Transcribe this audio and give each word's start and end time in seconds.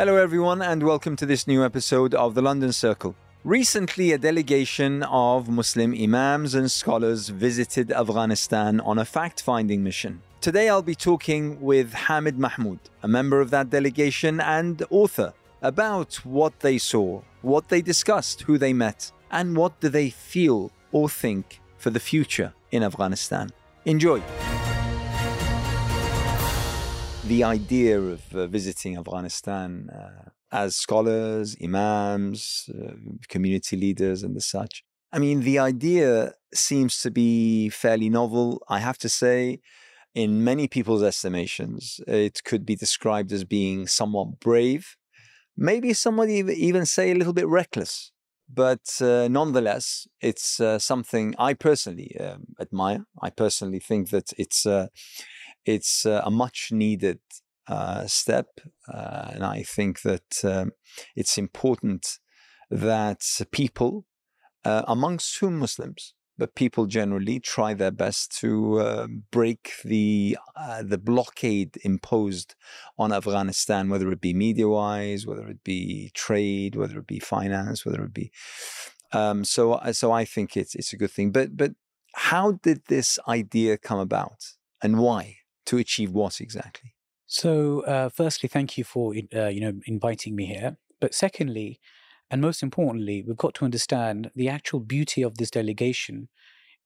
Hello, 0.00 0.16
everyone, 0.16 0.62
and 0.62 0.82
welcome 0.82 1.14
to 1.16 1.26
this 1.26 1.46
new 1.46 1.62
episode 1.62 2.14
of 2.14 2.34
the 2.34 2.40
London 2.40 2.72
Circle. 2.72 3.14
Recently, 3.44 4.12
a 4.12 4.16
delegation 4.16 5.02
of 5.02 5.50
Muslim 5.50 5.92
imams 5.92 6.54
and 6.54 6.70
scholars 6.70 7.28
visited 7.28 7.92
Afghanistan 7.92 8.80
on 8.80 8.98
a 8.98 9.04
fact 9.04 9.42
finding 9.42 9.84
mission. 9.84 10.22
Today, 10.40 10.70
I'll 10.70 10.80
be 10.80 10.94
talking 10.94 11.60
with 11.60 11.92
Hamid 11.92 12.38
Mahmoud, 12.38 12.78
a 13.02 13.08
member 13.08 13.42
of 13.42 13.50
that 13.50 13.68
delegation 13.68 14.40
and 14.40 14.82
author, 14.88 15.34
about 15.60 16.14
what 16.24 16.60
they 16.60 16.78
saw, 16.78 17.20
what 17.42 17.68
they 17.68 17.82
discussed, 17.82 18.40
who 18.40 18.56
they 18.56 18.72
met, 18.72 19.12
and 19.30 19.54
what 19.54 19.80
do 19.80 19.90
they 19.90 20.08
feel 20.08 20.72
or 20.92 21.10
think 21.10 21.60
for 21.76 21.90
the 21.90 22.00
future 22.00 22.54
in 22.72 22.82
Afghanistan. 22.82 23.50
Enjoy! 23.84 24.22
The 27.30 27.44
idea 27.44 28.00
of 28.00 28.34
uh, 28.34 28.48
visiting 28.48 28.98
Afghanistan 28.98 29.88
uh, 29.88 30.30
as 30.50 30.74
scholars, 30.74 31.56
imams, 31.62 32.68
uh, 32.74 32.94
community 33.28 33.76
leaders, 33.76 34.24
and 34.24 34.34
the 34.34 34.40
such. 34.40 34.82
I 35.12 35.20
mean, 35.20 35.42
the 35.42 35.60
idea 35.60 36.32
seems 36.52 37.00
to 37.02 37.10
be 37.12 37.68
fairly 37.68 38.08
novel. 38.08 38.60
I 38.68 38.80
have 38.80 38.98
to 38.98 39.08
say, 39.08 39.60
in 40.12 40.42
many 40.42 40.66
people's 40.66 41.04
estimations, 41.04 42.00
it 42.08 42.42
could 42.42 42.66
be 42.66 42.74
described 42.74 43.30
as 43.30 43.44
being 43.44 43.86
somewhat 43.86 44.40
brave, 44.40 44.96
maybe 45.56 45.92
somebody 45.92 46.38
even 46.68 46.84
say 46.84 47.12
a 47.12 47.14
little 47.14 47.32
bit 47.32 47.46
reckless. 47.46 48.10
But 48.52 49.00
uh, 49.00 49.28
nonetheless, 49.28 50.08
it's 50.20 50.58
uh, 50.58 50.80
something 50.80 51.36
I 51.38 51.54
personally 51.54 52.16
um, 52.18 52.46
admire. 52.60 53.04
I 53.22 53.30
personally 53.30 53.78
think 53.78 54.10
that 54.10 54.32
it's 54.36 54.66
uh, 54.66 54.88
it's 55.64 56.06
uh, 56.06 56.22
a 56.24 56.30
much 56.30 56.68
needed 56.72 57.20
uh, 57.68 58.06
step, 58.06 58.60
uh, 58.92 59.30
and 59.32 59.44
I 59.44 59.62
think 59.62 60.02
that 60.02 60.44
um, 60.44 60.72
it's 61.14 61.38
important 61.38 62.18
that 62.70 63.22
people, 63.50 64.06
amongst 64.64 65.38
whom 65.38 65.58
Muslims, 65.58 66.14
but 66.40 66.54
people 66.54 66.86
generally 66.86 67.38
try 67.38 67.74
their 67.74 67.90
best 67.90 68.36
to 68.40 68.80
uh, 68.80 69.06
break 69.30 69.72
the 69.84 70.38
uh, 70.56 70.82
the 70.82 70.98
blockade 70.98 71.76
imposed 71.84 72.54
on 72.98 73.12
Afghanistan, 73.12 73.90
whether 73.90 74.10
it 74.10 74.20
be 74.20 74.32
media 74.32 74.66
wise, 74.66 75.26
whether 75.26 75.46
it 75.48 75.62
be 75.62 76.10
trade, 76.14 76.76
whether 76.76 76.98
it 76.98 77.06
be 77.06 77.18
finance, 77.18 77.84
whether 77.84 78.02
it 78.02 78.14
be. 78.14 78.32
Um, 79.12 79.44
so 79.44 79.78
so 79.92 80.12
I 80.12 80.24
think 80.24 80.56
it's 80.56 80.74
it's 80.74 80.92
a 80.92 80.96
good 80.96 81.10
thing. 81.10 81.30
But 81.30 81.56
but 81.56 81.72
how 82.14 82.52
did 82.52 82.86
this 82.88 83.18
idea 83.28 83.76
come 83.76 83.98
about, 83.98 84.40
and 84.82 84.98
why 84.98 85.39
to 85.70 85.78
achieve 85.78 86.10
what 86.10 86.40
exactly? 86.40 86.94
So, 87.26 87.82
uh, 87.82 88.08
firstly, 88.08 88.48
thank 88.48 88.76
you 88.76 88.82
for 88.82 89.14
uh, 89.34 89.46
you 89.46 89.60
know 89.60 89.74
inviting 89.86 90.34
me 90.34 90.46
here. 90.46 90.76
But 91.00 91.14
secondly, 91.14 91.80
and 92.30 92.40
most 92.40 92.62
importantly, 92.62 93.22
we've 93.26 93.36
got 93.36 93.54
to 93.54 93.64
understand 93.64 94.30
the 94.34 94.48
actual 94.48 94.80
beauty 94.80 95.22
of 95.22 95.38
this 95.38 95.50
delegation 95.50 96.28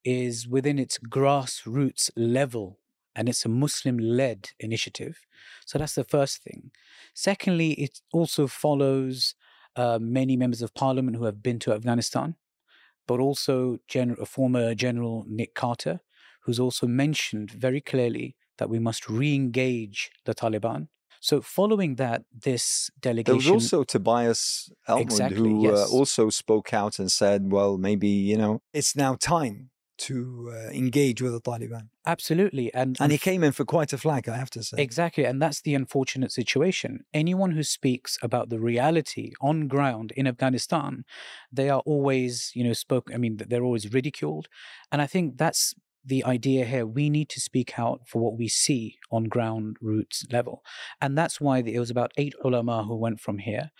is 0.04 0.46
within 0.46 0.78
its 0.78 0.98
grassroots 0.98 2.10
level 2.14 2.78
and 3.16 3.28
it's 3.28 3.44
a 3.46 3.48
Muslim 3.48 3.96
led 3.98 4.50
initiative. 4.60 5.24
So 5.64 5.78
that's 5.78 5.94
the 5.94 6.04
first 6.04 6.42
thing. 6.42 6.70
Secondly, 7.14 7.72
it 7.72 8.00
also 8.12 8.46
follows 8.46 9.34
uh, 9.76 9.98
many 10.00 10.36
members 10.36 10.62
of 10.62 10.74
parliament 10.74 11.16
who 11.16 11.24
have 11.24 11.42
been 11.42 11.58
to 11.60 11.72
Afghanistan, 11.72 12.36
but 13.06 13.18
also 13.18 13.78
Gen- 13.88 14.16
former 14.26 14.74
General 14.74 15.24
Nick 15.26 15.54
Carter, 15.54 16.00
who's 16.42 16.60
also 16.60 16.86
mentioned 16.86 17.50
very 17.50 17.80
clearly 17.80 18.36
that 18.58 18.68
we 18.70 18.78
must 18.78 19.08
re 19.08 19.34
engage 19.34 20.10
the 20.24 20.34
Taliban 20.34 20.88
so 21.24 21.40
following 21.40 21.94
that, 21.94 22.24
this 22.38 22.90
delegation. 23.00 23.38
There 23.38 23.54
was 23.54 23.72
also 23.72 23.82
Tobias 23.82 24.70
Ellwood 24.86 25.02
exactly, 25.04 25.48
who 25.48 25.68
uh, 25.68 25.70
yes. 25.70 25.90
uh, 25.90 25.96
also 25.96 26.28
spoke 26.28 26.74
out 26.74 26.98
and 26.98 27.10
said, 27.10 27.50
well, 27.50 27.78
maybe, 27.78 28.08
you 28.08 28.36
know, 28.36 28.60
it's 28.74 28.94
now 28.94 29.14
time 29.14 29.70
to 29.96 30.52
uh, 30.52 30.70
engage 30.70 31.22
with 31.22 31.32
the 31.32 31.40
Taliban. 31.40 31.88
Absolutely. 32.04 32.74
And, 32.74 32.98
and 33.00 33.10
he 33.10 33.16
came 33.16 33.42
in 33.42 33.52
for 33.52 33.64
quite 33.64 33.94
a 33.94 33.96
flag, 33.96 34.28
I 34.28 34.36
have 34.36 34.50
to 34.50 34.62
say. 34.62 34.76
Exactly. 34.82 35.24
And 35.24 35.40
that's 35.40 35.62
the 35.62 35.74
unfortunate 35.74 36.30
situation. 36.30 37.06
Anyone 37.14 37.52
who 37.52 37.62
speaks 37.62 38.18
about 38.20 38.50
the 38.50 38.60
reality 38.60 39.32
on 39.40 39.66
ground 39.66 40.12
in 40.14 40.26
Afghanistan, 40.26 41.04
they 41.50 41.70
are 41.70 41.80
always, 41.86 42.50
you 42.54 42.64
know, 42.64 42.74
spoke, 42.74 43.10
I 43.14 43.16
mean, 43.16 43.38
they're 43.48 43.64
always 43.64 43.90
ridiculed. 43.94 44.48
And 44.92 45.00
I 45.00 45.06
think 45.06 45.38
that's 45.38 45.74
the 46.04 46.24
idea 46.24 46.64
here 46.64 46.86
we 46.86 47.08
need 47.08 47.28
to 47.30 47.40
speak 47.40 47.78
out 47.78 48.02
for 48.06 48.20
what 48.20 48.36
we 48.36 48.48
see 48.48 48.98
on 49.10 49.24
ground 49.24 49.76
roots 49.80 50.24
level. 50.30 50.62
And 51.00 51.16
that's 51.16 51.40
why 51.40 51.58
it 51.58 51.78
was 51.78 51.90
about 51.90 52.12
eight 52.16 52.34
ulama 52.44 52.84
who 52.84 52.96
went 52.96 53.20
from 53.20 53.38
here. 53.38 53.70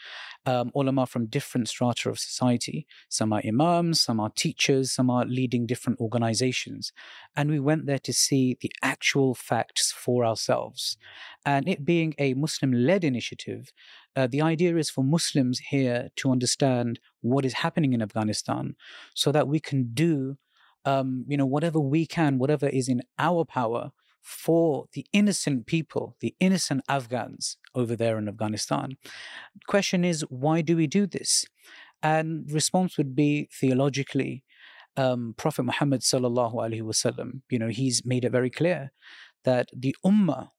Um, 0.47 0.71
ulama 0.75 1.07
from 1.07 1.27
different 1.27 1.69
strata 1.69 2.09
of 2.09 2.19
society. 2.19 2.87
Some 3.09 3.33
are 3.33 3.43
imams 3.47 4.01
some 4.01 4.21
are 4.21 4.31
teachers 4.31 4.93
some 4.93 5.11
are 5.11 5.25
leading 5.25 5.67
different 5.67 6.01
organizations. 6.01 6.93
And 7.37 7.51
we 7.51 7.61
went 7.61 7.87
there 7.87 7.99
to 8.01 8.13
see 8.13 8.57
the 8.61 8.73
actual 8.83 9.35
facts 9.35 9.93
for 9.93 10.25
ourselves. 10.25 10.97
And 11.45 11.69
it 11.69 11.85
being 11.85 12.15
a 12.19 12.35
muslim 12.35 12.73
led 12.73 13.05
initiative 13.05 13.73
uh, 14.17 14.29
the 14.29 14.41
idea 14.41 14.77
is 14.77 14.91
for 14.91 15.03
Muslims 15.03 15.59
here 15.59 16.09
to 16.17 16.31
understand 16.31 17.01
what 17.21 17.45
is 17.45 17.55
happening 17.55 17.93
in 17.93 18.03
Afghanistan 18.03 18.77
so 19.13 19.33
that 19.33 19.49
we 19.49 19.59
can 19.59 19.91
do 19.93 20.37
um, 20.85 21.25
you 21.29 21.37
know, 21.37 21.47
whatever 21.47 21.79
we 21.79 22.07
can, 22.07 22.39
whatever 22.39 22.69
is 22.69 22.89
in 22.89 23.03
our 23.19 23.45
power 23.45 23.93
for 24.21 24.87
the 24.95 25.07
innocent 25.13 25.67
people, 25.67 26.17
the 26.21 26.35
innocent 26.41 26.83
Afghans 26.89 27.59
over 27.75 27.95
there 27.95 28.17
in 28.19 28.29
Afghanistan. 28.29 28.97
Question 29.67 30.05
is, 30.05 30.23
why 30.31 30.63
do 30.63 30.77
we 30.77 30.87
do 30.87 31.07
this? 31.07 31.45
And 32.03 32.51
response 32.51 32.97
would 32.97 33.15
be 33.15 33.49
theologically, 33.53 34.45
um, 34.97 35.35
Prophet 35.37 35.65
Muhammad 35.65 36.01
sallallahu 36.01 36.55
alaihi 36.55 36.83
wasallam, 36.83 37.43
you 37.51 37.59
know, 37.59 37.69
he's 37.69 38.05
made 38.05 38.25
it 38.25 38.31
very 38.33 38.51
clear 38.51 38.93
that 39.45 39.69
the 39.77 39.95
ummah, 40.05 40.51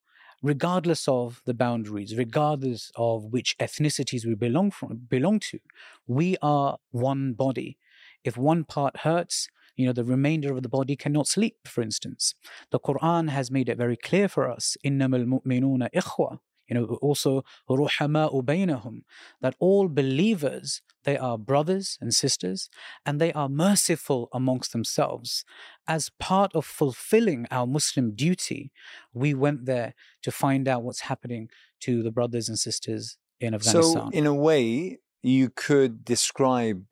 regardless 0.43 1.07
of 1.07 1.41
the 1.45 1.53
boundaries, 1.53 2.15
regardless 2.15 2.91
of 2.95 3.25
which 3.25 3.57
ethnicities 3.59 4.25
we 4.25 4.35
belong 4.35 4.69
from, 4.71 5.07
belong 5.09 5.39
to, 5.39 5.59
we 6.05 6.35
are 6.41 6.77
one 6.91 7.33
body. 7.33 7.77
If 8.23 8.37
one 8.37 8.63
part 8.63 8.97
hurts, 8.97 9.47
you 9.76 9.86
know, 9.86 9.92
the 9.92 10.04
remainder 10.04 10.54
of 10.54 10.62
the 10.62 10.68
body 10.68 10.96
cannot 10.96 11.26
sleep, 11.26 11.56
for 11.66 11.82
instance. 11.82 12.34
The 12.70 12.80
Quran 12.80 13.30
has 13.30 13.50
made 13.50 13.68
it 13.68 13.78
very 13.78 13.96
clear 13.96 14.28
for 14.28 14.50
us, 14.50 14.76
إِنَّمَا 14.84 15.24
الْمُؤْمِنُونَ 15.24 15.88
إِخْوَةً 15.94 16.38
you 16.70 16.74
know, 16.74 16.98
also 17.02 17.44
رُحَمَاءُ 17.68 18.44
بَيْنَهُم, 18.44 19.02
that 19.40 19.56
all 19.58 19.88
believers, 19.88 20.82
they 21.04 21.18
are 21.18 21.36
brothers 21.36 21.98
and 22.00 22.14
sisters, 22.14 22.70
and 23.04 23.20
they 23.20 23.32
are 23.32 23.48
merciful 23.48 24.28
amongst 24.32 24.72
themselves. 24.72 25.44
As 25.88 26.10
part 26.20 26.54
of 26.54 26.64
fulfilling 26.64 27.46
our 27.50 27.66
Muslim 27.66 28.14
duty, 28.14 28.70
we 29.12 29.34
went 29.34 29.66
there 29.66 29.94
to 30.22 30.30
find 30.30 30.68
out 30.68 30.84
what's 30.84 31.00
happening 31.00 31.48
to 31.80 32.04
the 32.04 32.12
brothers 32.12 32.48
and 32.48 32.58
sisters 32.58 33.18
in 33.40 33.52
Afghanistan. 33.52 33.92
So, 33.92 34.10
in 34.10 34.26
a 34.26 34.34
way, 34.34 35.00
you 35.22 35.50
could 35.50 36.04
describe 36.04 36.84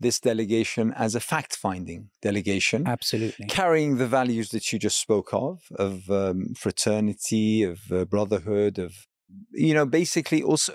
this 0.00 0.20
delegation 0.20 0.92
as 0.96 1.14
a 1.14 1.20
fact 1.20 1.56
finding 1.56 2.10
delegation. 2.22 2.86
Absolutely. 2.86 3.46
Carrying 3.46 3.96
the 3.96 4.06
values 4.06 4.50
that 4.50 4.72
you 4.72 4.78
just 4.78 5.00
spoke 5.00 5.30
of, 5.32 5.62
of 5.76 6.10
um, 6.10 6.54
fraternity, 6.56 7.62
of 7.62 7.80
uh, 7.90 8.04
brotherhood, 8.04 8.78
of, 8.78 9.06
you 9.52 9.74
know, 9.74 9.86
basically 9.86 10.42
also, 10.42 10.74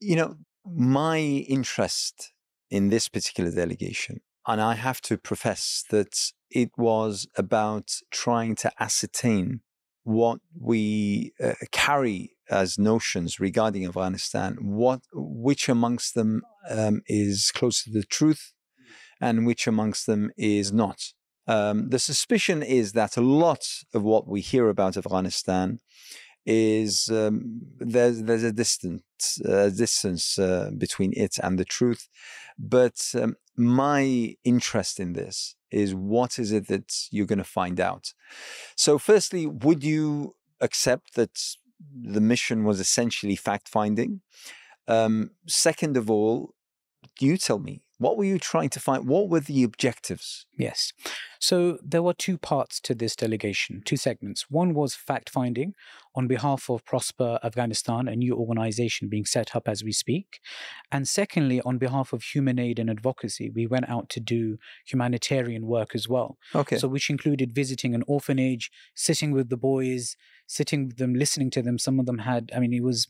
you 0.00 0.16
know, 0.16 0.34
my 0.64 1.18
interest 1.18 2.32
in 2.70 2.88
this 2.88 3.08
particular 3.08 3.50
delegation, 3.50 4.20
and 4.46 4.60
I 4.60 4.74
have 4.74 5.00
to 5.02 5.16
profess 5.16 5.84
that 5.90 6.32
it 6.50 6.70
was 6.76 7.26
about 7.36 7.92
trying 8.10 8.56
to 8.56 8.72
ascertain 8.80 9.60
what 10.08 10.40
we 10.58 11.32
uh, 11.38 11.52
carry 11.70 12.30
as 12.50 12.78
notions 12.78 13.38
regarding 13.38 13.86
Afghanistan, 13.86 14.56
what 14.58 15.00
which 15.12 15.68
amongst 15.68 16.14
them 16.14 16.40
um, 16.70 17.02
is 17.06 17.52
close 17.54 17.84
to 17.84 17.90
the 17.90 18.02
truth, 18.02 18.54
and 19.20 19.46
which 19.46 19.66
amongst 19.66 20.06
them 20.06 20.30
is 20.38 20.72
not. 20.72 20.98
Um, 21.46 21.90
the 21.90 21.98
suspicion 21.98 22.62
is 22.62 22.92
that 22.92 23.18
a 23.18 23.20
lot 23.20 23.64
of 23.92 24.02
what 24.02 24.26
we 24.26 24.40
hear 24.40 24.70
about 24.70 24.96
Afghanistan 24.96 25.78
is 26.50 27.10
um, 27.10 27.60
there's 27.78 28.22
there's 28.22 28.42
a 28.42 28.52
distance 28.52 29.38
uh, 29.46 29.68
distance 29.68 30.38
uh, 30.38 30.70
between 30.76 31.12
it 31.14 31.38
and 31.42 31.58
the 31.58 31.64
truth, 31.64 32.08
but 32.58 32.98
um, 33.14 33.36
my 33.54 34.34
interest 34.44 34.98
in 34.98 35.12
this 35.12 35.56
is 35.70 35.94
what 35.94 36.38
is 36.38 36.50
it 36.50 36.68
that 36.68 36.90
you're 37.10 37.26
going 37.26 37.38
to 37.38 37.44
find 37.44 37.78
out. 37.78 38.14
So, 38.76 38.96
firstly, 38.96 39.46
would 39.46 39.84
you 39.84 40.36
accept 40.62 41.14
that 41.16 41.38
the 41.94 42.22
mission 42.22 42.64
was 42.64 42.80
essentially 42.80 43.36
fact 43.36 43.68
finding? 43.68 44.22
Um, 44.88 45.32
second 45.46 45.98
of 45.98 46.10
all, 46.10 46.54
you 47.20 47.36
tell 47.36 47.58
me 47.58 47.82
What 47.98 48.16
were 48.16 48.24
you 48.24 48.38
trying 48.38 48.70
to 48.70 48.80
find? 48.80 49.08
What 49.08 49.28
were 49.28 49.40
the 49.40 49.64
objectives? 49.64 50.46
Yes. 50.56 50.92
So 51.40 51.78
there 51.84 52.02
were 52.02 52.14
two 52.14 52.38
parts 52.38 52.80
to 52.80 52.94
this 52.94 53.16
delegation, 53.16 53.82
two 53.84 53.96
segments. 53.96 54.46
One 54.48 54.72
was 54.72 54.94
fact 54.94 55.30
finding 55.30 55.74
on 56.14 56.28
behalf 56.28 56.70
of 56.70 56.84
Prosper 56.84 57.38
Afghanistan, 57.42 58.06
a 58.08 58.14
new 58.14 58.34
organization 58.34 59.08
being 59.08 59.24
set 59.24 59.54
up 59.54 59.68
as 59.68 59.82
we 59.82 59.92
speak. 59.92 60.40
And 60.92 61.08
secondly, 61.08 61.60
on 61.62 61.78
behalf 61.78 62.12
of 62.12 62.22
human 62.22 62.58
aid 62.58 62.78
and 62.78 62.88
advocacy, 62.88 63.50
we 63.50 63.66
went 63.66 63.88
out 63.88 64.08
to 64.10 64.20
do 64.20 64.58
humanitarian 64.86 65.66
work 65.66 65.94
as 65.94 66.08
well. 66.08 66.38
Okay. 66.54 66.78
So, 66.78 66.88
which 66.88 67.10
included 67.10 67.52
visiting 67.52 67.94
an 67.94 68.04
orphanage, 68.06 68.70
sitting 68.94 69.32
with 69.32 69.48
the 69.48 69.56
boys, 69.56 70.16
sitting 70.46 70.86
with 70.86 70.96
them, 70.96 71.14
listening 71.14 71.50
to 71.50 71.62
them. 71.62 71.78
Some 71.78 71.98
of 72.00 72.06
them 72.06 72.18
had, 72.18 72.50
I 72.54 72.60
mean, 72.60 72.72
it 72.72 72.82
was 72.82 73.08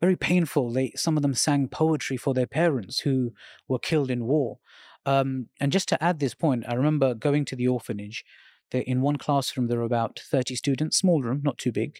very 0.00 0.16
painful. 0.16 0.70
They 0.72 0.92
some 0.96 1.16
of 1.16 1.22
them 1.22 1.34
sang 1.34 1.68
poetry 1.68 2.16
for 2.16 2.34
their 2.34 2.46
parents 2.46 3.00
who 3.00 3.32
were 3.68 3.78
killed 3.78 4.10
in 4.10 4.24
war. 4.24 4.58
Um, 5.06 5.48
and 5.60 5.72
just 5.72 5.88
to 5.90 6.02
add 6.02 6.18
this 6.18 6.34
point, 6.34 6.64
I 6.68 6.74
remember 6.74 7.14
going 7.14 7.44
to 7.46 7.56
the 7.56 7.68
orphanage. 7.68 8.24
There, 8.70 8.82
in 8.86 9.02
one 9.02 9.16
classroom, 9.16 9.68
there 9.68 9.78
were 9.78 9.84
about 9.84 10.18
30 10.18 10.54
students, 10.56 10.96
small 10.96 11.20
room, 11.22 11.42
not 11.44 11.58
too 11.58 11.70
big. 11.70 11.98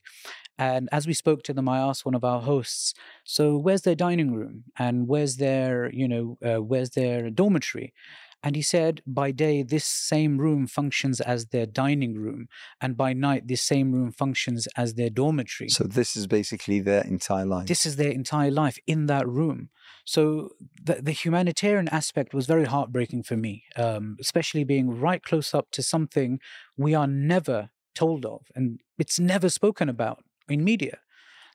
And 0.59 0.89
as 0.93 1.07
we 1.07 1.13
spoke 1.13 1.43
to 1.45 1.53
them, 1.53 1.69
I 1.69 1.79
asked 1.79 2.07
one 2.07 2.15
of 2.15 2.25
our 2.25 2.41
hosts, 2.41 2.95
"So, 3.25 3.59
where's 3.59 3.83
their 3.83 3.95
dining 3.95 4.33
room? 4.33 4.65
And 4.79 5.07
where's 5.07 5.37
their, 5.37 5.93
you 5.93 6.09
know, 6.09 6.39
uh, 6.43 6.63
where's 6.63 6.91
their 6.91 7.31
dormitory?" 7.31 7.93
And 8.45 8.57
he 8.57 8.63
said, 8.63 9.01
by 9.07 9.31
day, 9.31 9.63
this 9.63 9.87
same 9.87 10.37
room 10.37 10.67
functions 10.67 11.19
as 11.23 11.47
their 11.47 11.65
dining 11.65 12.15
room, 12.15 12.47
and 12.79 12.95
by 12.95 13.15
night, 13.15 13.49
this 13.49 13.63
same 13.63 13.91
room 13.93 14.13
functions 14.13 14.69
as 14.77 14.95
their 14.95 15.09
dormitory. 15.09 15.71
So 15.71 15.85
this 15.85 16.15
is 16.15 16.27
basically 16.27 16.81
their 16.81 17.03
entire 17.05 17.47
life. 17.47 17.69
This 17.69 17.87
is 17.87 17.97
their 17.97 18.11
entire 18.13 18.51
life 18.51 18.79
in 18.87 19.07
that 19.07 19.27
room. 19.27 19.71
So 20.05 20.51
the, 20.83 21.01
the 21.01 21.13
humanitarian 21.13 21.89
aspect 21.89 22.35
was 22.35 22.47
very 22.47 22.67
heartbreaking 22.67 23.23
for 23.23 23.37
me, 23.37 23.65
um, 23.77 24.19
especially 24.21 24.65
being 24.65 25.01
right 25.01 25.23
close 25.23 25.55
up 25.55 25.71
to 25.71 25.83
something 25.83 26.39
we 26.77 26.95
are 26.95 27.07
never 27.07 27.71
told 27.95 28.27
of, 28.27 28.43
and 28.55 28.81
it's 28.99 29.19
never 29.19 29.49
spoken 29.49 29.89
about 29.89 30.23
in 30.51 30.63
media 30.63 30.99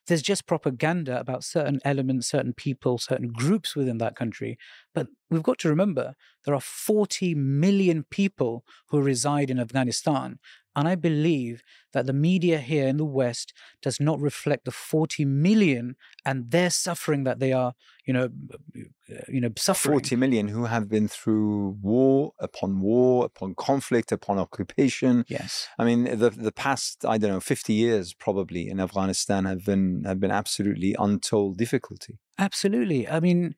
there's 0.07 0.22
just 0.22 0.48
propaganda 0.48 1.19
about 1.19 1.44
certain 1.44 1.80
elements, 1.86 2.30
certain 2.30 2.54
people, 2.54 2.98
certain 2.98 3.30
groups 3.30 3.75
within 3.75 4.00
that 4.00 4.16
country. 4.16 4.57
But 4.94 5.07
we've 5.30 5.44
got 5.44 5.60
to 5.60 5.69
remember 5.69 6.16
there 6.46 6.56
are 6.56 6.62
40 6.62 7.36
million 7.36 8.06
people 8.10 8.63
who 8.90 9.01
reside 9.01 9.50
in 9.50 9.60
Afghanistan. 9.60 10.40
And 10.75 10.88
I 10.88 10.95
believe 10.95 11.63
that 11.94 12.06
the 12.06 12.13
media 12.13 12.60
here 12.60 12.88
in 12.88 12.98
the 12.98 13.06
West 13.06 13.54
does 13.81 14.00
not 14.00 14.19
reflect 14.19 14.66
the 14.66 14.71
40 14.71 15.25
million 15.25 15.95
and 16.25 16.51
their 16.51 16.69
suffering 16.69 17.24
that 17.24 17.39
they 17.39 17.51
are, 17.51 17.74
you 18.06 18.13
know, 18.13 18.30
uh, 18.75 19.13
you 19.27 19.42
know, 19.42 19.50
suffering. 19.57 19.95
40 19.95 20.16
million 20.16 20.48
who 20.48 20.66
have 20.66 20.88
been 20.88 21.07
through 21.07 21.77
war 21.81 22.33
upon 22.39 22.81
war, 22.81 23.25
upon 23.25 23.56
conflict, 23.56 24.12
upon 24.12 24.38
occupation. 24.38 25.25
Yes. 25.27 25.68
I 25.80 25.86
mean, 25.86 26.04
the 26.04 26.30
the 26.30 26.51
past, 26.51 27.04
I 27.06 27.18
don't 27.18 27.31
know, 27.31 27.39
50 27.39 27.74
years 27.74 28.13
probably 28.13 28.69
in 28.69 28.80
Afghanistan 28.80 29.45
have 29.45 29.66
been 29.66 30.04
have 30.06 30.19
been 30.19 30.31
absolutely 30.31 30.95
untold 31.00 31.57
difficulty. 31.57 32.19
Absolutely. 32.38 33.07
I 33.07 33.19
mean, 33.19 33.56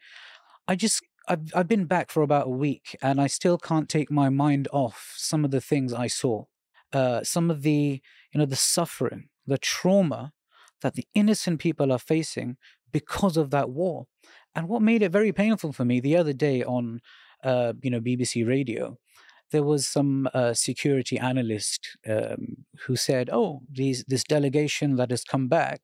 I 0.68 0.76
just 0.76 1.04
I've, 1.28 1.52
I've 1.54 1.68
been 1.68 1.86
back 1.86 2.10
for 2.10 2.24
about 2.24 2.48
a 2.48 2.52
week 2.52 2.96
and 3.02 3.22
I 3.22 3.28
still 3.28 3.58
can't 3.58 3.90
take 3.90 4.10
my 4.10 4.30
mind 4.30 4.68
off 4.72 5.14
some 5.18 5.46
of 5.46 5.52
the 5.52 5.62
things 5.62 5.94
I 5.94 6.08
saw 6.08 6.46
uh, 6.94 7.24
some 7.24 7.50
of 7.50 7.62
the 7.62 8.02
you 8.34 8.40
know 8.40 8.46
the 8.46 8.56
suffering, 8.56 9.30
the 9.46 9.58
trauma 9.58 10.34
that 10.82 10.96
the 10.96 11.08
innocent 11.14 11.60
people 11.60 11.92
are 11.92 12.00
facing 12.00 12.58
because 12.92 13.38
of 13.38 13.52
that 13.52 13.70
war. 13.70 14.08
And 14.56 14.68
what 14.68 14.82
made 14.82 15.02
it 15.02 15.12
very 15.12 15.32
painful 15.32 15.72
for 15.72 15.86
me 15.86 16.00
the 16.00 16.18
other 16.18 16.34
day 16.34 16.64
on 16.64 17.00
uh, 17.44 17.74
you 17.82 17.90
know 17.90 18.00
BBC 18.00 18.48
Radio, 18.48 18.98
there 19.52 19.64
was 19.64 19.88
some 19.88 20.30
uh, 20.34 20.54
security 20.54 21.18
analyst 21.18 21.98
um, 22.08 22.66
who 22.86 22.96
said, 22.96 23.30
"Oh, 23.32 23.62
these 23.72 24.04
this 24.08 24.24
delegation 24.24 24.96
that 24.98 25.12
has 25.12 25.24
come 25.24 25.48
back, 25.48 25.82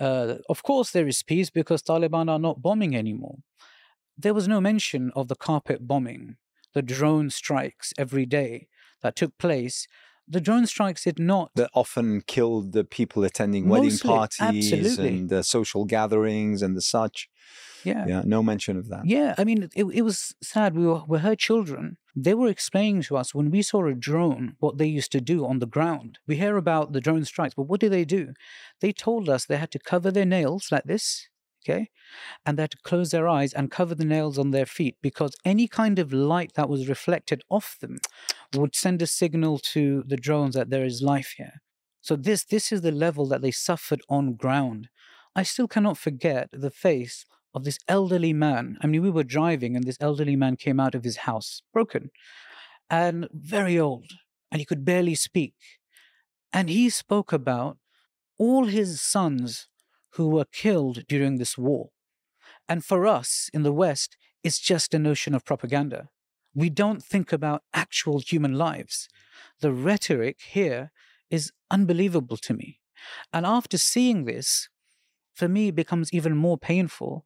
uh, 0.00 0.36
of 0.48 0.62
course 0.62 0.90
there 0.90 1.06
is 1.06 1.22
peace 1.22 1.50
because 1.50 1.82
Taliban 1.82 2.30
are 2.30 2.38
not 2.38 2.62
bombing 2.62 2.96
anymore." 2.96 3.38
There 4.16 4.34
was 4.34 4.48
no 4.48 4.60
mention 4.60 5.10
of 5.16 5.28
the 5.28 5.36
carpet 5.36 5.86
bombing, 5.86 6.36
the 6.74 6.82
drone 6.82 7.30
strikes 7.30 7.92
every 7.98 8.26
day 8.26 8.68
that 9.02 9.16
took 9.16 9.36
place 9.38 9.86
the 10.30 10.40
drone 10.40 10.66
strikes 10.66 11.04
did 11.04 11.18
not. 11.18 11.50
That 11.56 11.70
often 11.74 12.22
killed 12.22 12.72
the 12.72 12.84
people 12.84 13.24
attending 13.24 13.68
wedding 13.68 13.98
parties 13.98 14.40
absolutely. 14.40 15.08
and 15.08 15.28
the 15.28 15.42
social 15.42 15.84
gatherings 15.84 16.62
and 16.62 16.76
the 16.76 16.80
such. 16.80 17.28
Yeah. 17.84 18.06
Yeah. 18.06 18.22
No 18.24 18.42
mention 18.42 18.76
of 18.76 18.88
that. 18.88 19.06
Yeah. 19.06 19.34
I 19.38 19.44
mean, 19.44 19.68
it, 19.74 19.84
it 19.84 20.02
was 20.02 20.34
sad. 20.42 20.76
We 20.76 20.86
were, 20.86 21.02
we 21.08 21.18
her 21.18 21.34
children. 21.34 21.96
They 22.14 22.34
were 22.34 22.48
explaining 22.48 23.02
to 23.02 23.16
us 23.16 23.34
when 23.34 23.50
we 23.50 23.62
saw 23.62 23.86
a 23.86 23.94
drone 23.94 24.56
what 24.60 24.78
they 24.78 24.86
used 24.86 25.12
to 25.12 25.20
do 25.20 25.46
on 25.46 25.58
the 25.58 25.66
ground. 25.66 26.18
We 26.26 26.36
hear 26.36 26.56
about 26.56 26.92
the 26.92 27.00
drone 27.00 27.24
strikes, 27.24 27.54
but 27.54 27.64
what 27.64 27.80
do 27.80 27.88
they 27.88 28.04
do? 28.04 28.34
They 28.80 28.92
told 28.92 29.28
us 29.28 29.46
they 29.46 29.56
had 29.56 29.70
to 29.72 29.78
cover 29.78 30.10
their 30.10 30.26
nails 30.26 30.68
like 30.70 30.84
this 30.84 31.28
okay? 31.64 31.90
And 32.44 32.56
they 32.56 32.62
had 32.62 32.70
to 32.72 32.78
close 32.82 33.10
their 33.10 33.28
eyes 33.28 33.52
and 33.52 33.70
cover 33.70 33.94
the 33.94 34.04
nails 34.04 34.38
on 34.38 34.50
their 34.50 34.66
feet 34.66 34.96
because 35.02 35.36
any 35.44 35.68
kind 35.68 35.98
of 35.98 36.12
light 36.12 36.52
that 36.54 36.68
was 36.68 36.88
reflected 36.88 37.42
off 37.48 37.76
them 37.80 37.98
would 38.54 38.74
send 38.74 39.00
a 39.02 39.06
signal 39.06 39.58
to 39.58 40.02
the 40.06 40.16
drones 40.16 40.54
that 40.54 40.70
there 40.70 40.84
is 40.84 41.02
life 41.02 41.34
here. 41.36 41.62
So 42.00 42.16
this 42.16 42.44
this 42.44 42.72
is 42.72 42.80
the 42.80 42.92
level 42.92 43.26
that 43.28 43.42
they 43.42 43.50
suffered 43.50 44.00
on 44.08 44.34
ground. 44.34 44.88
I 45.36 45.42
still 45.42 45.68
cannot 45.68 45.98
forget 45.98 46.48
the 46.52 46.70
face 46.70 47.24
of 47.54 47.64
this 47.64 47.78
elderly 47.86 48.32
man. 48.32 48.78
I 48.80 48.86
mean, 48.86 49.02
we 49.02 49.10
were 49.10 49.24
driving 49.24 49.76
and 49.76 49.84
this 49.84 49.98
elderly 50.00 50.36
man 50.36 50.56
came 50.56 50.80
out 50.80 50.94
of 50.94 51.04
his 51.04 51.18
house, 51.18 51.62
broken 51.72 52.10
and 52.90 53.28
very 53.32 53.78
old, 53.78 54.10
and 54.50 54.60
he 54.60 54.64
could 54.64 54.84
barely 54.84 55.14
speak. 55.14 55.54
And 56.52 56.68
he 56.68 56.90
spoke 56.90 57.32
about 57.32 57.78
all 58.36 58.64
his 58.64 59.00
sons 59.00 59.68
who 60.14 60.28
were 60.28 60.44
killed 60.44 61.04
during 61.08 61.38
this 61.38 61.56
war. 61.56 61.90
And 62.68 62.84
for 62.84 63.06
us 63.06 63.48
in 63.54 63.62
the 63.62 63.72
West, 63.72 64.16
it's 64.42 64.58
just 64.58 64.92
a 64.92 64.98
notion 64.98 65.34
of 65.34 65.44
propaganda. 65.44 66.08
We 66.54 66.70
don't 66.70 67.02
think 67.02 67.32
about 67.32 67.62
actual 67.72 68.20
human 68.20 68.54
lives. 68.54 69.08
The 69.60 69.72
rhetoric 69.72 70.40
here 70.40 70.90
is 71.30 71.52
unbelievable 71.70 72.36
to 72.38 72.54
me. 72.54 72.80
And 73.32 73.46
after 73.46 73.78
seeing 73.78 74.24
this, 74.24 74.68
for 75.34 75.48
me, 75.48 75.70
becomes 75.70 76.12
even 76.12 76.36
more 76.36 76.58
painful. 76.58 77.24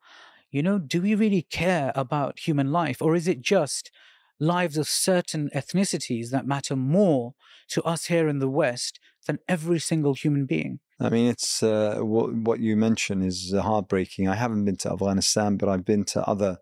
You 0.51 0.63
know, 0.63 0.79
do 0.79 1.03
we 1.03 1.15
really 1.15 1.43
care 1.43 1.91
about 1.95 2.39
human 2.39 2.71
life? 2.71 3.03
Or 3.03 3.17
is 3.17 3.27
it 3.27 3.41
just 3.41 3.91
lives 4.39 4.77
of 4.77 4.89
certain 4.89 5.51
ethnicities 5.55 6.31
that 6.31 6.47
matter 6.47 6.77
more 6.77 7.35
to 7.69 7.83
us 7.83 8.07
here 8.07 8.29
in 8.29 8.39
the 8.39 8.49
West 8.49 9.01
than 9.27 9.39
every 9.49 9.79
single 9.79 10.15
human 10.15 10.45
being? 10.45 10.81
I 11.01 11.09
mean, 11.09 11.29
it's 11.29 11.63
uh, 11.63 11.99
what 12.01 12.33
what 12.35 12.61
you 12.61 12.77
mention 12.77 13.23
is 13.23 13.53
uh, 13.53 13.63
heartbreaking. 13.63 14.29
I 14.29 14.37
haven't 14.37 14.65
been 14.65 14.77
to 14.77 14.93
Afghanistan, 14.93 15.57
but 15.57 15.69
I've 15.69 15.85
been 15.85 16.05
to 16.05 16.23
other 16.29 16.59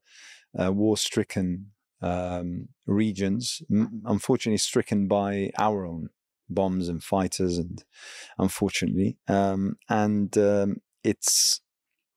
uh, 0.59 0.73
war-stricken 0.73 1.73
um, 2.03 2.69
regions, 2.87 3.63
m- 3.71 4.03
unfortunately 4.05 4.59
stricken 4.59 5.09
by 5.09 5.51
our 5.59 5.87
own 5.87 6.11
bombs 6.49 6.89
and 6.89 7.03
fighters, 7.03 7.59
and 7.59 7.85
unfortunately, 8.39 9.17
um, 9.29 9.77
and 9.89 10.37
um, 10.37 10.77
it's 11.03 11.61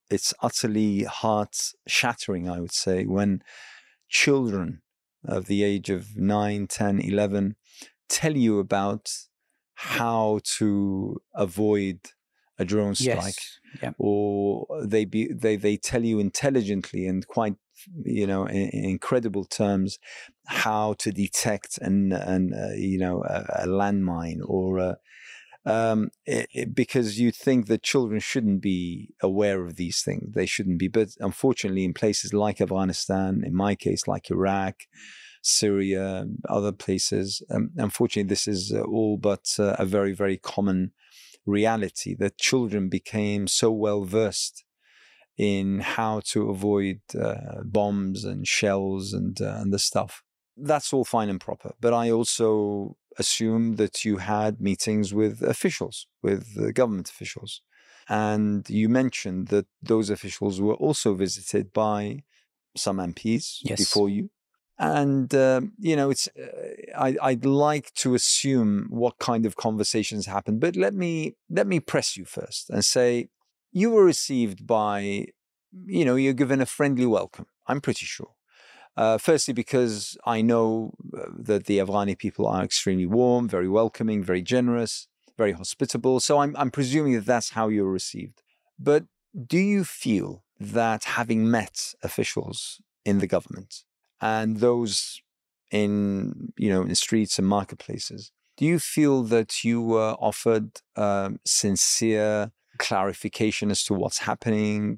it's 0.10 0.34
utterly 0.42 1.04
heart-shattering. 1.04 2.50
I 2.50 2.60
would 2.60 2.74
say 2.74 3.06
when 3.06 3.42
children 4.10 4.82
of 5.28 5.48
the 5.48 5.64
age 5.64 5.90
of 5.90 6.16
9, 6.16 6.68
10, 6.68 7.00
11 7.00 7.56
tell 8.08 8.38
you 8.38 8.60
about 8.60 9.10
how 9.74 10.40
to 10.58 11.22
avoid 11.34 12.00
a 12.58 12.66
drone 12.66 12.96
strike 12.96 13.20
yes. 13.20 13.60
yeah. 13.82 13.92
or 13.98 14.66
they 14.84 15.06
be 15.06 15.32
they 15.32 15.56
they 15.56 15.78
tell 15.78 16.04
you 16.04 16.20
intelligently 16.20 17.08
and 17.08 17.28
quite 17.28 17.56
you 18.04 18.26
know 18.26 18.46
in, 18.46 18.70
in 18.70 18.86
incredible 18.86 19.46
terms 19.46 20.00
how 20.48 20.94
to 20.94 21.12
detect 21.12 21.78
an 21.80 22.12
and 22.12 22.54
uh, 22.54 22.74
you 22.76 22.98
know 22.98 23.24
a, 23.24 23.64
a 23.64 23.68
landmine 23.68 24.40
or 24.46 24.80
a, 24.80 24.98
um, 25.68 26.10
it, 26.28 26.48
it, 26.54 26.76
because 26.76 27.20
you 27.20 27.32
think 27.32 27.66
that 27.68 27.82
children 27.82 28.20
shouldn't 28.20 28.62
be 28.62 29.10
aware 29.22 29.66
of 29.66 29.76
these 29.76 30.02
things 30.02 30.34
they 30.34 30.46
shouldn't 30.46 30.80
be 30.80 30.88
but 30.88 31.10
unfortunately 31.20 31.84
in 31.84 31.94
places 31.94 32.34
like 32.34 32.62
afghanistan 32.62 33.42
in 33.46 33.56
my 33.56 33.76
case 33.76 34.08
like 34.08 34.30
iraq 34.30 34.76
Syria, 35.48 36.26
other 36.50 36.72
places. 36.72 37.44
Um, 37.52 37.70
unfortunately, 37.78 38.28
this 38.28 38.48
is 38.48 38.74
uh, 38.74 38.82
all 38.82 39.16
but 39.18 39.46
uh, 39.60 39.76
a 39.78 39.86
very, 39.86 40.12
very 40.12 40.38
common 40.38 40.92
reality 41.46 42.16
that 42.16 42.38
children 42.38 42.90
became 42.90 43.48
so 43.48 43.72
well 43.72 44.04
versed 44.04 44.64
in 45.38 45.80
how 45.80 46.22
to 46.26 46.50
avoid 46.50 47.02
uh, 47.20 47.62
bombs 47.64 48.24
and 48.24 48.48
shells 48.48 49.14
and 49.14 49.42
uh, 49.42 49.58
and 49.60 49.74
the 49.74 49.80
stuff. 49.80 50.24
That's 50.58 50.94
all 50.94 51.04
fine 51.04 51.30
and 51.30 51.40
proper. 51.40 51.74
But 51.82 51.94
I 51.94 52.10
also 52.10 52.96
assume 53.18 53.76
that 53.76 54.06
you 54.06 54.18
had 54.18 54.62
meetings 54.62 55.14
with 55.14 55.42
officials, 55.42 56.08
with 56.24 56.74
government 56.74 57.10
officials. 57.10 57.62
And 58.08 58.70
you 58.70 58.88
mentioned 58.88 59.48
that 59.48 59.66
those 59.82 60.10
officials 60.10 60.62
were 60.62 60.76
also 60.76 61.16
visited 61.16 61.74
by 61.74 62.24
some 62.78 62.98
MPs 62.98 63.60
yes. 63.64 63.80
before 63.80 64.10
you 64.10 64.30
and 64.78 65.34
um, 65.34 65.74
you 65.80 65.96
know 65.96 66.10
it's 66.10 66.28
uh, 66.40 66.98
I, 66.98 67.16
i'd 67.24 67.46
like 67.46 67.94
to 67.96 68.14
assume 68.14 68.88
what 68.90 69.20
kind 69.20 69.46
of 69.46 69.56
conversations 69.56 70.26
happen 70.26 70.60
but 70.60 70.76
let 70.76 70.94
me 70.94 71.36
let 71.50 71.68
me 71.68 71.80
press 71.80 72.18
you 72.18 72.26
first 72.26 72.70
and 72.70 72.84
say 72.84 73.30
you 73.72 73.90
were 73.92 74.04
received 74.04 74.68
by 74.68 75.28
you 75.86 76.06
know 76.06 76.16
you're 76.16 76.34
given 76.34 76.62
a 76.62 76.66
friendly 76.66 77.06
welcome 77.06 77.48
i'm 77.68 77.82
pretty 77.82 78.06
sure. 78.06 78.32
Uh, 78.98 79.18
firstly 79.18 79.54
because 79.54 80.18
i 80.26 80.42
know 80.42 80.94
uh, 81.18 81.26
that 81.38 81.66
the 81.66 81.80
afghani 81.80 82.18
people 82.18 82.48
are 82.48 82.64
extremely 82.64 83.06
warm 83.06 83.48
very 83.48 83.70
welcoming 83.70 84.24
very 84.24 84.42
generous 84.42 85.08
very 85.38 85.52
hospitable 85.52 86.20
so 86.20 86.40
i'm, 86.40 86.56
I'm 86.58 86.72
presuming 86.72 87.14
that 87.14 87.26
that's 87.26 87.52
how 87.52 87.68
you're 87.70 87.92
received. 87.92 88.42
But 88.78 89.06
do 89.48 89.58
you 89.58 89.84
feel 89.84 90.44
that 90.60 91.04
having 91.04 91.50
met 91.50 91.94
officials 92.04 92.82
in 93.04 93.20
the 93.20 93.28
government 93.28 93.85
and 94.22 94.58
those 94.58 95.22
in 95.72 96.54
you 96.58 96.70
know 96.70 96.84
in 96.84 96.96
streets 96.96 97.40
and 97.40 97.48
marketplaces 97.48 98.32
do 98.58 98.66
you 98.66 98.80
feel 98.80 99.24
that 99.24 99.64
you 99.66 99.82
were 99.82 100.16
offered 100.20 100.80
um, 100.96 101.40
sincere 101.46 102.52
clarification 102.78 103.70
as 103.70 103.84
to 103.84 103.94
what's 103.94 104.20
happening 104.20 104.98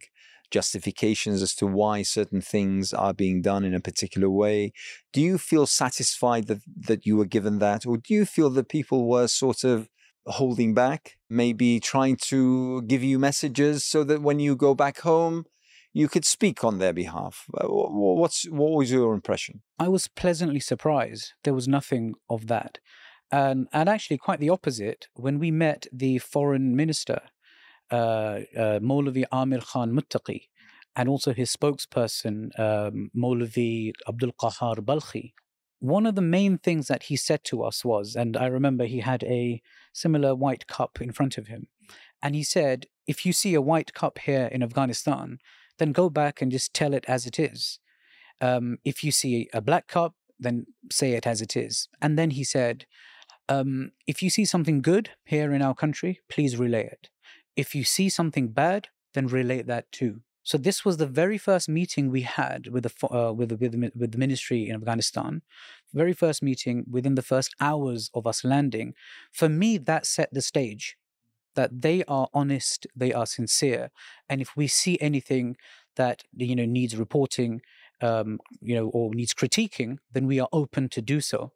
justifications 0.51 1.41
as 1.41 1.53
to 1.55 1.67
why 1.67 2.01
certain 2.01 2.41
things 2.41 2.93
are 2.93 3.13
being 3.13 3.41
done 3.41 3.63
in 3.63 3.73
a 3.73 3.79
particular 3.79 4.29
way? 4.29 4.71
Do 5.13 5.21
you 5.21 5.37
feel 5.37 5.65
satisfied 5.65 6.47
that 6.47 6.61
that 6.87 7.05
you 7.05 7.17
were 7.17 7.25
given 7.25 7.59
that 7.59 7.85
or 7.85 7.97
do 7.97 8.13
you 8.13 8.25
feel 8.25 8.49
that 8.51 8.69
people 8.69 9.07
were 9.07 9.27
sort 9.27 9.63
of 9.63 9.89
holding 10.25 10.73
back 10.73 11.17
maybe 11.29 11.79
trying 11.79 12.17
to 12.17 12.81
give 12.81 13.01
you 13.01 13.17
messages 13.17 13.85
so 13.85 14.03
that 14.03 14.21
when 14.21 14.39
you 14.39 14.55
go 14.57 14.75
back 14.75 14.99
home 14.99 15.45
you 15.97 16.07
could 16.07 16.25
speak 16.25 16.63
on 16.63 16.77
their 16.77 16.93
behalf. 16.93 17.45
Uh, 17.59 17.65
what's 18.21 18.39
what 18.59 18.71
was 18.79 18.91
your 18.91 19.13
impression? 19.19 19.61
I 19.79 19.87
was 19.87 20.07
pleasantly 20.07 20.59
surprised. 20.59 21.33
There 21.43 21.55
was 21.59 21.67
nothing 21.67 22.13
of 22.29 22.45
that, 22.53 22.77
and 23.31 23.67
and 23.73 23.89
actually 23.89 24.19
quite 24.19 24.39
the 24.39 24.51
opposite. 24.57 25.07
When 25.25 25.39
we 25.39 25.49
met 25.49 25.87
the 25.91 26.19
foreign 26.19 26.75
minister, 26.75 27.19
uh, 27.89 28.41
uh, 28.63 28.79
Amir 29.31 29.61
Khan 29.69 29.89
Muttaqi, 29.97 30.41
and 30.95 31.09
also 31.09 31.33
his 31.33 31.49
spokesperson 31.57 32.37
um, 32.59 33.09
Abdul 34.11 34.33
Qahar 34.41 34.77
Balkhi. 34.89 35.33
One 35.79 36.05
of 36.05 36.15
the 36.15 36.29
main 36.37 36.57
things 36.59 36.87
that 36.87 37.03
he 37.03 37.15
said 37.15 37.43
to 37.45 37.63
us 37.63 37.83
was, 37.83 38.15
and 38.15 38.37
I 38.37 38.47
remember 38.47 38.85
he 38.85 38.99
had 38.99 39.23
a 39.23 39.61
similar 39.93 40.35
white 40.35 40.65
cup 40.67 41.01
in 41.01 41.11
front 41.11 41.37
of 41.39 41.47
him, 41.47 41.67
and 42.21 42.35
he 42.35 42.43
said, 42.43 42.85
"If 43.13 43.25
you 43.25 43.33
see 43.33 43.53
a 43.55 43.67
white 43.71 43.91
cup 44.01 44.15
here 44.29 44.47
in 44.55 44.61
Afghanistan, 44.61 45.39
then 45.77 45.91
go 45.91 46.09
back 46.09 46.41
and 46.41 46.51
just 46.51 46.73
tell 46.73 46.93
it 46.93 47.05
as 47.07 47.25
it 47.25 47.39
is. 47.39 47.79
Um, 48.41 48.77
if 48.83 49.03
you 49.03 49.11
see 49.11 49.49
a 49.53 49.61
black 49.61 49.87
cup, 49.87 50.13
then 50.39 50.67
say 50.91 51.13
it 51.13 51.25
as 51.25 51.41
it 51.41 51.55
is. 51.55 51.89
And 52.01 52.17
then 52.17 52.31
he 52.31 52.43
said, 52.43 52.85
um, 53.49 53.91
if 54.05 54.21
you 54.21 54.29
see 54.29 54.45
something 54.45 54.81
good 54.81 55.11
here 55.25 55.53
in 55.53 55.61
our 55.61 55.73
country, 55.73 56.19
please 56.29 56.57
relay 56.57 56.85
it. 56.85 57.09
If 57.55 57.73
you 57.73 57.83
see 57.83 58.09
something 58.09 58.49
bad, 58.49 58.89
then 59.13 59.27
relay 59.27 59.61
that 59.63 59.91
too. 59.91 60.21
So 60.43 60.57
this 60.57 60.85
was 60.85 60.95
the 60.95 61.07
very 61.07 61.37
first 61.37 61.67
meeting 61.67 62.09
we 62.09 62.21
had 62.21 62.67
with 62.67 62.83
the 62.83 63.07
uh, 63.13 63.33
with 63.33 63.49
the, 63.49 63.57
with 63.57 63.71
the, 63.73 63.91
with 63.93 64.11
the 64.13 64.17
ministry 64.17 64.69
in 64.69 64.75
Afghanistan. 64.75 65.41
Very 65.93 66.13
first 66.13 66.41
meeting 66.41 66.85
within 66.89 67.15
the 67.15 67.21
first 67.21 67.53
hours 67.59 68.09
of 68.13 68.25
us 68.25 68.45
landing. 68.45 68.93
For 69.33 69.49
me, 69.49 69.77
that 69.79 70.05
set 70.05 70.29
the 70.31 70.41
stage 70.41 70.95
that 71.57 71.81
they 71.81 72.03
are 72.07 72.27
honest, 72.33 72.87
they 72.95 73.11
are 73.11 73.25
sincere, 73.25 73.91
and 74.29 74.39
if 74.39 74.55
we 74.55 74.67
see 74.67 74.97
anything 75.01 75.57
that 75.97 76.23
you 76.33 76.55
know 76.55 76.65
needs 76.65 76.95
reporting, 76.95 77.61
um, 78.01 78.39
you 78.61 78.75
know, 78.75 78.87
or 78.89 79.13
needs 79.13 79.33
critiquing, 79.33 79.97
then 80.13 80.25
we 80.27 80.39
are 80.39 80.49
open 80.53 80.87
to 80.89 81.01
do 81.01 81.19
so. 81.19 81.51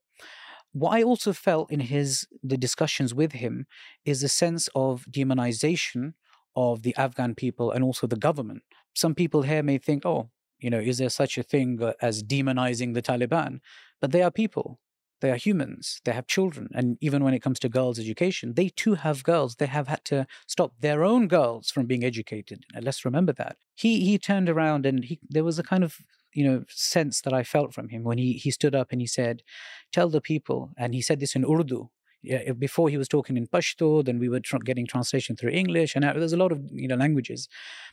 What 0.73 0.93
I 0.97 1.03
also 1.03 1.31
felt 1.33 1.71
in 1.71 1.81
his 1.81 2.27
the 2.43 2.57
discussions 2.57 3.13
with 3.13 3.33
him 3.33 3.65
is 4.05 4.23
a 4.23 4.29
sense 4.29 4.67
of 4.75 5.05
demonization 5.09 6.13
of 6.55 6.83
the 6.83 6.95
Afghan 6.97 7.35
people 7.35 7.71
and 7.71 7.83
also 7.83 8.07
the 8.07 8.23
government. 8.27 8.63
Some 8.93 9.15
people 9.15 9.43
here 9.43 9.63
may 9.63 9.77
think, 9.77 10.05
oh, 10.05 10.29
you 10.59 10.69
know, 10.69 10.79
is 10.79 10.97
there 10.97 11.09
such 11.09 11.37
a 11.37 11.43
thing 11.43 11.79
as 12.01 12.23
demonizing 12.23 12.93
the 12.93 13.01
Taliban? 13.01 13.59
But 13.99 14.11
they 14.11 14.21
are 14.21 14.31
people. 14.31 14.79
They 15.21 15.31
are 15.31 15.35
humans. 15.37 16.01
They 16.03 16.11
have 16.11 16.27
children. 16.27 16.69
And 16.73 16.97
even 16.99 17.23
when 17.23 17.33
it 17.33 17.41
comes 17.41 17.59
to 17.59 17.69
girls' 17.69 17.99
education, 17.99 18.53
they 18.55 18.69
too 18.69 18.95
have 18.95 19.23
girls. 19.23 19.55
They 19.55 19.67
have 19.67 19.87
had 19.87 20.03
to 20.05 20.27
stop 20.47 20.73
their 20.79 21.03
own 21.03 21.27
girls 21.27 21.69
from 21.71 21.85
being 21.85 22.03
educated. 22.03 22.65
Let's 22.79 23.05
remember 23.05 23.33
that. 23.33 23.57
He 23.75 24.03
he 24.05 24.17
turned 24.17 24.49
around 24.49 24.85
and 24.85 25.05
he 25.05 25.19
there 25.29 25.43
was 25.43 25.59
a 25.59 25.63
kind 25.63 25.83
of 25.83 25.97
you 26.33 26.43
know 26.47 26.63
sense 26.69 27.21
that 27.21 27.33
I 27.33 27.43
felt 27.43 27.73
from 27.73 27.89
him 27.89 28.03
when 28.03 28.17
he 28.17 28.33
he 28.33 28.51
stood 28.51 28.75
up 28.75 28.91
and 28.91 28.99
he 29.01 29.07
said, 29.07 29.43
"Tell 29.91 30.09
the 30.09 30.21
people." 30.21 30.71
And 30.77 30.93
he 30.93 31.01
said 31.01 31.19
this 31.19 31.35
in 31.35 31.45
Urdu. 31.45 31.89
Yeah, 32.23 32.51
before 32.53 32.89
he 32.89 32.97
was 32.97 33.07
talking 33.07 33.35
in 33.35 33.47
Pashto, 33.47 34.05
then 34.05 34.19
we 34.19 34.29
were 34.29 34.39
tr- 34.39 34.57
getting 34.57 34.85
translation 34.85 35.35
through 35.35 35.51
English, 35.51 35.95
and 35.95 36.03
there's 36.03 36.33
a 36.33 36.37
lot 36.37 36.51
of 36.51 36.59
you 36.71 36.87
know 36.87 36.95
languages, 36.95 37.47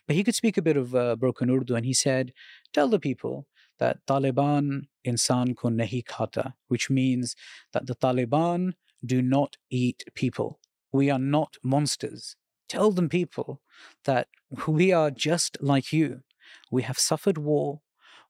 but 0.07 0.17
he 0.17 0.25
could 0.25 0.35
speak 0.35 0.57
a 0.59 0.63
bit 0.63 0.77
of 0.77 0.95
uh, 0.95 1.17
broken 1.17 1.51
Urdu, 1.51 1.75
and 1.75 1.87
he 1.87 1.95
said, 1.95 2.33
"Tell 2.73 2.89
the 2.89 2.99
people 3.01 3.47
that 3.79 4.05
Taliban 4.07 4.89
insan 5.07 5.57
ko 5.57 5.69
nahi 5.69 6.05
khata, 6.05 6.55
which 6.69 6.91
means 6.91 7.35
that 7.73 7.87
the 7.87 7.95
Taliban 7.95 8.75
do 9.05 9.23
not 9.23 9.57
eat 9.71 10.05
people. 10.15 10.59
We 10.93 11.11
are 11.11 11.19
not 11.19 11.57
monsters. 11.63 12.37
Tell 12.69 12.91
them 12.91 13.09
people 13.09 13.61
that 14.05 14.29
we 14.67 14.93
are 14.93 15.11
just 15.11 15.57
like 15.61 15.93
you. 15.93 16.23
We 16.71 16.83
have 16.83 16.99
suffered 16.99 17.39
war. 17.39 17.81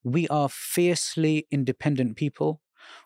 We 0.04 0.28
are 0.28 0.48
fiercely 0.48 1.46
independent 1.50 2.16
people. 2.16 2.60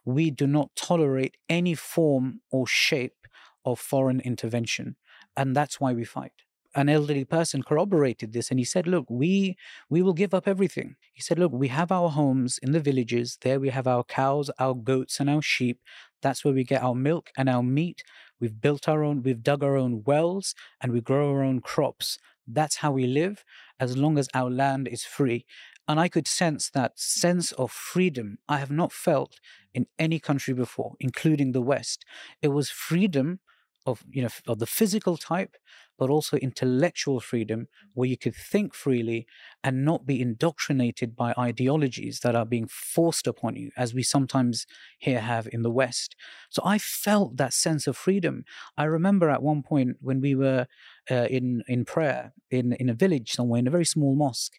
We 0.05 0.31
do 0.31 0.47
not 0.47 0.71
tolerate 0.77 1.37
any 1.49 1.75
form 1.75 2.41
or 2.51 2.67
shape 2.67 3.27
of 3.65 3.79
foreign 3.79 4.21
intervention. 4.21 4.97
And 5.37 5.57
that's 5.57 5.81
why 5.81 5.93
we 5.93 6.05
fight 6.05 6.33
an 6.75 6.88
elderly 6.88 7.25
person 7.25 7.62
corroborated 7.62 8.33
this 8.33 8.50
and 8.50 8.59
he 8.59 8.64
said 8.64 8.87
look 8.87 9.07
we 9.09 9.57
we 9.91 10.02
will 10.02 10.12
give 10.12 10.35
up 10.35 10.49
everything. 10.49 10.97
He 11.12 11.21
said 11.23 11.38
look 11.38 11.52
we 11.52 11.69
have 11.69 11.93
our 11.93 12.11
homes 12.11 12.59
in 12.62 12.73
the 12.73 12.81
villages. 12.81 13.38
There 13.41 13.61
we 13.61 13.71
have 13.71 13.87
our 13.87 14.05
cows 14.05 14.50
our 14.59 14.75
goats 14.75 15.21
and 15.21 15.29
our 15.31 15.43
sheep. 15.43 15.81
That's 16.23 16.45
where 16.45 16.55
we 16.55 16.64
get 16.64 16.83
our 16.83 16.95
milk 16.95 17.31
and 17.37 17.49
our 17.49 17.62
meat. 17.62 18.02
We've 18.41 18.61
built 18.61 18.88
our 18.88 19.02
own 19.05 19.23
we've 19.23 19.43
dug 19.43 19.62
our 19.62 19.76
own 19.76 20.02
wells 20.05 20.55
and 20.81 20.93
we 20.93 21.00
grow 21.00 21.31
our 21.31 21.43
own 21.43 21.61
crops. 21.61 22.19
That's 22.47 22.76
how 22.76 22.93
we 22.93 23.07
live 23.07 23.45
as 23.79 23.97
long 23.97 24.19
as 24.19 24.29
our 24.35 24.50
land 24.50 24.88
is 24.88 25.05
free. 25.05 25.45
And 25.88 25.99
i 26.00 26.09
could 26.09 26.29
sense 26.29 26.71
that 26.71 26.99
sense 26.99 27.52
of 27.52 27.71
freedom 27.73 28.38
i 28.49 28.59
have 28.59 28.71
not 28.71 28.93
felt 28.93 29.41
in 29.75 29.87
any 29.99 30.19
country 30.19 30.55
before 30.55 30.95
including 31.00 31.52
the 31.52 31.62
west. 31.62 32.05
It 32.41 32.49
was 32.49 32.71
freedom 32.71 33.41
of 33.87 34.05
you 34.09 34.23
know 34.23 34.29
of 34.47 34.59
the 34.59 34.67
physical 34.67 35.17
type 35.17 35.57
but 35.99 36.11
also 36.11 36.37
intellectual 36.39 37.21
freedom 37.21 37.69
where 37.95 38.09
you 38.09 38.17
could 38.17 38.35
think 38.35 38.75
freely 38.75 39.27
and 39.63 39.85
not 39.85 40.07
be 40.07 40.21
indoctrinated 40.21 41.15
by 41.15 41.35
ideologies 41.39 42.21
that 42.21 42.35
are 42.35 42.47
being 42.47 42.67
forced 42.69 43.27
upon 43.27 43.57
you 43.57 43.71
as 43.77 43.95
we 43.95 44.03
sometimes 44.03 44.67
here 44.99 45.21
have 45.21 45.49
in 45.53 45.63
the 45.63 45.71
west. 45.71 46.17
So 46.51 46.63
i 46.65 46.79
felt 46.79 47.37
that 47.37 47.53
sense 47.53 47.87
of 47.87 47.97
freedom. 47.97 48.45
I 48.77 48.85
remember 48.85 49.31
at 49.31 49.43
one 49.43 49.63
point 49.63 49.97
when 50.01 50.21
we 50.21 50.35
were 50.35 50.67
uh, 51.11 51.27
in 51.31 51.63
in 51.69 51.85
prayer 51.85 52.33
in 52.51 52.73
in 52.75 52.89
a 52.89 52.95
village 52.95 53.33
somewhere 53.33 53.59
in 53.59 53.67
a 53.67 53.71
very 53.71 53.85
small 53.85 54.15
mosque 54.15 54.55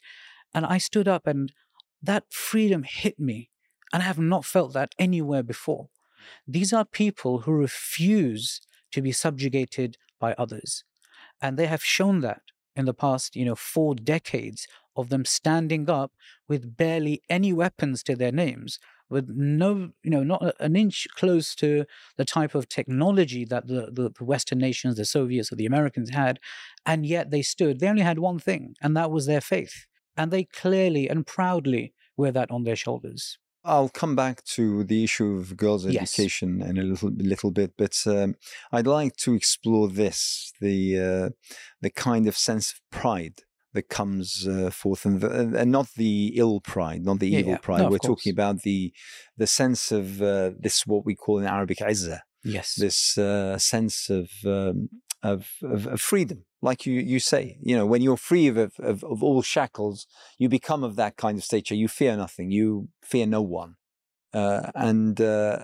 and 0.53 0.65
i 0.65 0.77
stood 0.77 1.07
up 1.07 1.27
and 1.27 1.53
that 2.01 2.25
freedom 2.31 2.83
hit 2.83 3.19
me 3.19 3.49
and 3.91 4.03
i 4.03 4.05
have 4.05 4.19
not 4.19 4.45
felt 4.45 4.73
that 4.73 4.93
anywhere 4.99 5.43
before. 5.43 5.89
These 6.47 6.73
are 6.73 6.85
people 6.85 7.39
who 7.39 7.51
refuse 7.51 8.61
to 8.91 9.01
be 9.01 9.11
subjugated 9.11 9.97
by 10.19 10.33
others. 10.37 10.83
And 11.43 11.57
they 11.57 11.67
have 11.67 11.83
shown 11.83 12.21
that 12.21 12.41
in 12.73 12.85
the 12.85 12.93
past, 12.93 13.35
you 13.35 13.43
know, 13.43 13.53
four 13.53 13.95
decades 13.95 14.65
of 14.95 15.09
them 15.09 15.25
standing 15.25 15.89
up 15.89 16.13
with 16.47 16.77
barely 16.77 17.21
any 17.29 17.51
weapons 17.51 18.01
to 18.03 18.15
their 18.15 18.31
names, 18.31 18.79
with 19.09 19.27
no, 19.29 19.91
you 20.03 20.09
know, 20.09 20.23
not 20.23 20.55
an 20.61 20.77
inch 20.77 21.05
close 21.15 21.53
to 21.55 21.85
the 22.15 22.23
type 22.23 22.55
of 22.55 22.69
technology 22.69 23.43
that 23.43 23.67
the, 23.67 23.89
the, 23.91 24.13
the, 24.17 24.23
Western 24.23 24.59
nations, 24.59 24.95
the 24.95 25.03
Soviets 25.03 25.51
or 25.51 25.57
the 25.57 25.65
Americans 25.65 26.11
had. 26.11 26.39
And 26.85 27.05
yet 27.05 27.29
they 27.29 27.41
stood, 27.41 27.81
they 27.81 27.89
only 27.89 28.03
had 28.03 28.19
one 28.19 28.39
thing, 28.39 28.75
and 28.81 28.95
that 28.95 29.11
was 29.11 29.25
their 29.25 29.41
faith. 29.41 29.85
And 30.15 30.31
they 30.31 30.45
clearly 30.45 31.09
and 31.09 31.27
proudly 31.27 31.93
wear 32.15 32.31
that 32.31 32.51
on 32.51 32.63
their 32.63 32.77
shoulders. 32.77 33.37
I'll 33.65 33.89
come 33.89 34.15
back 34.15 34.43
to 34.55 34.83
the 34.83 35.03
issue 35.03 35.37
of 35.37 35.55
girls' 35.55 35.85
education 35.85 36.59
yes. 36.59 36.69
in 36.69 36.77
a 36.77 36.83
little 36.83 37.09
little 37.09 37.51
bit, 37.51 37.73
but 37.77 37.95
um, 38.05 38.35
I'd 38.71 38.87
like 38.87 39.15
to 39.17 39.33
explore 39.33 39.87
this 39.87 40.51
the 40.59 40.99
uh, 40.99 41.29
the 41.81 41.89
kind 41.89 42.27
of 42.27 42.35
sense 42.35 42.73
of 42.73 42.81
pride 42.91 43.41
that 43.73 43.89
comes 43.89 44.47
uh, 44.47 44.69
forth, 44.69 45.03
and, 45.05 45.19
the, 45.19 45.57
and, 45.57 45.71
not 45.71 45.87
the 45.95 46.33
ill 46.35 46.59
pride, 46.59 47.03
not 47.03 47.19
the 47.19 47.29
yeah, 47.29 47.39
evil 47.39 47.51
yeah. 47.53 47.57
pride. 47.57 47.81
No, 47.81 47.89
We're 47.89 47.97
talking 47.97 48.31
about 48.31 48.61
the 48.63 48.93
the 49.37 49.47
sense 49.47 49.91
of 49.91 50.21
uh, 50.21 50.51
this 50.59 50.85
what 50.85 51.05
we 51.05 51.15
call 51.15 51.39
in 51.39 51.45
Arabic 51.45 51.79
izzah. 51.79 52.19
Yes, 52.43 52.75
this 52.75 53.17
uh, 53.17 53.57
sense 53.57 54.09
of, 54.09 54.29
um, 54.45 54.89
of, 55.23 55.47
of 55.63 55.87
of 55.87 56.01
freedom 56.01 56.43
like 56.63 56.85
you 56.85 56.93
you 56.93 57.19
say, 57.19 57.57
you 57.61 57.75
know, 57.75 57.85
when 57.85 58.01
you're 58.01 58.17
free 58.17 58.47
of, 58.47 58.57
of, 58.57 59.03
of 59.03 59.21
all 59.21 59.41
shackles, 59.41 60.07
you 60.39 60.47
become 60.49 60.83
of 60.83 60.95
that 60.95 61.17
kind 61.17 61.37
of 61.37 61.43
stature. 61.43 61.75
You 61.75 61.87
fear 61.87 62.15
nothing. 62.15 62.51
You 62.51 62.87
fear 63.03 63.27
no 63.27 63.41
one. 63.41 63.75
uh, 64.33 64.71
and 64.73 65.19
uh, 65.21 65.59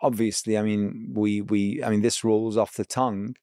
obviously, 0.00 0.56
I 0.58 0.62
mean, 0.62 1.12
we 1.14 1.42
we 1.42 1.84
I 1.84 1.90
mean, 1.90 2.02
this 2.02 2.24
rolls 2.24 2.56
off 2.56 2.74
the 2.74 2.84
tongue 2.86 3.36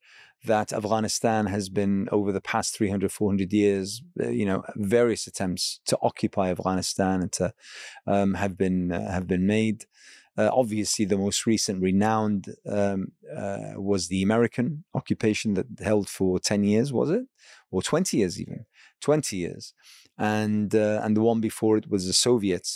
that 0.45 0.71
Afghanistan 0.73 1.47
has 1.47 1.69
been 1.69 2.07
over 2.11 2.31
the 2.31 2.41
past 2.41 2.77
300, 2.77 3.11
400 3.11 3.51
years, 3.51 4.01
uh, 4.21 4.29
you 4.29 4.45
know, 4.45 4.63
various 4.75 5.27
attempts 5.27 5.81
to 5.85 5.97
occupy 6.01 6.49
Afghanistan 6.49 7.21
and 7.21 7.31
to 7.33 7.53
um, 8.07 8.33
have 8.33 8.57
been 8.57 8.91
uh, 8.91 9.11
have 9.11 9.27
been 9.27 9.45
made. 9.45 9.85
Uh, 10.39 10.49
obviously, 10.53 11.03
the 11.03 11.17
most 11.17 11.45
recent 11.45 11.81
renowned 11.81 12.45
um, 12.65 13.11
uh, 13.35 13.73
was 13.75 14.07
the 14.07 14.23
American 14.23 14.85
occupation 14.93 15.53
that 15.55 15.65
held 15.81 16.07
for 16.07 16.39
10 16.39 16.63
years, 16.63 16.93
was 16.93 17.09
it? 17.09 17.23
Or 17.71 17.81
20 17.81 18.15
years 18.15 18.39
even, 18.39 18.65
20 19.01 19.35
years. 19.35 19.73
And, 20.17 20.73
uh, 20.73 21.01
and 21.03 21.17
the 21.17 21.21
one 21.21 21.41
before 21.41 21.75
it 21.75 21.89
was 21.89 22.07
the 22.07 22.13
Soviet 22.13 22.69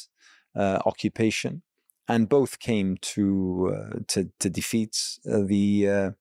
uh, 0.53 0.79
occupation. 0.85 1.61
And 2.05 2.27
both 2.27 2.59
came 2.59 2.97
to, 3.13 3.73
uh, 3.73 3.99
to, 4.09 4.29
to 4.41 4.49
defeat 4.49 5.01
uh, 5.25 5.43
the, 5.45 6.13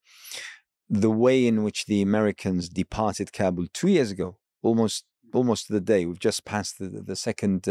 the 0.89 1.11
way 1.11 1.45
in 1.45 1.65
which 1.65 1.87
the 1.87 2.03
Americans 2.03 2.69
departed 2.69 3.33
Kabul 3.33 3.67
two 3.75 3.89
years 3.89 4.13
ago, 4.13 4.39
almost 4.63 5.07
almost 5.35 5.67
to 5.67 5.73
the 5.73 5.81
day. 5.81 6.05
We've 6.05 6.19
just 6.19 6.45
passed 6.45 6.79
the, 6.79 6.89
the 6.89 7.17
second 7.17 7.67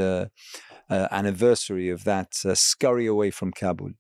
anniversary 1.12 1.89
of 1.89 2.03
that 2.03 2.41
uh, 2.45 2.55
scurry 2.55 3.05
away 3.05 3.31
from 3.31 3.51
Kabul. 3.51 3.91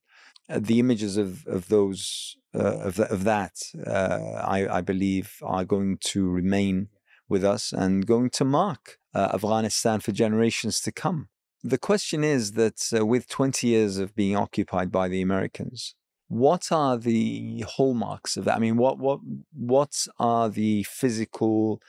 Uh, 0.49 0.59
the 0.59 0.79
images 0.79 1.17
of 1.17 1.47
of 1.47 1.69
those 1.69 2.35
uh, 2.53 2.79
of, 2.87 2.99
of 2.99 3.23
that, 3.23 3.53
uh, 3.87 4.43
I, 4.43 4.67
I, 4.67 4.81
believe, 4.81 5.37
are 5.41 5.63
going 5.63 5.97
to 6.01 6.29
remain 6.29 6.89
with 7.29 7.45
us 7.45 7.71
and 7.71 8.05
going 8.05 8.29
to 8.31 8.43
mark 8.43 8.97
Afghanistan 9.15 10.01
for 10.01 10.11
generations 10.11 10.81
to 10.81 10.91
come. 10.91 11.29
The 11.63 11.77
question 11.77 12.25
is 12.25 12.53
that 12.53 12.89
with 12.91 13.29
20 13.29 13.67
years 13.67 13.97
of 13.99 14.13
being 14.15 14.35
occupied 14.35 14.91
by 14.91 15.07
the 15.07 15.21
Americans, 15.21 15.95
what 16.27 16.73
are 16.73 16.97
the 16.97 17.63
hallmarks 17.67 18.35
of 18.35 18.43
that? 18.45 18.57
I 18.57 18.59
mean, 18.59 18.75
what 18.75 18.99
what 18.99 19.19
what 19.53 20.07
are 20.19 20.49
the 20.49 20.83
physical, 20.83 21.81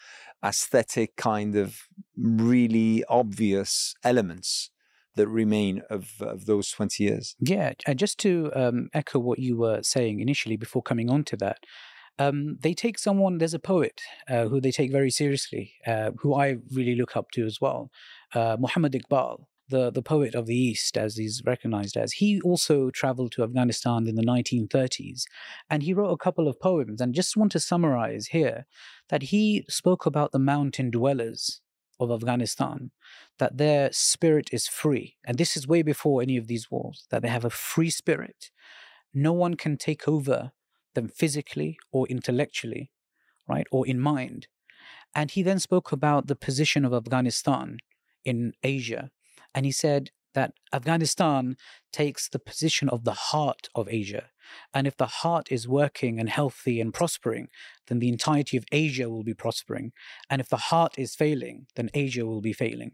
aesthetic 0.45 1.17
kind 1.17 1.57
of 1.57 1.89
really 2.17 3.03
obvious 3.09 3.97
elements 4.05 4.71
that 5.17 5.29
remain 5.29 5.83
of, 5.91 6.13
of 6.21 6.47
those 6.47 6.71
20 6.71 7.03
years. 7.03 7.37
Yeah, 7.41 7.73
and 7.87 7.99
just 7.99 8.19
to 8.21 8.51
um, 8.55 8.89
echo 8.95 9.19
what 9.19 9.39
you 9.39 9.57
were 9.57 9.83
saying 9.83 10.21
initially 10.21 10.57
before 10.57 10.83
coming 10.83 11.11
on 11.11 11.25
to 11.25 11.37
that, 11.37 11.59
um, 12.19 12.59
they 12.61 12.75
take 12.75 12.99
someone, 12.99 13.39
there's 13.39 13.55
a 13.55 13.59
poet 13.59 14.01
uh, 14.29 14.47
who 14.47 14.61
they 14.61 14.71
take 14.71 14.93
very 14.93 15.11
seriously, 15.11 15.75
uh, 15.87 16.11
who 16.19 16.35
I 16.35 16.57
really 16.71 16.95
look 16.95 17.17
up 17.17 17.31
to 17.33 17.47
as 17.47 17.61
well, 17.61 17.91
uh, 18.35 18.57
Muhammad 18.59 18.93
Iqbal. 18.93 19.45
The, 19.69 19.91
the 19.91 20.03
poet 20.03 20.35
of 20.35 20.45
the 20.45 20.57
East, 20.57 20.99
as 20.99 21.17
he's 21.17 21.41
recognized 21.47 21.97
as, 21.97 22.13
he 22.15 22.43
also 22.43 22.91
traveled 22.91 23.33
to 23.33 23.43
Afghanistan 23.43 24.07
in 24.07 24.17
the 24.17 24.23
1930s 24.23 25.23
and 25.71 25.83
he 25.83 25.95
wrote 25.95 26.11
a 26.11 26.19
couple 26.19 26.47
of 26.47 26.61
poems. 26.61 27.01
And 27.01 27.15
just 27.15 27.39
want 27.39 27.53
to 27.53 27.61
summarize 27.61 28.27
here 28.27 28.67
that 29.09 29.23
he 29.23 29.65
spoke 29.71 30.05
about 30.05 30.33
the 30.33 30.39
mountain 30.39 30.91
dwellers 30.91 31.62
of 32.03 32.11
Afghanistan, 32.11 32.91
that 33.39 33.59
their 33.59 33.91
spirit 33.93 34.49
is 34.53 34.69
free. 34.69 35.17
And 35.25 35.39
this 35.39 35.57
is 35.57 35.67
way 35.67 35.83
before 35.83 36.23
any 36.23 36.37
of 36.37 36.47
these 36.47 36.71
wars, 36.71 37.07
that 37.11 37.23
they 37.23 37.29
have 37.29 37.45
a 37.45 37.51
free 37.51 37.91
spirit. 37.91 38.51
No 39.15 39.33
one 39.33 39.55
can 39.55 39.77
take 39.77 40.09
over 40.09 40.53
them 40.95 41.09
physically 41.09 41.79
or 41.91 42.07
intellectually, 42.09 42.91
right, 43.49 43.67
or 43.71 43.87
in 43.87 44.01
mind. 44.01 44.49
And 45.15 45.31
he 45.31 45.43
then 45.43 45.59
spoke 45.59 45.93
about 45.93 46.27
the 46.27 46.37
position 46.37 46.85
of 46.85 46.95
Afghanistan 46.95 47.79
in 48.25 48.53
Asia. 48.63 49.11
And 49.55 49.67
he 49.67 49.73
said 49.73 50.11
that 50.35 50.53
Afghanistan 50.73 51.57
takes 51.93 52.29
the 52.29 52.39
position 52.39 52.89
of 52.89 53.05
the 53.05 53.13
heart 53.13 53.69
of 53.75 53.89
Asia. 53.89 54.31
And 54.75 54.87
if 54.87 54.97
the 54.97 55.07
heart 55.07 55.51
is 55.51 55.69
working 55.69 56.19
and 56.19 56.29
healthy 56.29 56.81
and 56.81 56.93
prospering, 56.93 57.49
then 57.87 57.99
the 57.99 58.09
entirety 58.09 58.57
of 58.57 58.65
Asia 58.73 59.09
will 59.09 59.23
be 59.23 59.35
prospering. 59.35 59.93
And 60.29 60.41
if 60.41 60.49
the 60.49 60.57
heart 60.57 60.99
is 60.99 61.15
failing, 61.15 61.67
then 61.77 61.91
Asia 61.95 62.27
will 62.27 62.41
be 62.41 62.53
failing. 62.53 62.93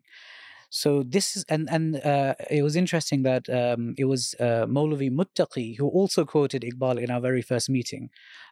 So 0.70 1.02
this 1.02 1.34
is, 1.34 1.44
and 1.48 1.68
and 1.70 1.96
uh, 2.04 2.34
it 2.50 2.62
was 2.62 2.76
interesting 2.76 3.22
that 3.22 3.48
um, 3.48 3.94
it 3.96 4.04
was 4.04 4.34
uh, 4.38 4.66
Maulavi 4.66 5.10
Muttaqi 5.10 5.78
who 5.78 5.88
also 5.88 6.24
quoted 6.24 6.62
Iqbal 6.62 7.00
in 7.02 7.10
our 7.10 7.20
very 7.20 7.40
first 7.40 7.70
meeting 7.70 8.10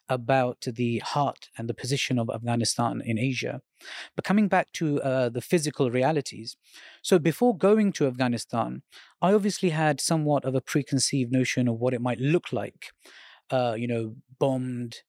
about 0.08 0.60
the 0.66 0.98
heart 1.00 1.50
and 1.58 1.68
the 1.68 1.74
position 1.74 2.18
of 2.18 2.30
Afghanistan 2.30 3.02
in 3.04 3.18
Asia. 3.18 3.60
But 4.14 4.24
coming 4.24 4.48
back 4.48 4.72
to 4.74 5.02
uh, 5.02 5.28
the 5.28 5.42
physical 5.42 5.90
realities, 5.90 6.56
so 7.02 7.18
before 7.18 7.56
going 7.56 7.92
to 7.92 8.06
Afghanistan, 8.06 8.82
I 9.20 9.34
obviously 9.34 9.70
had 9.70 10.00
somewhat 10.00 10.44
of 10.44 10.54
a 10.54 10.60
preconceived 10.60 11.32
notion 11.32 11.68
of 11.68 11.78
what 11.78 11.92
it 11.92 12.00
might 12.00 12.20
look 12.20 12.52
like. 12.52 12.92
Uh, 13.50 13.74
you 13.76 13.86
know, 13.86 14.16
bombed, 14.38 15.02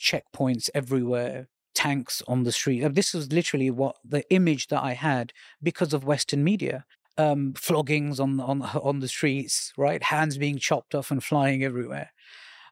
checkpoints 0.00 0.70
everywhere, 0.74 1.48
tanks 1.84 2.22
on 2.26 2.44
the 2.44 2.52
street. 2.52 2.82
Uh, 2.82 2.88
this 2.88 3.12
was 3.12 3.30
literally 3.32 3.70
what 3.70 3.96
the 4.04 4.22
image 4.30 4.68
that 4.68 4.82
I 4.82 4.94
had 4.94 5.32
because 5.62 5.92
of 5.92 6.04
Western 6.04 6.42
media. 6.42 6.84
Um, 7.16 7.52
floggings 7.54 8.18
on 8.18 8.40
on 8.40 8.62
on 8.90 8.98
the 8.98 9.08
streets, 9.08 9.72
right? 9.76 10.02
Hands 10.02 10.36
being 10.36 10.58
chopped 10.58 10.94
off 10.96 11.12
and 11.12 11.22
flying 11.22 11.62
everywhere. 11.62 12.10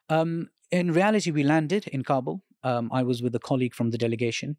Um, 0.09 0.49
in 0.69 0.91
reality, 0.91 1.31
we 1.31 1.43
landed 1.43 1.87
in 1.87 2.03
Kabul. 2.03 2.41
Um, 2.61 2.89
I 2.91 3.03
was 3.03 3.21
with 3.21 3.33
a 3.35 3.39
colleague 3.39 3.73
from 3.73 3.91
the 3.91 3.97
delegation, 3.97 4.57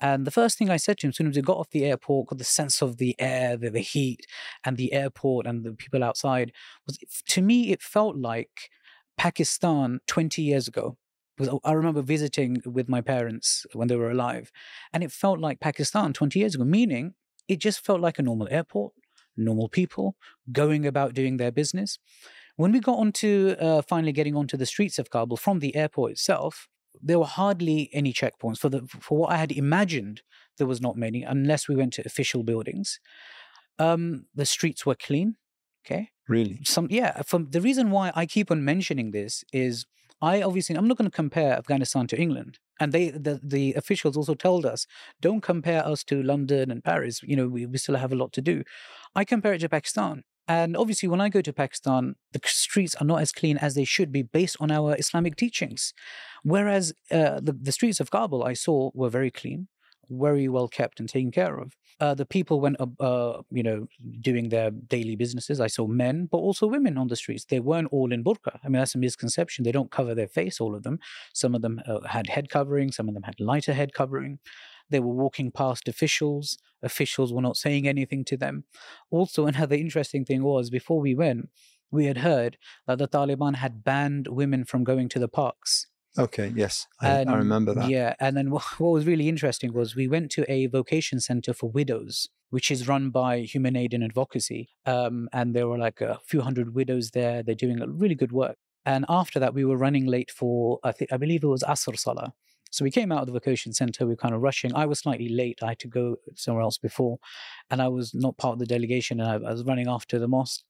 and 0.00 0.26
the 0.26 0.30
first 0.30 0.56
thing 0.56 0.70
I 0.70 0.78
said 0.78 0.98
to 0.98 1.06
him, 1.06 1.10
as 1.10 1.16
soon 1.16 1.28
as 1.28 1.36
we 1.36 1.42
got 1.42 1.58
off 1.58 1.70
the 1.70 1.84
airport, 1.84 2.28
got 2.28 2.38
the 2.38 2.44
sense 2.44 2.80
of 2.80 2.96
the 2.96 3.14
air, 3.18 3.56
the, 3.58 3.70
the 3.70 3.80
heat, 3.80 4.26
and 4.64 4.76
the 4.76 4.92
airport 4.94 5.46
and 5.46 5.64
the 5.64 5.72
people 5.72 6.02
outside, 6.02 6.52
was 6.86 6.98
to 7.34 7.42
me 7.42 7.70
it 7.72 7.82
felt 7.82 8.16
like 8.16 8.70
Pakistan 9.18 10.00
20 10.06 10.40
years 10.40 10.68
ago. 10.68 10.96
I 11.64 11.72
remember 11.72 12.02
visiting 12.02 12.62
with 12.64 12.88
my 12.88 13.00
parents 13.00 13.66
when 13.72 13.88
they 13.88 13.96
were 13.96 14.10
alive, 14.10 14.50
and 14.92 15.02
it 15.02 15.12
felt 15.12 15.38
like 15.38 15.60
Pakistan 15.60 16.12
20 16.12 16.38
years 16.38 16.54
ago, 16.54 16.64
meaning 16.64 17.14
it 17.48 17.58
just 17.58 17.84
felt 17.84 18.00
like 18.00 18.18
a 18.18 18.22
normal 18.22 18.48
airport, 18.50 18.92
normal 19.36 19.68
people 19.68 20.16
going 20.52 20.86
about 20.86 21.14
doing 21.14 21.36
their 21.36 21.52
business. 21.52 21.98
When 22.56 22.72
we 22.72 22.80
got 22.80 22.98
onto 22.98 23.54
uh, 23.60 23.82
finally 23.82 24.12
getting 24.12 24.34
onto 24.34 24.56
the 24.56 24.66
streets 24.66 24.98
of 24.98 25.10
Kabul 25.10 25.36
from 25.36 25.60
the 25.60 25.76
airport 25.76 26.12
itself, 26.12 26.68
there 27.00 27.18
were 27.18 27.26
hardly 27.26 27.88
any 27.92 28.12
checkpoints 28.12 28.58
for 28.58 28.68
the 28.68 28.86
for 29.00 29.18
what 29.18 29.32
I 29.32 29.36
had 29.36 29.52
imagined. 29.52 30.22
There 30.56 30.66
was 30.66 30.80
not 30.80 30.96
many, 30.96 31.22
unless 31.22 31.68
we 31.68 31.76
went 31.76 31.92
to 31.94 32.02
official 32.04 32.42
buildings. 32.42 32.98
Um, 33.78 34.26
the 34.34 34.44
streets 34.44 34.84
were 34.84 34.96
clean. 34.96 35.36
Okay. 35.86 36.10
Really? 36.28 36.60
Some 36.64 36.88
yeah. 36.90 37.22
From 37.22 37.50
the 37.50 37.60
reason 37.60 37.90
why 37.90 38.12
I 38.14 38.26
keep 38.26 38.50
on 38.50 38.64
mentioning 38.64 39.12
this 39.12 39.44
is 39.52 39.86
I 40.20 40.42
obviously 40.42 40.76
I'm 40.76 40.88
not 40.88 40.96
going 40.96 41.10
to 41.10 41.14
compare 41.14 41.52
Afghanistan 41.52 42.06
to 42.08 42.20
England, 42.20 42.58
and 42.80 42.92
they 42.92 43.10
the 43.10 43.40
the 43.42 43.74
officials 43.74 44.16
also 44.16 44.34
told 44.34 44.66
us 44.66 44.86
don't 45.20 45.42
compare 45.42 45.86
us 45.86 46.04
to 46.04 46.22
London 46.22 46.70
and 46.70 46.82
Paris. 46.82 47.22
You 47.22 47.36
know 47.36 47.48
we, 47.48 47.66
we 47.66 47.78
still 47.78 47.96
have 47.96 48.12
a 48.12 48.16
lot 48.16 48.32
to 48.32 48.40
do. 48.40 48.62
I 49.14 49.24
compare 49.24 49.54
it 49.54 49.60
to 49.60 49.68
Pakistan. 49.68 50.24
And 50.50 50.78
obviously, 50.78 51.10
when 51.10 51.20
I 51.20 51.28
go 51.28 51.42
to 51.42 51.52
Pakistan, 51.52 52.14
the 52.32 52.40
streets 52.46 52.94
are 52.96 53.04
not 53.04 53.20
as 53.20 53.32
clean 53.32 53.58
as 53.58 53.74
they 53.74 53.84
should 53.84 54.10
be 54.10 54.22
based 54.22 54.56
on 54.60 54.70
our 54.70 54.96
Islamic 54.98 55.36
teachings. 55.36 55.92
Whereas 56.42 56.94
uh, 57.10 57.40
the, 57.40 57.52
the 57.52 57.70
streets 57.70 58.00
of 58.00 58.10
Kabul 58.10 58.42
I 58.42 58.54
saw 58.54 58.90
were 58.94 59.10
very 59.10 59.30
clean, 59.30 59.68
very 60.10 60.48
well 60.48 60.68
kept 60.68 61.00
and 61.00 61.08
taken 61.08 61.30
care 61.30 61.58
of. 61.58 61.76
Uh, 62.00 62.14
the 62.14 62.26
people 62.26 62.60
went, 62.60 62.76
uh, 63.00 63.42
you 63.50 63.62
know, 63.62 63.86
doing 64.20 64.48
their 64.48 64.70
daily 64.70 65.16
businesses. 65.16 65.60
I 65.60 65.66
saw 65.66 65.86
men, 65.86 66.28
but 66.30 66.38
also 66.38 66.66
women 66.66 66.96
on 66.96 67.08
the 67.08 67.16
streets. 67.16 67.44
They 67.44 67.60
weren't 67.60 67.88
all 67.92 68.12
in 68.12 68.22
burqa. 68.22 68.58
I 68.62 68.68
mean, 68.68 68.78
that's 68.78 68.94
a 68.94 68.98
misconception. 68.98 69.64
They 69.64 69.72
don't 69.72 69.90
cover 69.90 70.14
their 70.14 70.28
face, 70.28 70.60
all 70.60 70.74
of 70.74 70.84
them. 70.84 70.98
Some 71.34 71.54
of 71.54 71.62
them 71.62 71.80
uh, 71.86 72.00
had 72.06 72.28
head 72.28 72.50
covering. 72.50 72.92
Some 72.92 73.08
of 73.08 73.14
them 73.14 73.24
had 73.24 73.40
lighter 73.40 73.72
head 73.72 73.92
covering. 73.92 74.38
They 74.90 75.00
were 75.00 75.12
walking 75.12 75.50
past 75.50 75.88
officials. 75.88 76.58
Officials 76.82 77.32
were 77.32 77.42
not 77.42 77.56
saying 77.56 77.88
anything 77.88 78.24
to 78.26 78.36
them. 78.36 78.64
Also, 79.10 79.46
another 79.52 79.76
interesting 79.76 80.24
thing 80.24 80.42
was 80.42 80.70
before 80.70 81.00
we 81.00 81.14
went, 81.14 81.48
we 81.90 82.04
had 82.04 82.18
heard 82.18 82.58
that 82.86 82.98
the 82.98 83.08
Taliban 83.08 83.56
had 83.56 83.82
banned 83.82 84.28
women 84.28 84.64
from 84.64 84.84
going 84.84 85.08
to 85.10 85.18
the 85.18 85.28
parks. 85.28 85.86
Okay, 86.16 86.52
yes, 86.54 86.86
I, 87.00 87.24
I, 87.24 87.34
remember 87.34 87.74
that. 87.74 87.88
Yeah, 87.88 88.14
and 88.18 88.36
then 88.36 88.50
what, 88.52 88.64
what 88.78 88.90
was 88.90 89.06
really 89.06 89.28
interesting 89.28 89.72
was 89.72 89.94
we 89.94 90.08
went 90.08 90.30
to 90.32 90.50
a 90.50 90.66
vocation 90.66 91.20
center 91.20 91.52
for 91.52 91.70
widows, 91.70 92.28
which 92.50 92.70
is 92.70 92.88
run 92.88 93.10
by 93.10 93.40
Human 93.40 93.76
Aid 93.76 93.94
and 93.94 94.02
Advocacy, 94.02 94.70
um, 94.86 95.28
and 95.32 95.54
there 95.54 95.68
were 95.68 95.78
like 95.78 96.00
a 96.00 96.18
few 96.24 96.40
hundred 96.40 96.74
widows 96.74 97.10
there. 97.10 97.42
They're 97.42 97.54
doing 97.54 97.78
really 97.86 98.14
good 98.14 98.32
work. 98.32 98.56
And 98.84 99.04
after 99.08 99.38
that, 99.38 99.54
we 99.54 99.64
were 99.64 99.76
running 99.76 100.06
late 100.06 100.30
for 100.30 100.78
I 100.82 100.92
think 100.92 101.12
I 101.12 101.18
believe 101.18 101.44
it 101.44 101.48
was 101.48 101.62
Asr 101.62 101.98
Salah. 101.98 102.32
So 102.70 102.84
we 102.84 102.90
came 102.90 103.10
out 103.10 103.20
of 103.20 103.26
the 103.26 103.32
vocation 103.32 103.72
center. 103.72 104.04
We 104.04 104.12
were 104.12 104.16
kind 104.16 104.34
of 104.34 104.42
rushing. 104.42 104.74
I 104.74 104.86
was 104.86 104.98
slightly 105.00 105.28
late. 105.28 105.60
I 105.62 105.70
had 105.70 105.78
to 105.80 105.88
go 105.88 106.16
somewhere 106.34 106.62
else 106.62 106.78
before, 106.78 107.18
and 107.70 107.80
I 107.80 107.88
was 107.88 108.14
not 108.14 108.36
part 108.36 108.54
of 108.54 108.58
the 108.58 108.66
delegation. 108.66 109.20
And 109.20 109.28
I, 109.28 109.48
I 109.48 109.52
was 109.52 109.64
running 109.64 109.88
after 109.88 110.18
the 110.18 110.28
mosque. 110.28 110.64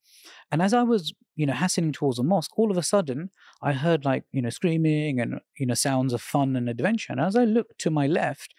And 0.50 0.62
as 0.62 0.74
I 0.74 0.82
was, 0.82 1.12
you 1.36 1.46
know, 1.46 1.52
hastening 1.52 1.92
towards 1.92 2.16
the 2.16 2.24
mosque, 2.24 2.58
all 2.58 2.70
of 2.70 2.76
a 2.76 2.82
sudden 2.82 3.30
I 3.62 3.72
heard 3.72 4.04
like, 4.04 4.24
you 4.32 4.42
know, 4.42 4.50
screaming 4.50 5.20
and, 5.20 5.40
you 5.58 5.66
know, 5.66 5.74
sounds 5.74 6.12
of 6.12 6.20
fun 6.20 6.56
and 6.56 6.68
adventure. 6.68 7.12
And 7.12 7.20
as 7.20 7.36
I 7.36 7.44
looked 7.44 7.78
to 7.80 7.90
my 7.90 8.06
left, 8.06 8.54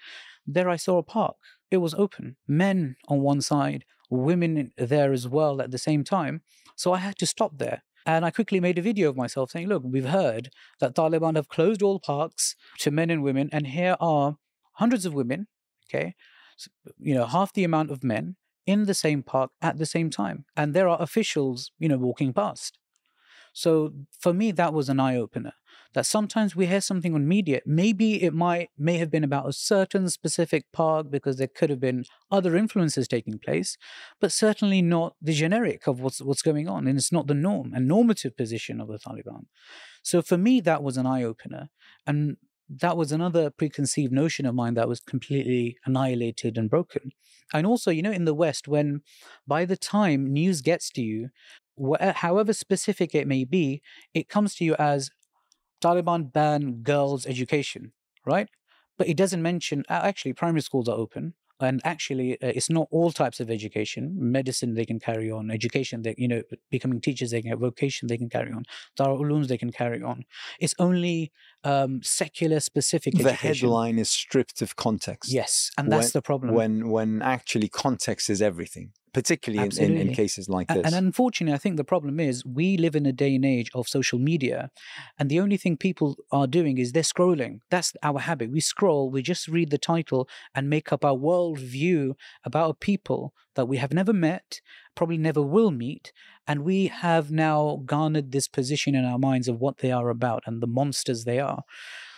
there 0.45 0.69
I 0.69 0.77
saw 0.77 0.97
a 0.97 1.03
park. 1.03 1.35
it 1.71 1.77
was 1.77 1.93
open. 1.93 2.35
Men 2.47 2.95
on 3.07 3.21
one 3.21 3.41
side, 3.41 3.85
women 4.09 4.71
there 4.77 5.13
as 5.13 5.27
well 5.27 5.61
at 5.61 5.71
the 5.71 5.77
same 5.77 6.03
time. 6.03 6.41
So 6.75 6.93
I 6.93 6.97
had 6.97 7.17
to 7.17 7.27
stop 7.27 7.57
there. 7.57 7.83
And 8.05 8.25
I 8.25 8.31
quickly 8.31 8.59
made 8.59 8.77
a 8.77 8.81
video 8.81 9.09
of 9.09 9.17
myself 9.17 9.51
saying, 9.51 9.67
look, 9.67 9.83
we've 9.85 10.09
heard 10.09 10.49
that 10.79 10.95
Taliban 10.95 11.35
have 11.35 11.49
closed 11.49 11.81
all 11.81 11.99
parks 11.99 12.55
to 12.79 12.91
men 12.91 13.09
and 13.09 13.23
women, 13.23 13.49
and 13.51 13.67
here 13.67 13.95
are 13.99 14.37
hundreds 14.73 15.05
of 15.05 15.13
women, 15.13 15.47
okay, 15.87 16.15
you 16.97 17.13
know, 17.13 17.25
half 17.25 17.53
the 17.53 17.63
amount 17.63 17.91
of 17.91 18.03
men 18.03 18.35
in 18.65 18.85
the 18.85 18.93
same 18.93 19.23
park 19.23 19.51
at 19.61 19.77
the 19.77 19.85
same 19.85 20.09
time. 20.09 20.45
And 20.55 20.73
there 20.73 20.87
are 20.87 21.01
officials, 21.01 21.71
you 21.79 21.89
know, 21.89 21.97
walking 21.97 22.33
past. 22.33 22.77
So 23.53 23.93
for 24.19 24.33
me, 24.33 24.51
that 24.51 24.73
was 24.73 24.89
an 24.89 24.99
eye 24.99 25.15
opener 25.15 25.53
that 25.93 26.05
sometimes 26.05 26.55
we 26.55 26.67
hear 26.67 26.81
something 26.81 27.15
on 27.15 27.27
media. 27.27 27.61
Maybe 27.65 28.23
it 28.23 28.33
might 28.33 28.69
may 28.77 28.97
have 28.97 29.09
been 29.09 29.23
about 29.23 29.47
a 29.47 29.53
certain 29.53 30.09
specific 30.09 30.65
park 30.71 31.09
because 31.09 31.37
there 31.37 31.47
could 31.47 31.69
have 31.69 31.79
been 31.79 32.05
other 32.31 32.55
influences 32.55 33.07
taking 33.07 33.39
place, 33.39 33.77
but 34.19 34.31
certainly 34.31 34.81
not 34.81 35.15
the 35.21 35.33
generic 35.33 35.87
of 35.87 35.99
what's 36.01 36.21
what's 36.21 36.41
going 36.41 36.67
on. 36.67 36.87
And 36.87 36.97
it's 36.97 37.11
not 37.11 37.27
the 37.27 37.33
norm 37.33 37.73
and 37.73 37.87
normative 37.87 38.37
position 38.37 38.79
of 38.79 38.87
the 38.87 38.99
Taliban. 38.99 39.45
So 40.03 40.21
for 40.21 40.37
me, 40.37 40.61
that 40.61 40.83
was 40.83 40.97
an 40.97 41.05
eye 41.05 41.23
opener. 41.23 41.69
And 42.05 42.37
that 42.69 42.95
was 42.95 43.11
another 43.11 43.49
preconceived 43.49 44.13
notion 44.13 44.45
of 44.45 44.53
mine 44.53 44.75
that 44.75 44.87
was 44.87 44.99
completely 44.99 45.77
annihilated 45.85 46.57
and 46.57 46.69
broken. 46.69 47.11
And 47.51 47.65
also, 47.65 47.89
you 47.89 48.03
know, 48.03 48.11
in 48.11 48.25
the 48.25 48.33
West, 48.33 48.67
when 48.67 49.01
by 49.47 49.65
the 49.65 49.77
time 49.77 50.31
news 50.31 50.61
gets 50.61 50.91
to 50.91 51.01
you, 51.01 51.29
however 51.99 52.53
specific 52.53 53.15
it 53.15 53.27
may 53.27 53.43
be, 53.43 53.81
it 54.13 54.29
comes 54.29 54.53
to 54.55 54.65
you 54.65 54.75
as 54.75 55.09
Taliban 55.81 56.31
ban 56.31 56.81
girls' 56.83 57.25
education, 57.25 57.93
right? 58.25 58.49
But 58.97 59.07
it 59.07 59.17
doesn't 59.17 59.41
mention, 59.41 59.83
actually, 59.89 60.33
primary 60.33 60.61
schools 60.61 60.89
are 60.89 60.97
open 60.97 61.33
and 61.61 61.81
actually 61.83 62.33
uh, 62.41 62.47
it's 62.47 62.69
not 62.69 62.87
all 62.91 63.11
types 63.11 63.39
of 63.39 63.49
education 63.49 64.13
medicine 64.17 64.73
they 64.73 64.85
can 64.85 64.99
carry 64.99 65.29
on 65.29 65.51
education 65.51 66.01
they 66.01 66.15
you 66.17 66.27
know 66.27 66.41
becoming 66.69 67.01
teachers 67.01 67.31
they 67.31 67.41
can 67.41 67.57
vocation 67.57 68.07
they 68.07 68.17
can 68.17 68.29
carry 68.29 68.51
on 68.51 68.63
Darul 68.97 69.19
ulums 69.21 69.47
they 69.47 69.57
can 69.57 69.71
carry 69.71 70.01
on 70.01 70.23
it's 70.59 70.75
only 70.79 71.31
um, 71.63 72.01
secular 72.03 72.59
specific 72.59 73.13
the 73.13 73.25
education. 73.25 73.67
headline 73.67 73.99
is 73.99 74.09
stripped 74.09 74.61
of 74.61 74.75
context 74.75 75.31
yes 75.31 75.71
and 75.77 75.91
that's 75.91 76.07
when, 76.07 76.11
the 76.13 76.21
problem 76.21 76.53
when 76.53 76.89
when 76.89 77.21
actually 77.21 77.67
context 77.67 78.29
is 78.29 78.41
everything 78.41 78.91
particularly 79.13 79.65
in, 79.65 79.91
in, 79.91 79.97
in, 79.97 80.13
cases 80.13 80.49
like 80.49 80.67
this. 80.67 80.77
And, 80.77 80.87
and 80.87 81.07
unfortunately, 81.07 81.53
I 81.53 81.57
think 81.57 81.77
the 81.77 81.83
problem 81.83 82.19
is 82.19 82.45
we 82.45 82.77
live 82.77 82.95
in 82.95 83.05
a 83.05 83.11
day 83.11 83.35
and 83.35 83.45
age 83.45 83.69
of 83.73 83.87
social 83.87 84.19
media, 84.19 84.69
and 85.17 85.29
the 85.29 85.39
only 85.39 85.57
thing 85.57 85.77
people 85.77 86.17
are 86.31 86.47
doing 86.47 86.77
is 86.77 86.91
they're 86.91 87.03
scrolling. 87.03 87.59
That's 87.69 87.93
our 88.03 88.19
habit. 88.19 88.51
We 88.51 88.59
scroll, 88.59 89.09
we 89.09 89.21
just 89.21 89.47
read 89.47 89.69
the 89.71 89.77
title 89.77 90.27
and 90.53 90.69
make 90.69 90.91
up 90.91 91.03
our 91.03 91.15
world 91.15 91.59
view 91.59 92.15
about 92.43 92.69
a 92.69 92.73
people 92.75 93.33
that 93.55 93.65
we 93.65 93.77
have 93.77 93.93
never 93.93 94.13
met, 94.13 94.61
probably 94.99 95.17
never 95.17 95.41
will 95.41 95.71
meet, 95.71 96.11
and 96.45 96.65
we 96.65 96.87
have 96.87 97.31
now 97.31 97.81
garnered 97.85 98.33
this 98.33 98.49
position 98.49 98.95
in 98.95 99.05
our 99.05 99.17
minds 99.17 99.47
of 99.47 99.57
what 99.57 99.77
they 99.77 99.93
are 99.93 100.09
about 100.09 100.43
and 100.45 100.61
the 100.61 100.67
monsters 100.67 101.23
they 101.23 101.39
are. 101.39 101.63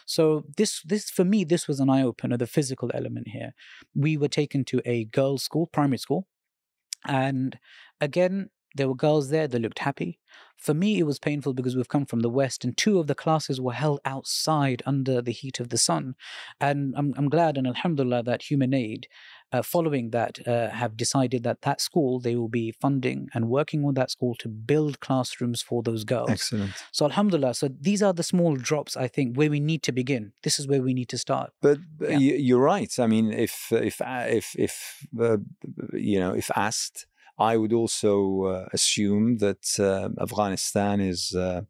So 0.08 0.46
this 0.58 0.82
this 0.82 1.12
for 1.12 1.24
me 1.24 1.44
this 1.44 1.67
was 1.67 1.80
an 1.80 1.91
eye 1.91 2.02
opener 2.02 2.38
the 2.38 2.48
physical 2.48 2.89
element 2.91 3.28
here. 3.28 3.52
We 3.94 4.17
were 4.17 4.28
taken 4.28 4.65
to 4.65 4.82
a 4.84 5.06
girls' 5.06 5.44
school, 5.44 5.67
primary 5.67 6.00
school, 6.00 6.26
and 7.06 7.60
again, 8.00 8.50
there 8.76 8.88
were 8.88 8.96
girls 8.96 9.30
there 9.30 9.48
that 9.48 9.62
looked 9.62 9.80
happy. 9.80 10.20
For 10.58 10.74
me, 10.76 11.00
it 11.00 11.04
was 11.04 11.18
painful 11.18 11.54
because 11.54 11.76
we've 11.76 11.90
come 11.90 12.06
from 12.06 12.20
the 12.20 12.30
West, 12.30 12.64
and 12.64 12.78
two 12.78 13.00
of 13.00 13.08
the 13.08 13.16
classes 13.16 13.60
were 13.60 13.74
held 13.74 14.00
outside 14.06 14.84
under 14.86 15.20
the 15.20 15.32
heat 15.32 15.60
of 15.60 15.70
the 15.70 15.78
sun. 15.78 16.14
And 16.60 16.94
I'm, 16.96 17.16
I'm 17.18 17.30
glad 17.30 17.58
and 17.58 17.66
Alhamdulillah 17.66 18.22
that 18.24 18.44
Human 18.44 18.72
Aid, 18.72 19.08
uh, 19.52 19.64
following 19.64 20.12
that, 20.12 20.48
uh, 20.48 20.70
have 20.70 20.96
decided 20.96 21.42
that 21.44 21.64
that 21.64 21.82
school, 21.82 22.20
they 22.20 22.36
will 22.36 22.48
be 22.48 22.72
funding 22.80 23.28
and 23.34 23.50
working 23.50 23.82
with 23.82 23.96
that 23.96 24.12
school 24.12 24.36
to 24.36 24.48
build 24.48 25.00
classrooms 25.00 25.64
for 25.64 25.82
those 25.82 26.04
girls. 26.04 26.30
Excellent. 26.30 26.74
So, 26.92 27.06
Alhamdulillah. 27.06 27.56
So, 27.56 27.68
these 27.68 28.04
are 28.04 28.14
the 28.14 28.24
small 28.24 28.56
drops, 28.56 28.96
I 28.96 29.08
think, 29.08 29.36
where 29.36 29.50
we 29.50 29.60
need 29.60 29.82
to 29.84 29.92
begin. 29.92 30.34
This 30.44 30.60
is 30.60 30.68
where 30.68 30.84
we 30.84 30.94
need 30.94 31.10
to 31.10 31.18
start. 31.18 31.54
But 31.62 31.80
yeah. 32.00 32.18
you're 32.18 32.62
right. 32.62 32.94
I 33.00 33.08
mean, 33.08 33.34
if, 33.34 33.72
if, 33.72 34.00
if, 34.00 34.56
if, 34.60 35.08
uh, 35.20 35.38
you 35.94 36.20
know, 36.20 36.34
if 36.34 36.52
asked, 36.56 37.08
I 37.42 37.58
would 37.58 37.74
also 37.74 38.44
uh, 38.44 38.66
assume 38.72 39.38
that 39.38 39.80
uh, 39.80 40.10
Afghanistan 40.22 41.02
is 41.02 41.34
uh, 41.36 41.62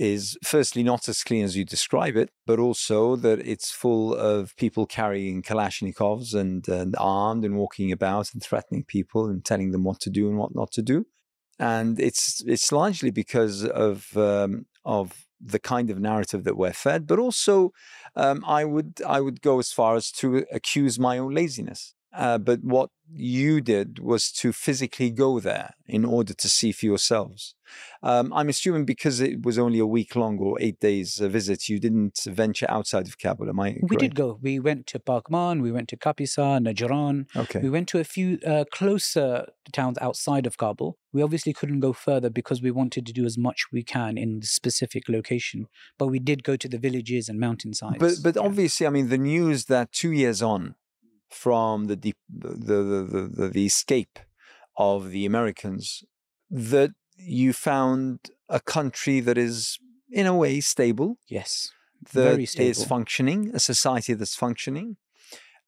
is 0.00 0.38
firstly 0.42 0.82
not 0.82 1.08
as 1.10 1.22
clean 1.22 1.44
as 1.44 1.56
you 1.58 1.64
describe 1.64 2.16
it, 2.16 2.30
but 2.46 2.58
also 2.58 3.16
that 3.16 3.38
it's 3.46 3.70
full 3.70 4.14
of 4.14 4.56
people 4.56 4.86
carrying 4.86 5.42
Kalashnikovs 5.42 6.34
and, 6.34 6.66
and 6.68 6.96
armed 6.98 7.44
and 7.44 7.56
walking 7.56 7.92
about 7.92 8.32
and 8.32 8.42
threatening 8.42 8.82
people 8.82 9.26
and 9.26 9.44
telling 9.44 9.72
them 9.72 9.84
what 9.84 10.00
to 10.00 10.10
do 10.10 10.26
and 10.26 10.38
what 10.38 10.54
not 10.54 10.72
to 10.72 10.82
do. 10.82 11.06
And 11.58 12.00
it's 12.00 12.42
it's 12.46 12.72
largely 12.72 13.10
because 13.10 13.66
of 13.66 14.16
um, 14.16 14.64
of 14.86 15.26
the 15.38 15.58
kind 15.58 15.90
of 15.90 16.00
narrative 16.00 16.44
that 16.44 16.56
we're 16.56 16.72
fed, 16.72 17.06
but 17.06 17.18
also 17.18 17.72
um, 18.16 18.42
I 18.46 18.64
would 18.64 19.02
I 19.06 19.20
would 19.20 19.42
go 19.42 19.58
as 19.58 19.70
far 19.70 19.96
as 19.96 20.10
to 20.12 20.46
accuse 20.50 20.98
my 20.98 21.18
own 21.18 21.34
laziness. 21.34 21.94
Uh, 22.12 22.38
but 22.38 22.62
what 22.62 22.90
you 23.12 23.60
did 23.60 23.98
was 23.98 24.30
to 24.30 24.52
physically 24.52 25.10
go 25.10 25.40
there 25.40 25.74
in 25.86 26.04
order 26.04 26.32
to 26.32 26.48
see 26.48 26.72
for 26.72 26.86
yourselves. 26.86 27.54
Um, 28.02 28.32
I'm 28.32 28.48
assuming 28.48 28.84
because 28.84 29.20
it 29.20 29.44
was 29.44 29.58
only 29.58 29.78
a 29.78 29.86
week 29.86 30.16
long 30.16 30.38
or 30.38 30.56
eight 30.60 30.80
days 30.80 31.18
visit, 31.18 31.68
you 31.68 31.78
didn't 31.78 32.18
venture 32.26 32.66
outside 32.68 33.06
of 33.06 33.18
Kabul. 33.18 33.48
Am 33.48 33.60
I? 33.60 33.78
We 33.82 33.96
did 33.96 34.14
go. 34.14 34.38
We 34.40 34.58
went 34.58 34.86
to 34.88 34.98
Paghman, 34.98 35.62
we 35.62 35.70
went 35.70 35.88
to 35.90 35.96
Kapisa, 35.96 36.60
Najran. 36.60 37.26
Okay. 37.36 37.60
We 37.60 37.70
went 37.70 37.88
to 37.88 37.98
a 37.98 38.04
few 38.04 38.38
uh, 38.46 38.64
closer 38.72 39.46
towns 39.72 39.98
outside 40.00 40.46
of 40.46 40.56
Kabul. 40.56 40.96
We 41.12 41.22
obviously 41.22 41.52
couldn't 41.52 41.80
go 41.80 41.92
further 41.92 42.30
because 42.30 42.62
we 42.62 42.70
wanted 42.70 43.06
to 43.06 43.12
do 43.12 43.24
as 43.24 43.36
much 43.36 43.66
we 43.72 43.82
can 43.82 44.18
in 44.18 44.40
the 44.40 44.46
specific 44.46 45.08
location. 45.08 45.66
But 45.98 46.08
we 46.08 46.18
did 46.18 46.42
go 46.42 46.56
to 46.56 46.68
the 46.68 46.78
villages 46.78 47.28
and 47.28 47.38
mountainsides. 47.38 47.98
But 47.98 48.14
but 48.22 48.36
yeah. 48.36 48.42
obviously, 48.42 48.86
I 48.86 48.90
mean, 48.90 49.08
the 49.08 49.18
news 49.18 49.66
that 49.66 49.92
two 49.92 50.12
years 50.12 50.42
on 50.42 50.74
from 51.30 51.86
the 51.86 51.96
deep, 51.96 52.16
the, 52.28 52.48
the, 52.48 53.28
the, 53.32 53.48
the 53.48 53.66
escape 53.66 54.18
of 54.76 55.10
the 55.10 55.26
Americans 55.26 56.04
that 56.50 56.90
you 57.16 57.52
found 57.52 58.18
a 58.48 58.60
country 58.60 59.20
that 59.20 59.38
is 59.38 59.78
in 60.10 60.26
a 60.26 60.34
way 60.34 60.60
stable. 60.60 61.16
Yes. 61.28 61.70
That 62.12 62.22
very 62.22 62.46
stable. 62.46 62.70
is 62.70 62.84
functioning, 62.84 63.50
a 63.54 63.60
society 63.60 64.14
that's 64.14 64.34
functioning, 64.34 64.96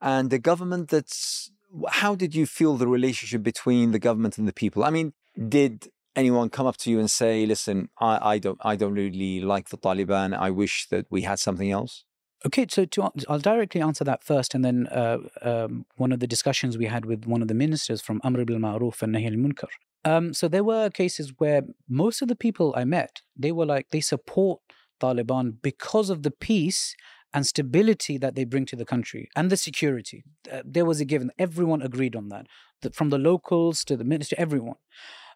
and 0.00 0.32
a 0.32 0.38
government 0.38 0.88
that's. 0.88 1.50
How 1.88 2.14
did 2.14 2.34
you 2.34 2.46
feel 2.46 2.76
the 2.76 2.88
relationship 2.88 3.42
between 3.42 3.92
the 3.92 3.98
government 3.98 4.38
and 4.38 4.46
the 4.48 4.52
people? 4.52 4.84
I 4.84 4.90
mean, 4.90 5.12
did 5.48 5.88
anyone 6.16 6.50
come 6.50 6.66
up 6.66 6.76
to 6.78 6.90
you 6.90 6.98
and 6.98 7.10
say, 7.10 7.44
"Listen, 7.46 7.88
I, 8.00 8.34
I 8.34 8.38
don't, 8.38 8.58
I 8.62 8.76
don't 8.76 8.94
really 8.94 9.40
like 9.40 9.68
the 9.68 9.78
Taliban. 9.78 10.36
I 10.36 10.50
wish 10.50 10.88
that 10.88 11.06
we 11.10 11.22
had 11.22 11.38
something 11.38 11.70
else"? 11.70 12.04
Okay, 12.44 12.66
so 12.68 12.84
to, 12.84 13.10
I'll 13.28 13.38
directly 13.38 13.80
answer 13.80 14.04
that 14.04 14.24
first, 14.24 14.54
and 14.54 14.64
then 14.64 14.88
uh, 14.88 15.18
um, 15.42 15.86
one 15.96 16.10
of 16.12 16.20
the 16.20 16.26
discussions 16.26 16.76
we 16.76 16.86
had 16.86 17.04
with 17.04 17.24
one 17.26 17.40
of 17.40 17.48
the 17.48 17.54
ministers 17.54 18.00
from 18.00 18.20
Amr 18.24 18.44
bil 18.44 18.58
Ma'ruf 18.58 19.02
and 19.02 19.14
Nahi 19.14 19.26
al 19.26 19.32
Munkar. 19.32 19.68
Um, 20.04 20.34
so 20.34 20.48
there 20.48 20.64
were 20.64 20.90
cases 20.90 21.32
where 21.38 21.62
most 21.88 22.22
of 22.22 22.28
the 22.28 22.34
people 22.34 22.74
I 22.76 22.84
met, 22.84 23.22
they 23.36 23.52
were 23.52 23.66
like 23.66 23.90
they 23.90 24.00
support 24.00 24.60
Taliban 25.00 25.54
because 25.62 26.10
of 26.10 26.24
the 26.24 26.32
peace 26.32 26.96
and 27.32 27.46
stability 27.46 28.18
that 28.18 28.34
they 28.34 28.44
bring 28.44 28.66
to 28.66 28.76
the 28.76 28.84
country 28.84 29.28
and 29.36 29.48
the 29.48 29.56
security. 29.56 30.24
Uh, 30.50 30.62
there 30.64 30.84
was 30.84 31.00
a 31.00 31.04
given; 31.04 31.30
everyone 31.38 31.80
agreed 31.80 32.16
on 32.16 32.28
that, 32.30 32.46
from 32.92 33.10
the 33.10 33.18
locals 33.18 33.84
to 33.84 33.96
the 33.96 34.04
minister, 34.04 34.34
everyone. 34.36 34.76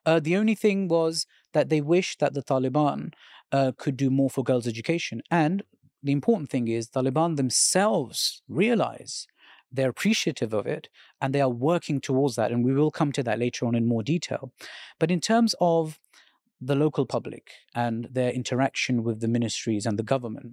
Uh, 0.04 0.20
the 0.20 0.36
only 0.36 0.54
thing 0.54 0.88
was 0.88 1.26
that 1.52 1.68
they 1.68 1.80
wished 1.80 2.20
that 2.20 2.34
the 2.34 2.42
Taliban 2.42 3.12
uh, 3.52 3.72
could 3.76 3.96
do 3.96 4.10
more 4.10 4.30
for 4.30 4.44
girls' 4.44 4.66
education. 4.66 5.22
And 5.30 5.62
the 6.02 6.12
important 6.12 6.50
thing 6.50 6.68
is 6.68 6.88
the 6.88 7.02
Taliban 7.02 7.36
themselves 7.36 8.42
realize 8.48 9.26
they're 9.72 9.90
appreciative 9.90 10.52
of 10.52 10.66
it 10.66 10.88
and 11.20 11.34
they 11.34 11.40
are 11.40 11.50
working 11.50 12.00
towards 12.00 12.36
that. 12.36 12.52
And 12.52 12.64
we 12.64 12.72
will 12.72 12.90
come 12.90 13.12
to 13.12 13.22
that 13.24 13.38
later 13.38 13.66
on 13.66 13.74
in 13.74 13.86
more 13.86 14.02
detail. 14.02 14.52
But 14.98 15.10
in 15.10 15.20
terms 15.20 15.54
of 15.60 15.98
the 16.60 16.74
local 16.74 17.04
public 17.04 17.50
and 17.74 18.08
their 18.10 18.30
interaction 18.30 19.02
with 19.02 19.20
the 19.20 19.28
ministries 19.28 19.84
and 19.84 19.98
the 19.98 20.02
government, 20.02 20.52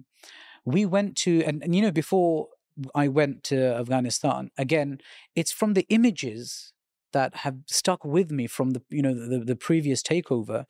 we 0.64 0.84
went 0.84 1.16
to, 1.18 1.42
and, 1.44 1.62
and 1.62 1.74
you 1.74 1.82
know, 1.82 1.92
before 1.92 2.48
I 2.94 3.08
went 3.08 3.44
to 3.44 3.74
Afghanistan, 3.76 4.50
again, 4.58 4.98
it's 5.34 5.52
from 5.52 5.74
the 5.74 5.86
images 5.88 6.73
that 7.14 7.34
have 7.36 7.56
stuck 7.66 8.04
with 8.04 8.30
me 8.30 8.46
from 8.46 8.70
the 8.70 8.82
you 8.90 9.02
know 9.02 9.14
the, 9.14 9.38
the 9.38 9.56
previous 9.56 10.02
takeover 10.02 10.64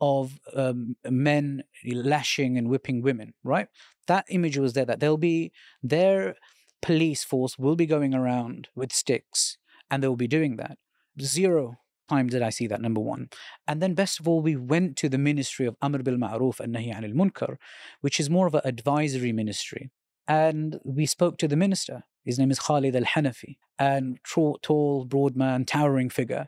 of 0.00 0.40
um, 0.54 0.96
men 1.08 1.62
lashing 1.86 2.58
and 2.58 2.68
whipping 2.68 3.00
women 3.02 3.34
right 3.44 3.68
that 4.06 4.24
image 4.28 4.58
was 4.58 4.72
there 4.72 4.84
that 4.84 4.98
there'll 5.00 5.16
be 5.32 5.52
their 5.82 6.34
police 6.82 7.22
force 7.22 7.58
will 7.58 7.76
be 7.76 7.86
going 7.86 8.14
around 8.14 8.68
with 8.74 8.92
sticks 8.92 9.58
and 9.90 10.02
they'll 10.02 10.24
be 10.26 10.34
doing 10.38 10.56
that 10.56 10.76
zero 11.20 11.76
time 12.10 12.28
did 12.28 12.42
I 12.42 12.50
see 12.50 12.66
that, 12.66 12.80
number 12.80 13.00
one. 13.00 13.28
And 13.68 13.80
then, 13.80 13.94
best 13.94 14.20
of 14.20 14.28
all, 14.28 14.40
we 14.42 14.56
went 14.56 14.96
to 14.98 15.08
the 15.08 15.22
ministry 15.30 15.66
of 15.66 15.76
Amr 15.80 16.02
bil 16.02 16.18
Ma'ruf 16.24 16.60
and 16.60 16.74
Nahi 16.74 16.92
anil 16.96 17.14
Munkar, 17.20 17.56
which 18.00 18.18
is 18.22 18.28
more 18.28 18.46
of 18.48 18.54
an 18.54 18.62
advisory 18.64 19.32
ministry. 19.32 19.90
And 20.30 20.78
we 20.84 21.06
spoke 21.06 21.38
to 21.38 21.48
the 21.48 21.56
minister. 21.56 22.04
His 22.24 22.38
name 22.38 22.52
is 22.52 22.60
Khalid 22.60 22.94
Al 22.94 23.02
Hanafi, 23.02 23.56
and 23.80 24.20
tall, 24.62 25.04
broad 25.04 25.34
man, 25.34 25.64
towering 25.64 26.08
figure, 26.08 26.46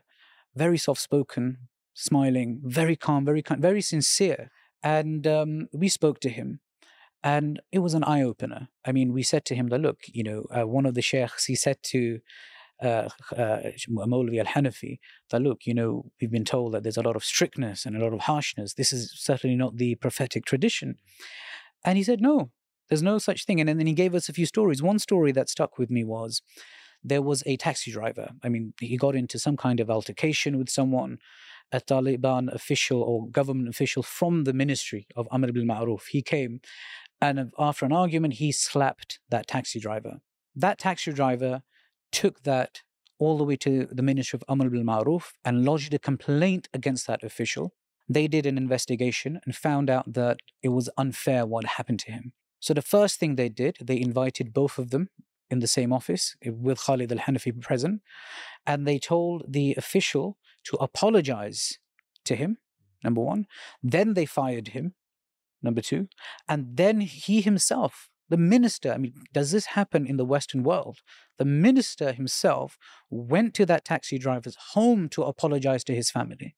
very 0.55 0.77
soft 0.77 1.01
spoken, 1.01 1.57
smiling, 1.93 2.61
very 2.63 2.95
calm, 2.95 3.25
very 3.25 3.41
kind, 3.41 3.61
very 3.61 3.81
sincere. 3.81 4.51
And 4.81 5.27
um, 5.27 5.67
we 5.73 5.89
spoke 5.89 6.21
to 6.21 6.29
him, 6.29 6.61
and 7.21 7.59
it 7.73 7.79
was 7.79 7.93
an 7.93 8.05
eye 8.05 8.21
opener. 8.21 8.69
I 8.85 8.93
mean, 8.93 9.11
we 9.11 9.21
said 9.21 9.43
to 9.47 9.55
him 9.55 9.67
that, 9.67 9.81
look, 9.81 9.99
you 10.07 10.23
know, 10.23 10.45
uh, 10.49 10.65
one 10.65 10.85
of 10.85 10.93
the 10.93 11.01
sheikhs, 11.01 11.43
he 11.43 11.55
said 11.55 11.79
to 11.91 12.21
uh, 12.81 13.09
uh, 13.35 13.59
al 13.67 14.51
Hanafi 14.55 14.99
that, 15.29 15.41
look, 15.41 15.65
you 15.65 15.73
know, 15.73 16.05
we've 16.21 16.31
been 16.31 16.45
told 16.45 16.73
that 16.73 16.83
there's 16.83 16.95
a 16.95 17.01
lot 17.09 17.17
of 17.17 17.25
strictness 17.25 17.85
and 17.85 17.97
a 17.97 17.99
lot 17.99 18.13
of 18.13 18.21
harshness. 18.21 18.75
This 18.75 18.93
is 18.93 19.11
certainly 19.13 19.57
not 19.57 19.75
the 19.75 19.95
prophetic 19.95 20.45
tradition. 20.45 20.95
And 21.83 21.97
he 21.97 22.03
said, 22.05 22.21
no, 22.21 22.51
there's 22.89 23.03
no 23.03 23.17
such 23.17 23.45
thing. 23.45 23.59
And 23.59 23.69
then 23.69 23.87
he 23.87 23.93
gave 23.93 24.15
us 24.15 24.29
a 24.29 24.33
few 24.33 24.45
stories. 24.45 24.81
One 24.81 24.99
story 24.99 25.31
that 25.33 25.49
stuck 25.49 25.77
with 25.77 25.89
me 25.89 26.03
was 26.03 26.41
there 27.03 27.21
was 27.21 27.43
a 27.45 27.57
taxi 27.57 27.91
driver. 27.91 28.31
I 28.43 28.49
mean, 28.49 28.73
he 28.79 28.97
got 28.97 29.15
into 29.15 29.37
some 29.39 29.57
kind 29.57 29.79
of 29.79 29.89
altercation 29.89 30.57
with 30.57 30.69
someone 30.69 31.19
a 31.71 31.79
Taliban 31.79 32.53
official 32.53 33.01
or 33.01 33.27
government 33.29 33.67
official 33.67 34.03
from 34.03 34.43
the 34.43 34.53
Ministry 34.53 35.07
of 35.15 35.27
Amr 35.31 35.51
bil 35.51 35.63
Ma'ruf. 35.63 36.03
He 36.09 36.21
came 36.21 36.61
and 37.23 37.53
after 37.57 37.85
an 37.85 37.93
argument, 37.93 38.33
he 38.35 38.51
slapped 38.51 39.19
that 39.29 39.47
taxi 39.47 39.79
driver. 39.79 40.19
That 40.55 40.77
taxi 40.77 41.13
driver 41.13 41.63
took 42.11 42.43
that 42.43 42.81
all 43.17 43.37
the 43.37 43.45
way 43.45 43.55
to 43.57 43.87
the 43.89 44.03
Ministry 44.03 44.37
of 44.37 44.43
Amr 44.49 44.69
bil 44.69 44.83
Ma'ruf 44.83 45.31
and 45.45 45.63
lodged 45.63 45.93
a 45.93 45.99
complaint 45.99 46.67
against 46.73 47.07
that 47.07 47.23
official. 47.23 47.73
They 48.09 48.27
did 48.27 48.45
an 48.45 48.57
investigation 48.57 49.39
and 49.45 49.55
found 49.55 49.89
out 49.89 50.11
that 50.13 50.39
it 50.61 50.69
was 50.69 50.89
unfair 50.97 51.45
what 51.45 51.65
happened 51.65 51.99
to 51.99 52.11
him. 52.11 52.33
So 52.63 52.73
the 52.73 52.81
first 52.81 53.19
thing 53.19 53.35
they 53.35 53.49
did, 53.49 53.75
they 53.83 53.99
invited 53.99 54.53
both 54.53 54.77
of 54.77 54.89
them 54.91 55.09
in 55.49 55.59
the 55.59 55.67
same 55.67 55.91
office 55.91 56.37
eh, 56.41 56.49
with 56.49 56.79
Khalid 56.79 57.11
al 57.11 57.17
Hanafi 57.17 57.51
present, 57.59 58.01
and 58.65 58.87
they 58.87 58.99
told 58.99 59.43
the 59.49 59.75
official 59.75 60.37
to 60.67 60.77
apologize 60.77 61.77
to 62.23 62.37
him, 62.37 62.59
number 63.03 63.19
one. 63.19 63.47
Then 63.95 64.13
they 64.13 64.25
fired 64.25 64.69
him, 64.69 64.93
number 65.61 65.81
two. 65.81 66.07
And 66.47 66.77
then 66.77 67.01
he 67.01 67.41
himself, 67.41 68.09
the 68.29 68.37
minister, 68.37 68.93
I 68.93 68.97
mean, 68.97 69.13
does 69.33 69.51
this 69.51 69.65
happen 69.65 70.07
in 70.07 70.15
the 70.15 70.29
Western 70.33 70.63
world? 70.63 70.99
The 71.39 71.49
minister 71.67 72.13
himself 72.13 72.77
went 73.09 73.53
to 73.55 73.65
that 73.65 73.83
taxi 73.83 74.17
driver's 74.17 74.55
home 74.71 75.09
to 75.09 75.23
apologize 75.23 75.83
to 75.83 75.93
his 75.93 76.09
family. 76.09 76.55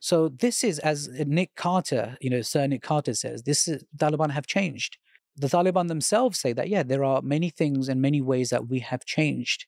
So 0.00 0.28
this 0.28 0.62
is, 0.62 0.78
as 0.80 1.08
Nick 1.08 1.54
Carter, 1.54 2.18
you 2.20 2.28
know, 2.28 2.42
Sir 2.42 2.66
Nick 2.66 2.82
Carter 2.82 3.14
says, 3.14 3.44
this 3.44 3.66
is 3.66 3.84
Taliban 3.96 4.32
have 4.32 4.46
changed 4.46 4.98
the 5.36 5.48
Taliban 5.48 5.88
themselves 5.88 6.38
say 6.38 6.52
that, 6.52 6.68
yeah, 6.68 6.82
there 6.82 7.04
are 7.04 7.20
many 7.22 7.50
things 7.50 7.88
and 7.88 8.00
many 8.00 8.20
ways 8.20 8.50
that 8.50 8.68
we 8.68 8.80
have 8.80 9.04
changed. 9.04 9.66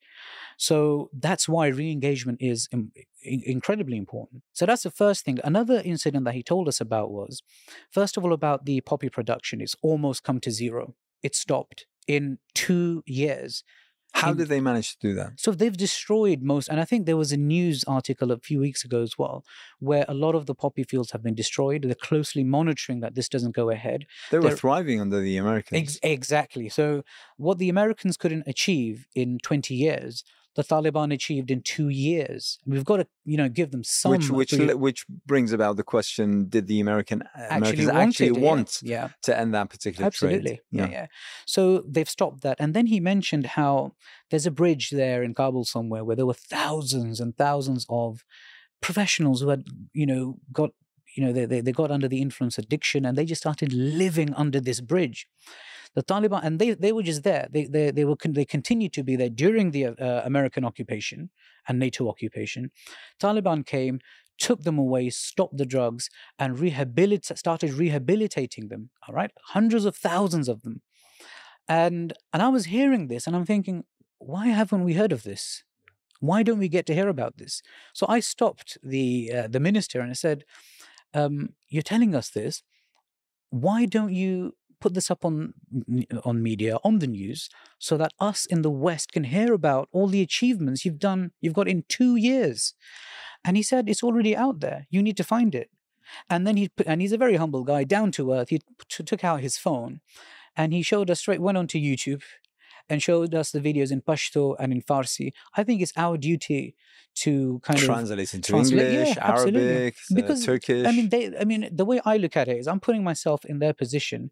So 0.56 1.10
that's 1.12 1.48
why 1.48 1.66
re 1.68 1.90
engagement 1.90 2.38
is 2.40 2.68
Im- 2.72 2.92
incredibly 3.22 3.96
important. 3.96 4.42
So 4.52 4.66
that's 4.66 4.82
the 4.82 4.90
first 4.90 5.24
thing. 5.24 5.38
Another 5.44 5.82
incident 5.84 6.24
that 6.24 6.34
he 6.34 6.42
told 6.42 6.68
us 6.68 6.80
about 6.80 7.10
was, 7.10 7.42
first 7.90 8.16
of 8.16 8.24
all, 8.24 8.32
about 8.32 8.64
the 8.64 8.80
poppy 8.80 9.08
production. 9.08 9.60
It's 9.60 9.76
almost 9.82 10.24
come 10.24 10.40
to 10.40 10.50
zero, 10.50 10.94
it 11.22 11.34
stopped 11.34 11.86
in 12.06 12.38
two 12.54 13.02
years. 13.06 13.62
How 14.12 14.32
did 14.32 14.48
they 14.48 14.60
manage 14.60 14.96
to 14.96 14.98
do 15.08 15.14
that? 15.14 15.32
So 15.36 15.52
they've 15.52 15.76
destroyed 15.76 16.42
most, 16.42 16.68
and 16.68 16.80
I 16.80 16.84
think 16.84 17.06
there 17.06 17.16
was 17.16 17.30
a 17.32 17.36
news 17.36 17.84
article 17.84 18.32
a 18.32 18.38
few 18.38 18.58
weeks 18.58 18.84
ago 18.84 19.02
as 19.02 19.16
well, 19.16 19.44
where 19.78 20.04
a 20.08 20.14
lot 20.14 20.34
of 20.34 20.46
the 20.46 20.54
poppy 20.54 20.82
fields 20.82 21.12
have 21.12 21.22
been 21.22 21.34
destroyed. 21.34 21.82
They're 21.82 21.94
closely 21.94 22.42
monitoring 22.42 23.00
that 23.00 23.14
this 23.14 23.28
doesn't 23.28 23.54
go 23.54 23.70
ahead. 23.70 24.06
They 24.30 24.38
were 24.38 24.48
They're, 24.48 24.56
thriving 24.56 25.00
under 25.00 25.20
the 25.20 25.36
Americans. 25.36 25.80
Ex- 25.80 25.98
exactly. 26.02 26.68
So 26.68 27.04
what 27.36 27.58
the 27.58 27.68
Americans 27.68 28.16
couldn't 28.16 28.44
achieve 28.46 29.06
in 29.14 29.38
20 29.42 29.74
years, 29.74 30.24
the 30.58 30.64
Taliban 30.64 31.14
achieved 31.14 31.52
in 31.52 31.62
two 31.62 31.88
years. 31.88 32.58
We've 32.66 32.84
got 32.84 32.96
to, 32.96 33.06
you 33.24 33.36
know, 33.36 33.48
give 33.48 33.70
them 33.70 33.84
some. 33.84 34.10
Which 34.10 34.28
which 34.28 34.50
which 34.50 35.06
brings 35.24 35.52
about 35.52 35.76
the 35.76 35.84
question: 35.84 36.48
Did 36.48 36.66
the 36.66 36.80
American 36.80 37.22
uh, 37.22 37.26
actually 37.48 37.84
Americans 37.84 37.88
actually 37.90 38.32
want 38.32 38.80
yeah. 38.82 39.10
to 39.22 39.38
end 39.38 39.54
that 39.54 39.70
particular 39.70 40.08
Absolutely. 40.08 40.40
trade? 40.40 40.60
Yeah. 40.72 40.86
yeah, 40.86 40.90
yeah. 40.90 41.06
So 41.46 41.84
they've 41.86 42.10
stopped 42.10 42.40
that, 42.40 42.56
and 42.58 42.74
then 42.74 42.86
he 42.86 42.98
mentioned 42.98 43.46
how 43.58 43.92
there's 44.30 44.46
a 44.46 44.50
bridge 44.50 44.90
there 44.90 45.22
in 45.22 45.32
Kabul 45.32 45.64
somewhere 45.64 46.04
where 46.04 46.16
there 46.16 46.26
were 46.26 46.34
thousands 46.34 47.20
and 47.20 47.36
thousands 47.36 47.86
of 47.88 48.24
professionals 48.80 49.40
who 49.40 49.50
had, 49.50 49.62
you 49.92 50.06
know, 50.06 50.38
got 50.52 50.70
you 51.16 51.24
know 51.24 51.32
they, 51.32 51.44
they, 51.44 51.60
they 51.60 51.72
got 51.72 51.92
under 51.92 52.08
the 52.08 52.20
influence 52.20 52.58
addiction 52.58 53.04
and 53.04 53.16
they 53.16 53.24
just 53.24 53.42
started 53.42 53.72
living 53.72 54.34
under 54.34 54.58
this 54.60 54.80
bridge 54.80 55.28
the 55.94 56.02
Taliban, 56.02 56.40
and 56.42 56.58
they, 56.58 56.74
they 56.74 56.92
were 56.92 57.02
just 57.02 57.22
there. 57.22 57.48
They, 57.50 57.64
they, 57.64 57.90
they, 57.90 58.04
were, 58.04 58.16
they 58.24 58.44
continued 58.44 58.92
to 58.94 59.02
be 59.02 59.16
there 59.16 59.30
during 59.30 59.70
the 59.70 59.86
uh, 59.86 60.22
American 60.24 60.64
occupation 60.64 61.30
and 61.66 61.78
NATO 61.78 62.08
occupation. 62.08 62.70
Taliban 63.20 63.64
came, 63.64 64.00
took 64.38 64.62
them 64.62 64.78
away, 64.78 65.10
stopped 65.10 65.56
the 65.56 65.66
drugs, 65.66 66.08
and 66.38 66.56
rehabilit- 66.56 67.36
started 67.36 67.72
rehabilitating 67.72 68.68
them. 68.68 68.90
All 69.06 69.14
right, 69.14 69.30
hundreds 69.46 69.84
of 69.84 69.96
thousands 69.96 70.48
of 70.48 70.62
them. 70.62 70.82
And 71.68 72.14
and 72.32 72.42
I 72.42 72.48
was 72.48 72.66
hearing 72.66 73.08
this, 73.08 73.26
and 73.26 73.36
I'm 73.36 73.44
thinking, 73.44 73.84
why 74.18 74.48
haven't 74.48 74.84
we 74.84 74.94
heard 74.94 75.12
of 75.12 75.22
this? 75.22 75.64
Why 76.20 76.42
don't 76.42 76.58
we 76.58 76.68
get 76.68 76.86
to 76.86 76.94
hear 76.94 77.08
about 77.08 77.36
this? 77.36 77.62
So 77.92 78.06
I 78.08 78.20
stopped 78.20 78.78
the 78.82 79.30
uh, 79.34 79.48
the 79.48 79.60
minister 79.60 80.00
and 80.00 80.10
I 80.10 80.14
said, 80.14 80.44
um, 81.14 81.50
"You're 81.68 81.82
telling 81.82 82.14
us 82.14 82.30
this. 82.30 82.62
Why 83.50 83.86
don't 83.86 84.12
you 84.12 84.54
put 84.80 84.94
this 84.94 85.10
up 85.10 85.24
on 85.24 85.54
on 86.24 86.42
media 86.42 86.78
on 86.84 86.98
the 86.98 87.06
news 87.06 87.48
so 87.78 87.96
that 87.96 88.12
us 88.20 88.46
in 88.46 88.62
the 88.62 88.70
west 88.70 89.12
can 89.12 89.24
hear 89.24 89.52
about 89.52 89.88
all 89.92 90.08
the 90.08 90.22
achievements 90.22 90.84
you've 90.84 90.98
done 90.98 91.32
you've 91.40 91.54
got 91.54 91.68
in 91.68 91.84
2 91.88 92.16
years 92.16 92.74
and 93.44 93.56
he 93.56 93.62
said 93.62 93.88
it's 93.88 94.02
already 94.02 94.36
out 94.36 94.60
there 94.60 94.86
you 94.90 95.02
need 95.02 95.16
to 95.16 95.24
find 95.24 95.54
it 95.54 95.70
and 96.30 96.46
then 96.46 96.56
he 96.56 96.68
put, 96.68 96.86
and 96.86 97.00
he's 97.00 97.12
a 97.12 97.18
very 97.18 97.36
humble 97.36 97.64
guy 97.64 97.84
down 97.84 98.10
to 98.12 98.32
earth 98.32 98.48
he 98.48 98.60
t- 98.88 99.04
took 99.04 99.24
out 99.24 99.40
his 99.40 99.58
phone 99.58 100.00
and 100.56 100.72
he 100.72 100.82
showed 100.82 101.10
us 101.10 101.20
straight 101.20 101.40
went 101.40 101.58
onto 101.58 101.78
youtube 101.78 102.22
and 102.88 103.02
showed 103.02 103.34
us 103.34 103.50
the 103.50 103.60
videos 103.60 103.92
in 103.92 104.00
Pashto 104.00 104.56
and 104.58 104.72
in 104.72 104.82
Farsi. 104.82 105.32
I 105.56 105.62
think 105.62 105.82
it's 105.82 105.92
our 105.96 106.16
duty 106.16 106.74
to 107.16 107.60
kind 107.62 107.78
of 107.78 107.84
translate 107.84 108.28
of 108.28 108.34
into 108.34 108.52
translate 108.52 108.92
English, 108.92 109.16
yeah, 109.16 109.30
Arabic, 109.30 109.96
uh, 110.10 110.14
because, 110.14 110.44
Turkish. 110.44 110.86
I 110.86 110.92
mean, 110.92 111.08
they. 111.08 111.36
I 111.36 111.44
mean, 111.44 111.68
the 111.70 111.84
way 111.84 112.00
I 112.04 112.16
look 112.16 112.36
at 112.36 112.48
it 112.48 112.56
is, 112.56 112.68
I'm 112.68 112.80
putting 112.80 113.04
myself 113.04 113.44
in 113.44 113.58
their 113.58 113.74
position. 113.74 114.30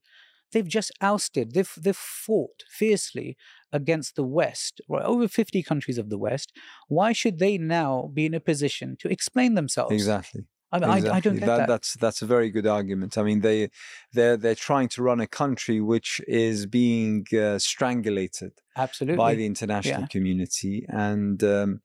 They've 0.52 0.66
just 0.66 0.92
ousted, 1.00 1.54
they've, 1.54 1.72
they've 1.76 1.96
fought 1.96 2.64
fiercely 2.68 3.36
against 3.72 4.16
the 4.16 4.24
West, 4.24 4.80
right, 4.88 5.04
over 5.04 5.28
50 5.28 5.62
countries 5.62 5.98
of 5.98 6.10
the 6.10 6.18
West. 6.18 6.52
Why 6.88 7.12
should 7.12 7.38
they 7.38 7.58
now 7.58 8.10
be 8.12 8.26
in 8.26 8.34
a 8.34 8.40
position 8.40 8.96
to 9.00 9.08
explain 9.08 9.54
themselves? 9.54 9.92
Exactly. 9.92 10.46
I, 10.72 10.78
mean, 10.78 10.90
exactly. 10.90 11.10
I, 11.10 11.16
I, 11.16 11.20
don't 11.20 11.34
get 11.36 11.46
that, 11.46 11.56
that, 11.58 11.68
That's 11.68 11.94
that's 11.94 12.22
a 12.22 12.26
very 12.26 12.50
good 12.50 12.66
argument. 12.66 13.16
I 13.16 13.22
mean, 13.22 13.40
they 13.40 13.70
they're 14.12 14.36
they're 14.36 14.56
trying 14.56 14.88
to 14.90 15.02
run 15.02 15.20
a 15.20 15.26
country 15.26 15.80
which 15.80 16.20
is 16.26 16.66
being 16.66 17.24
uh, 17.32 17.58
strangulated 17.58 18.50
absolutely 18.76 19.16
by 19.16 19.36
the 19.36 19.46
international 19.46 20.02
yeah. 20.02 20.06
community, 20.08 20.84
and 20.88 21.42
um, 21.44 21.82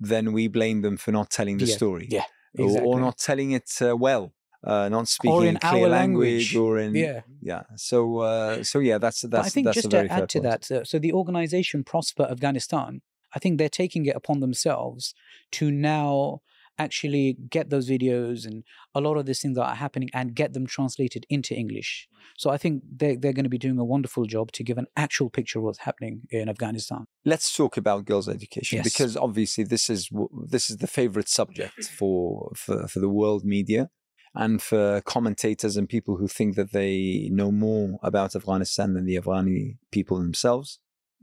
then 0.00 0.32
we 0.32 0.48
blame 0.48 0.80
them 0.80 0.96
for 0.96 1.12
not 1.12 1.30
telling 1.30 1.58
the 1.58 1.66
yeah. 1.66 1.76
story, 1.76 2.08
yeah, 2.10 2.24
exactly. 2.54 2.88
or, 2.88 2.96
or, 2.96 3.00
not 3.00 3.18
telling 3.18 3.52
it 3.52 3.70
uh, 3.82 3.94
well 3.94 4.32
uh, 4.64 4.88
not 4.88 5.08
speaking 5.08 5.44
in 5.44 5.56
clear 5.56 5.88
language, 5.88 6.54
language, 6.54 6.56
or 6.56 6.78
in 6.78 6.94
yeah 6.94 7.20
yeah 7.40 7.62
so 7.76 8.18
uh, 8.18 8.62
so 8.62 8.78
yeah 8.78 8.98
that's 8.98 9.22
that's 9.22 9.30
but 9.30 9.46
I 9.46 9.48
think 9.48 9.66
that's 9.66 9.76
just 9.76 9.90
to 9.90 10.10
add 10.10 10.28
to 10.30 10.38
point. 10.38 10.44
that 10.44 10.64
so, 10.64 10.82
so 10.84 10.98
the 10.98 11.12
organization 11.12 11.84
Prosper 11.84 12.24
Afghanistan 12.30 13.02
I 13.34 13.38
think 13.38 13.58
they're 13.58 13.68
taking 13.68 14.06
it 14.06 14.16
upon 14.16 14.40
themselves 14.40 15.14
to 15.52 15.70
now 15.70 16.42
actually 16.78 17.36
get 17.50 17.70
those 17.70 17.88
videos 17.88 18.46
and 18.46 18.64
a 18.94 19.00
lot 19.00 19.16
of 19.16 19.26
these 19.26 19.40
things 19.40 19.56
that 19.56 19.64
are 19.64 19.74
happening 19.74 20.08
and 20.12 20.34
get 20.34 20.52
them 20.52 20.66
translated 20.66 21.26
into 21.28 21.54
English. 21.54 22.08
So 22.36 22.50
I 22.50 22.56
think 22.56 22.82
they're, 22.90 23.16
they're 23.16 23.32
going 23.32 23.44
to 23.44 23.50
be 23.50 23.58
doing 23.58 23.78
a 23.78 23.84
wonderful 23.84 24.24
job 24.24 24.52
to 24.52 24.64
give 24.64 24.78
an 24.78 24.86
actual 24.96 25.28
picture 25.28 25.58
of 25.58 25.64
what's 25.66 25.80
happening 25.80 26.22
in 26.30 26.48
Afghanistan. 26.48 27.06
Let's 27.24 27.54
talk 27.54 27.76
about 27.76 28.04
girls' 28.06 28.28
education 28.28 28.76
yes. 28.76 28.84
because 28.84 29.16
obviously 29.16 29.64
this 29.64 29.90
is 29.90 30.08
this 30.46 30.70
is 30.70 30.78
the 30.78 30.86
favorite 30.86 31.28
subject 31.28 31.84
for, 31.84 32.52
for, 32.56 32.88
for 32.88 33.00
the 33.00 33.08
world 33.08 33.44
media 33.44 33.90
and 34.34 34.62
for 34.62 35.00
commentators 35.02 35.76
and 35.76 35.88
people 35.88 36.16
who 36.16 36.28
think 36.28 36.56
that 36.56 36.72
they 36.72 37.28
know 37.30 37.52
more 37.52 37.98
about 38.02 38.34
Afghanistan 38.34 38.94
than 38.94 39.04
the 39.04 39.16
Afghani 39.16 39.76
people 39.90 40.18
themselves. 40.18 40.78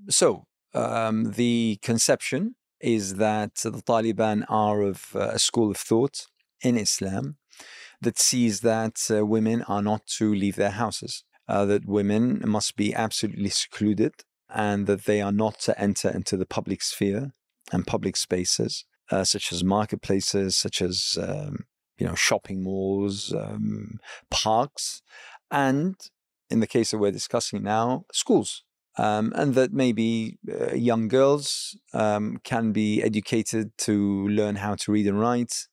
So, 0.10 0.46
um, 0.74 1.32
the 1.32 1.80
conception 1.82 2.56
is 2.80 3.16
that 3.16 3.56
the 3.56 3.72
Taliban 3.72 4.46
are 4.48 4.82
of 4.82 5.08
uh, 5.16 5.32
a 5.34 5.40
school 5.40 5.72
of 5.72 5.78
thought 5.78 6.28
in 6.62 6.78
Islam 6.78 7.38
that 8.02 8.18
sees 8.18 8.62
that 8.62 9.10
uh, 9.10 9.26
women 9.26 9.64
are 9.64 9.82
not 9.82 10.06
to 10.06 10.34
leave 10.34 10.56
their 10.56 10.72
houses, 10.72 11.24
uh, 11.48 11.66
that 11.66 11.86
women 11.86 12.42
must 12.46 12.76
be 12.76 12.94
absolutely 12.94 13.50
secluded, 13.50 14.14
and 14.50 14.88
that 14.88 15.06
they 15.06 15.22
are 15.22 15.32
not 15.32 15.60
to 15.60 15.80
enter 15.80 16.10
into 16.10 16.38
the 16.38 16.46
public 16.46 16.82
sphere 16.82 17.34
and 17.72 17.86
public 17.86 18.16
spaces, 18.16 18.86
uh, 19.12 19.24
such 19.24 19.52
as 19.52 19.64
marketplaces, 19.64 20.56
such 20.58 20.82
as 20.82 21.18
um, 21.22 21.66
you 22.00 22.08
know, 22.08 22.16
shopping 22.16 22.64
malls, 22.64 23.34
um, 23.34 24.00
parks, 24.30 25.02
and 25.52 25.96
in 26.50 26.60
the 26.62 26.68
case 26.68 26.92
that 26.92 26.98
we're 26.98 27.12
discussing 27.12 27.64
now, 27.64 28.06
schools. 28.12 28.64
um, 28.98 29.32
and 29.36 29.56
that 29.56 29.72
maybe 29.72 30.38
uh, 30.52 30.74
young 30.74 31.08
girls 31.08 31.78
um, 31.94 32.38
can 32.44 32.72
be 32.74 33.02
educated 33.02 33.72
to 33.78 34.28
learn 34.28 34.56
how 34.58 34.76
to 34.76 34.92
read 34.92 35.08
and 35.08 35.20
write, 35.20 35.68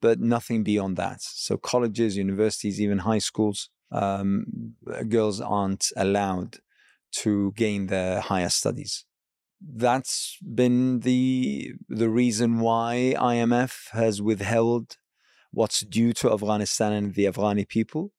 but 0.00 0.20
nothing 0.20 0.62
beyond 0.64 0.96
that. 0.96 1.20
So, 1.22 1.56
colleges, 1.56 2.16
universities, 2.16 2.80
even 2.80 2.98
high 2.98 3.18
schools, 3.30 3.70
um, 3.90 4.74
girls 5.08 5.40
aren't 5.40 5.86
allowed 5.96 6.58
to 7.22 7.52
gain 7.56 7.86
their 7.86 8.20
higher 8.20 8.50
studies. 8.50 9.04
That's 9.60 10.36
been 10.42 11.00
the 11.00 11.72
the 11.88 12.08
reason 12.08 12.60
why 12.60 13.14
IMF 13.18 13.90
has 13.92 14.22
withheld 14.22 14.96
what's 15.52 15.80
due 15.80 16.12
to 16.14 16.32
Afghanistan 16.32 16.92
and 16.92 17.14
the 17.14 17.24
Afghani 17.26 17.68
people. 17.68 18.12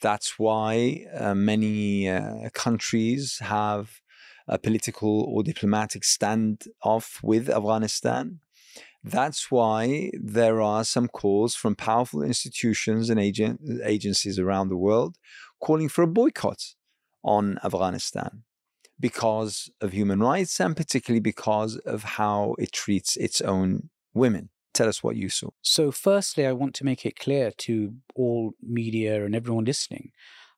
That's 0.00 0.38
why 0.38 1.06
uh, 1.14 1.34
many 1.34 2.08
uh, 2.08 2.50
countries 2.54 3.38
have 3.40 4.00
a 4.46 4.58
political 4.58 5.22
or 5.22 5.42
diplomatic 5.42 6.02
standoff 6.02 7.22
with 7.22 7.50
Afghanistan. 7.50 8.40
That's 9.04 9.50
why 9.50 10.10
there 10.14 10.60
are 10.60 10.84
some 10.84 11.08
calls 11.08 11.54
from 11.54 11.76
powerful 11.76 12.22
institutions 12.22 13.10
and 13.10 13.20
agencies 13.20 14.38
around 14.38 14.68
the 14.68 14.76
world 14.76 15.16
calling 15.60 15.88
for 15.88 16.02
a 16.02 16.06
boycott 16.06 16.74
on 17.22 17.58
Afghanistan 17.64 18.42
because 19.00 19.70
of 19.80 19.92
human 19.92 20.20
rights 20.20 20.60
and 20.60 20.76
particularly 20.76 21.20
because 21.20 21.76
of 21.78 22.02
how 22.02 22.54
it 22.58 22.72
treats 22.72 23.16
its 23.16 23.40
own 23.40 23.90
women. 24.14 24.50
Tell 24.74 24.88
us 24.88 25.02
what 25.02 25.16
you 25.16 25.28
saw. 25.28 25.48
So, 25.62 25.90
firstly, 25.90 26.46
I 26.46 26.52
want 26.52 26.74
to 26.76 26.84
make 26.84 27.04
it 27.04 27.18
clear 27.18 27.50
to 27.58 27.94
all 28.14 28.52
media 28.62 29.24
and 29.24 29.34
everyone 29.34 29.64
listening 29.64 30.12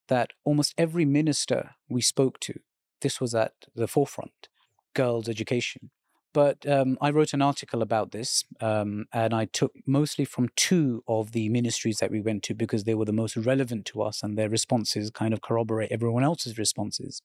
that 0.09 0.33
almost 0.45 0.75
every 0.77 1.05
minister 1.05 1.77
we 1.89 2.03
spoke 2.03 2.41
to, 2.41 2.55
this 3.01 3.21
was 3.21 3.35
at 3.35 3.53
the 3.75 3.89
forefront 3.89 4.49
girls' 4.95 5.29
education. 5.29 5.91
But 6.33 6.65
um, 6.69 6.97
I 7.01 7.11
wrote 7.11 7.33
an 7.33 7.43
article 7.43 7.83
about 7.83 8.13
this, 8.13 8.45
um, 8.61 9.07
and 9.13 9.35
I 9.35 9.47
took 9.47 9.73
mostly 9.85 10.25
from 10.25 10.49
two 10.55 11.03
of 11.09 11.33
the 11.33 11.49
ministries 11.49 11.99
that 11.99 12.11
we 12.11 12.21
went 12.21 12.45
to 12.45 12.55
because 12.55 12.85
they 12.85 12.95
were 12.95 13.05
the 13.05 13.13
most 13.13 13.37
relevant 13.37 13.85
to 13.87 14.03
us, 14.03 14.23
and 14.23 14.39
their 14.39 14.49
responses 14.49 15.11
kind 15.11 15.35
of 15.35 15.41
corroborate 15.41 15.91
everyone 15.91 16.23
else's 16.23 16.57
responses. 16.57 17.21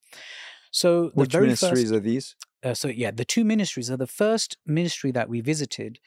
So, 0.72 1.12
which 1.14 1.34
ministries 1.34 1.84
first, 1.84 1.94
are 1.94 2.00
these? 2.00 2.36
Uh, 2.64 2.74
so, 2.74 2.88
yeah, 2.88 3.12
the 3.12 3.26
two 3.26 3.46
ministries 3.46 3.92
are 3.92 3.98
the 3.98 4.08
first 4.08 4.58
ministry 4.66 5.12
that 5.12 5.30
we 5.30 5.40
visited 5.40 6.00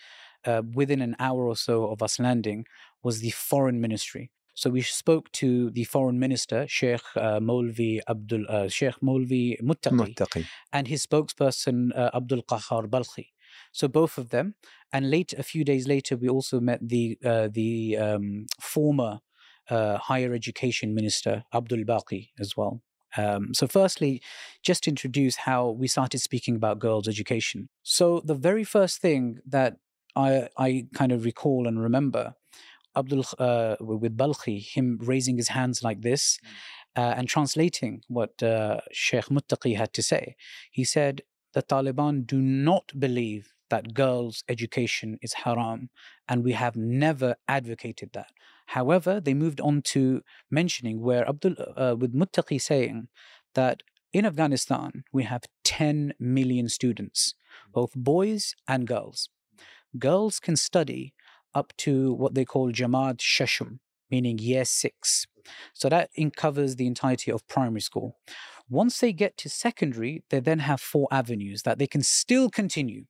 uh, 0.45 0.63
within 0.75 1.01
an 1.01 1.17
hour 1.19 1.47
or 1.47 1.57
so 1.57 1.87
of 1.87 2.03
us 2.03 2.19
landing 2.19 2.65
was 3.03 3.21
the 3.21 3.31
foreign 3.31 3.81
ministry. 3.81 4.31
So 4.55 4.71
we 4.71 4.83
spoke 4.83 5.31
to 5.33 5.71
the 5.71 5.85
foreign 5.85 6.19
minister, 6.19 6.67
Sheikh 6.69 7.03
uh, 7.15 7.39
Molvi 7.39 8.01
Abdul 8.09 8.45
uh, 8.49 8.67
Sheikh 8.69 8.97
Molvi 9.01 9.61
Muttaqi, 9.63 10.17
Muttaqi, 10.17 10.47
and 10.73 10.89
his 10.89 11.07
spokesperson 11.07 11.97
uh, 11.97 12.11
Abdul 12.13 12.43
Qahar 12.43 12.87
Balkhi. 12.89 13.29
So 13.71 13.87
both 13.87 14.19
of 14.19 14.31
them, 14.31 14.57
and 14.93 15.11
late 15.11 15.33
a 15.33 15.45
few 15.45 15.65
days 15.65 15.87
later, 15.87 16.17
we 16.17 16.29
also 16.29 16.59
met 16.59 16.81
the 16.83 17.17
uh, 17.25 17.49
the 17.53 17.97
um, 17.99 18.47
former 18.61 19.21
uh, 19.71 19.99
higher 19.99 20.35
education 20.35 20.95
minister 20.95 21.45
Abdul 21.55 21.85
Baqi 21.85 22.31
as 22.41 22.57
well. 22.57 22.83
Um, 23.17 23.55
so, 23.55 23.67
firstly, 23.67 24.21
just 24.63 24.87
introduce 24.87 25.37
how 25.37 25.71
we 25.71 25.89
started 25.89 26.21
speaking 26.21 26.57
about 26.57 26.79
girls' 26.79 27.09
education. 27.09 27.69
So, 27.83 28.21
the 28.25 28.35
very 28.35 28.65
first 28.65 29.01
thing 29.01 29.39
that 29.47 29.77
I 30.17 30.49
I 30.57 30.87
kind 30.95 31.13
of 31.13 31.25
recall 31.25 31.67
and 31.67 31.81
remember 31.81 32.35
Abdul 32.99 33.25
uh, 33.39 33.77
with 33.81 34.17
Balkhi, 34.17 34.59
him 34.75 34.99
raising 35.01 35.37
his 35.37 35.49
hands 35.49 35.83
like 35.83 36.03
this 36.03 36.39
hmm. 36.43 37.01
uh, 37.01 37.15
and 37.17 37.29
translating 37.29 38.03
what 38.09 38.43
uh, 38.43 38.81
Sheikh 38.93 39.27
Muttaqi 39.27 39.77
had 39.77 39.93
to 39.95 40.03
say. 40.03 40.37
He 40.71 40.85
said, 40.85 41.23
The 41.55 41.63
Taliban 41.63 42.27
do 42.27 42.41
not 42.41 42.93
believe 42.99 43.53
that 43.71 43.95
girls' 43.95 44.43
education 44.49 45.19
is 45.21 45.35
haram, 45.45 45.91
and 46.29 46.43
we 46.43 46.53
have 46.53 46.75
never 46.77 47.37
advocated 47.47 48.11
that. 48.15 48.31
However, 48.67 49.21
they 49.21 49.35
moved 49.35 49.61
on 49.61 49.83
to 49.95 50.23
mentioning 50.51 51.01
where 51.01 51.29
Abdul, 51.29 51.55
uh, 51.77 51.95
with 51.99 52.15
Muttaqi 52.15 52.61
saying 52.61 53.09
that 53.55 53.83
in 54.13 54.25
Afghanistan, 54.25 55.05
we 55.13 55.25
have 55.25 55.43
10 55.65 56.15
million 56.19 56.69
students, 56.69 57.35
hmm. 57.65 57.73
both 57.73 57.93
boys 57.95 58.55
and 58.67 58.87
girls. 58.87 59.29
Girls 59.99 60.41
can 60.41 60.57
study 60.57 61.15
up 61.55 61.73
to 61.79 62.13
what 62.13 62.35
they 62.35 62.45
call 62.45 62.73
Jamaat 62.73 63.19
Shashum, 63.19 63.79
meaning 64.11 64.39
year 64.39 64.65
six. 64.65 65.27
So 65.73 65.89
that 65.89 66.11
covers 66.37 66.77
the 66.77 66.87
entirety 66.87 67.31
of 67.31 67.47
primary 67.49 67.81
school. 67.81 68.19
Once 68.69 69.01
they 69.01 69.13
get 69.13 69.37
to 69.39 69.49
secondary, 69.49 70.23
they 70.29 70.41
then 70.41 70.59
have 70.59 70.81
four 70.81 71.09
avenues 71.11 71.63
that 71.63 71.79
they 71.79 71.87
can 71.87 72.03
still 72.03 72.51
continue. 72.51 73.05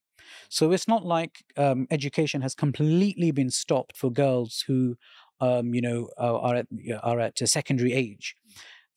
So 0.49 0.73
it's 0.73 0.87
not 0.87 1.05
like 1.05 1.45
um, 1.57 1.87
education 1.91 2.43
has 2.43 2.55
completely 2.55 3.31
been 3.33 3.51
stopped 3.51 3.97
for 3.97 4.11
girls 4.13 4.65
who, 4.67 4.97
um, 5.41 5.75
you 5.75 5.81
know, 5.81 6.11
are 6.17 6.55
at 6.55 6.67
are 7.03 7.19
at 7.19 7.41
a 7.41 7.47
secondary 7.47 7.93
age. 7.93 8.37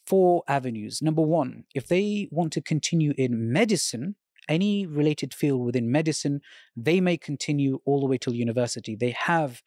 Four 0.06 0.44
avenues. 0.48 1.02
Number 1.02 1.22
one, 1.22 1.64
if 1.74 1.88
they 1.88 2.28
want 2.32 2.52
to 2.54 2.62
continue 2.62 3.14
in 3.18 3.52
medicine, 3.52 4.16
any 4.52 4.86
related 4.86 5.34
field 5.34 5.62
within 5.66 5.92
medicine, 5.92 6.42
they 6.76 7.00
may 7.02 7.18
continue 7.18 7.80
all 7.86 8.00
the 8.02 8.08
way 8.08 8.18
till 8.18 8.36
university. 8.36 8.96
They 8.96 9.16
have 9.18 9.62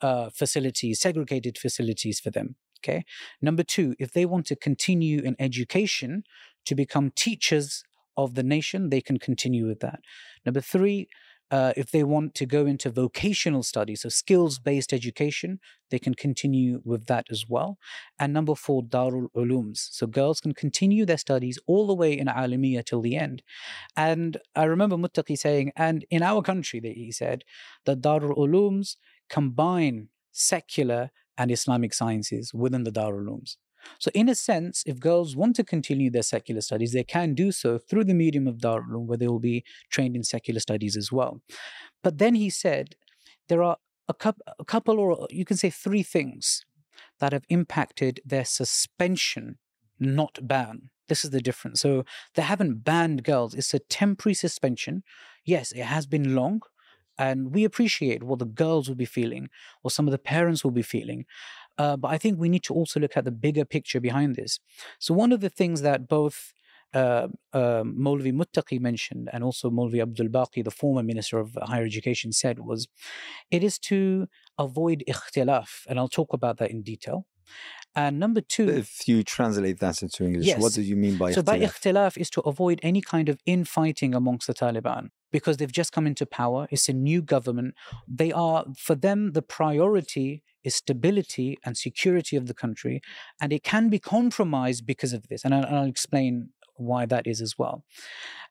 uh, 0.00 0.28
facilities, 0.30 1.00
segregated 1.00 1.56
facilities 1.58 2.20
for 2.20 2.30
them. 2.30 2.56
Okay. 2.80 3.04
Number 3.40 3.62
two, 3.62 3.94
if 3.98 4.12
they 4.12 4.26
want 4.26 4.46
to 4.46 4.56
continue 4.56 5.20
in 5.20 5.34
education 5.38 6.22
to 6.66 6.74
become 6.74 7.10
teachers 7.10 7.82
of 8.16 8.34
the 8.34 8.42
nation, 8.42 8.90
they 8.90 9.00
can 9.00 9.18
continue 9.18 9.66
with 9.66 9.80
that. 9.80 10.00
Number 10.44 10.60
three, 10.60 11.08
uh, 11.50 11.72
if 11.76 11.90
they 11.90 12.02
want 12.02 12.34
to 12.34 12.46
go 12.46 12.66
into 12.66 12.90
vocational 12.90 13.62
studies, 13.62 14.02
so 14.02 14.08
skills 14.08 14.58
based 14.58 14.92
education, 14.92 15.60
they 15.90 15.98
can 15.98 16.14
continue 16.14 16.80
with 16.84 17.06
that 17.06 17.26
as 17.30 17.44
well. 17.48 17.78
And 18.18 18.32
number 18.32 18.54
four, 18.54 18.82
Darul 18.82 19.28
Ulums. 19.36 19.88
So 19.92 20.06
girls 20.06 20.40
can 20.40 20.54
continue 20.54 21.06
their 21.06 21.18
studies 21.18 21.58
all 21.66 21.86
the 21.86 21.94
way 21.94 22.18
in 22.18 22.26
Alamiya 22.26 22.84
till 22.84 23.00
the 23.00 23.16
end. 23.16 23.42
And 23.96 24.38
I 24.56 24.64
remember 24.64 24.96
Muttaqi 24.96 25.38
saying, 25.38 25.72
and 25.76 26.04
in 26.10 26.22
our 26.22 26.42
country, 26.42 26.80
he 26.82 27.12
said, 27.12 27.44
that 27.84 28.00
Darul 28.00 28.36
Ulums 28.36 28.96
combine 29.30 30.08
secular 30.32 31.10
and 31.38 31.50
Islamic 31.50 31.94
sciences 31.94 32.52
within 32.52 32.84
the 32.84 32.92
Darul 32.92 33.26
Ulums. 33.26 33.56
So, 33.98 34.10
in 34.14 34.28
a 34.28 34.34
sense, 34.34 34.82
if 34.86 34.98
girls 34.98 35.36
want 35.36 35.56
to 35.56 35.64
continue 35.64 36.10
their 36.10 36.22
secular 36.22 36.60
studies, 36.60 36.92
they 36.92 37.04
can 37.04 37.34
do 37.34 37.52
so 37.52 37.78
through 37.78 38.04
the 38.04 38.14
medium 38.14 38.46
of 38.46 38.58
Darul 38.58 39.06
where 39.06 39.18
they 39.18 39.28
will 39.28 39.40
be 39.40 39.64
trained 39.90 40.16
in 40.16 40.24
secular 40.24 40.60
studies 40.60 40.96
as 40.96 41.12
well. 41.12 41.40
But 42.02 42.18
then 42.18 42.34
he 42.34 42.50
said 42.50 42.96
there 43.48 43.62
are 43.62 43.76
a, 44.08 44.14
couple, 44.14 44.44
a 44.58 44.64
couple, 44.64 45.00
or 45.00 45.26
you 45.30 45.44
can 45.44 45.56
say 45.56 45.70
three 45.70 46.02
things 46.02 46.64
that 47.20 47.32
have 47.32 47.44
impacted 47.48 48.20
their 48.24 48.44
suspension, 48.44 49.58
not 49.98 50.38
ban. 50.42 50.90
This 51.08 51.24
is 51.24 51.30
the 51.30 51.40
difference. 51.40 51.80
So 51.80 52.04
they 52.34 52.42
haven't 52.42 52.84
banned 52.84 53.22
girls. 53.22 53.54
It's 53.54 53.74
a 53.74 53.78
temporary 53.78 54.34
suspension. 54.34 55.02
Yes, 55.44 55.72
it 55.72 55.84
has 55.84 56.06
been 56.06 56.34
long, 56.34 56.62
and 57.18 57.54
we 57.54 57.64
appreciate 57.64 58.22
what 58.22 58.38
the 58.38 58.44
girls 58.44 58.88
will 58.88 58.96
be 58.96 59.04
feeling 59.04 59.48
or 59.82 59.90
some 59.90 60.06
of 60.06 60.12
the 60.12 60.18
parents 60.18 60.64
will 60.64 60.70
be 60.70 60.82
feeling 60.82 61.24
uh, 61.78 61.96
but 61.96 62.08
I 62.08 62.18
think 62.18 62.38
we 62.38 62.48
need 62.48 62.64
to 62.64 62.74
also 62.74 63.00
look 63.00 63.16
at 63.16 63.24
the 63.24 63.32
bigger 63.32 63.64
picture 63.64 64.00
behind 64.00 64.36
this. 64.36 64.60
So, 64.98 65.14
one 65.14 65.32
of 65.32 65.40
the 65.40 65.50
things 65.50 65.82
that 65.82 66.08
both 66.08 66.52
uh, 66.94 67.28
uh, 67.52 67.82
Maulvi 67.82 68.32
Muttaqi 68.32 68.80
mentioned 68.80 69.28
and 69.32 69.44
also 69.44 69.70
Maulvi 69.70 70.00
Abdul 70.00 70.28
Baqi, 70.28 70.64
the 70.64 70.70
former 70.70 71.02
Minister 71.02 71.38
of 71.38 71.56
Higher 71.60 71.84
Education, 71.84 72.32
said 72.32 72.60
was 72.60 72.88
it 73.50 73.62
is 73.62 73.78
to 73.80 74.28
avoid 74.58 75.04
ikhtilaf. 75.08 75.86
And 75.88 75.98
I'll 75.98 76.08
talk 76.08 76.32
about 76.32 76.58
that 76.58 76.70
in 76.70 76.82
detail. 76.82 77.26
And 77.94 78.18
number 78.18 78.40
two, 78.40 78.68
if 78.68 79.08
you 79.08 79.22
translate 79.22 79.78
that 79.80 80.02
into 80.02 80.24
English, 80.24 80.46
yes. 80.46 80.60
what 80.60 80.74
do 80.74 80.82
you 80.82 80.96
mean 80.96 81.16
by 81.16 81.32
so 81.32 81.42
ikhtilaf? 81.42 81.44
by 81.44 81.60
ikhtilaf 81.60 82.16
is 82.18 82.30
to 82.30 82.40
avoid 82.42 82.80
any 82.82 83.00
kind 83.00 83.28
of 83.28 83.38
infighting 83.46 84.14
amongst 84.14 84.46
the 84.46 84.54
Taliban 84.54 85.08
because 85.32 85.56
they've 85.56 85.72
just 85.72 85.92
come 85.92 86.06
into 86.06 86.26
power. 86.26 86.66
It's 86.70 86.88
a 86.88 86.92
new 86.92 87.22
government. 87.22 87.74
They 88.06 88.32
are, 88.32 88.64
for 88.76 88.94
them, 88.94 89.32
the 89.32 89.42
priority 89.42 90.42
is 90.66 90.74
stability 90.74 91.58
and 91.64 91.76
security 91.76 92.36
of 92.36 92.46
the 92.46 92.54
country, 92.54 93.00
and 93.40 93.52
it 93.52 93.62
can 93.62 93.88
be 93.88 93.98
compromised 93.98 94.84
because 94.84 95.12
of 95.14 95.28
this. 95.28 95.44
And 95.44 95.54
I'll, 95.54 95.66
I'll 95.74 95.84
explain 95.84 96.50
why 96.76 97.06
that 97.06 97.26
is 97.26 97.40
as 97.40 97.54
well. 97.56 97.84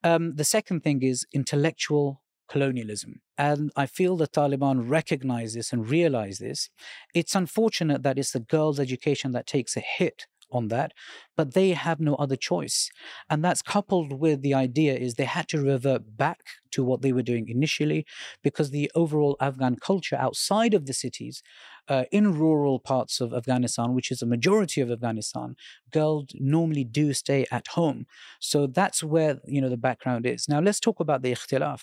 Um, 0.04 0.36
the 0.36 0.44
second 0.44 0.82
thing 0.84 1.04
is 1.04 1.26
intellectual 1.34 2.22
colonialism. 2.48 3.22
And 3.38 3.72
I 3.76 3.86
feel 3.86 4.16
the 4.16 4.28
Taliban 4.28 4.90
recognize 4.90 5.54
this 5.54 5.74
and 5.74 5.90
realize 5.90 6.38
this. 6.38 6.70
It's 7.14 7.36
unfortunate 7.36 8.04
that 8.04 8.18
it's 8.18 8.32
the 8.32 8.40
girls' 8.40 8.80
education 8.80 9.32
that 9.32 9.48
takes 9.48 9.76
a 9.76 9.82
hit 9.82 10.28
on 10.52 10.68
that, 10.70 10.94
but 11.36 11.54
they 11.54 11.72
have 11.72 12.00
no 12.00 12.16
other 12.16 12.36
choice. 12.36 12.90
And 13.30 13.44
that's 13.44 13.62
coupled 13.62 14.20
with 14.20 14.42
the 14.42 14.54
idea 14.54 14.96
is 14.96 15.16
they 15.16 15.26
had 15.26 15.48
to 15.50 15.62
revert 15.62 16.18
back 16.18 16.42
to 16.72 16.84
what 16.84 17.02
they 17.02 17.12
were 17.12 17.24
doing 17.24 17.48
initially 17.50 18.06
because 18.44 18.70
the 18.70 18.92
overall 18.96 19.36
Afghan 19.40 19.76
culture 19.76 20.16
outside 20.16 20.74
of 20.74 20.86
the 20.86 20.94
cities, 20.94 21.42
uh, 21.88 22.06
in 22.12 22.38
rural 22.38 22.80
parts 22.80 23.22
of 23.22 23.34
Afghanistan, 23.34 23.94
which 23.94 24.12
is 24.12 24.22
a 24.22 24.26
majority 24.26 24.82
of 24.82 24.92
Afghanistan, 24.92 25.56
girls 25.92 26.28
normally 26.36 26.84
do 26.84 27.14
stay 27.14 27.46
at 27.52 27.68
home. 27.68 28.06
So 28.40 28.68
that's 28.68 29.04
where 29.04 29.40
you 29.46 29.62
know 29.62 29.70
the 29.70 29.78
background 29.78 30.26
is. 30.26 30.48
Now 30.48 30.60
let's 30.60 30.80
talk 30.80 31.00
about 31.00 31.22
the 31.22 31.32
ikhtilaf. 31.32 31.82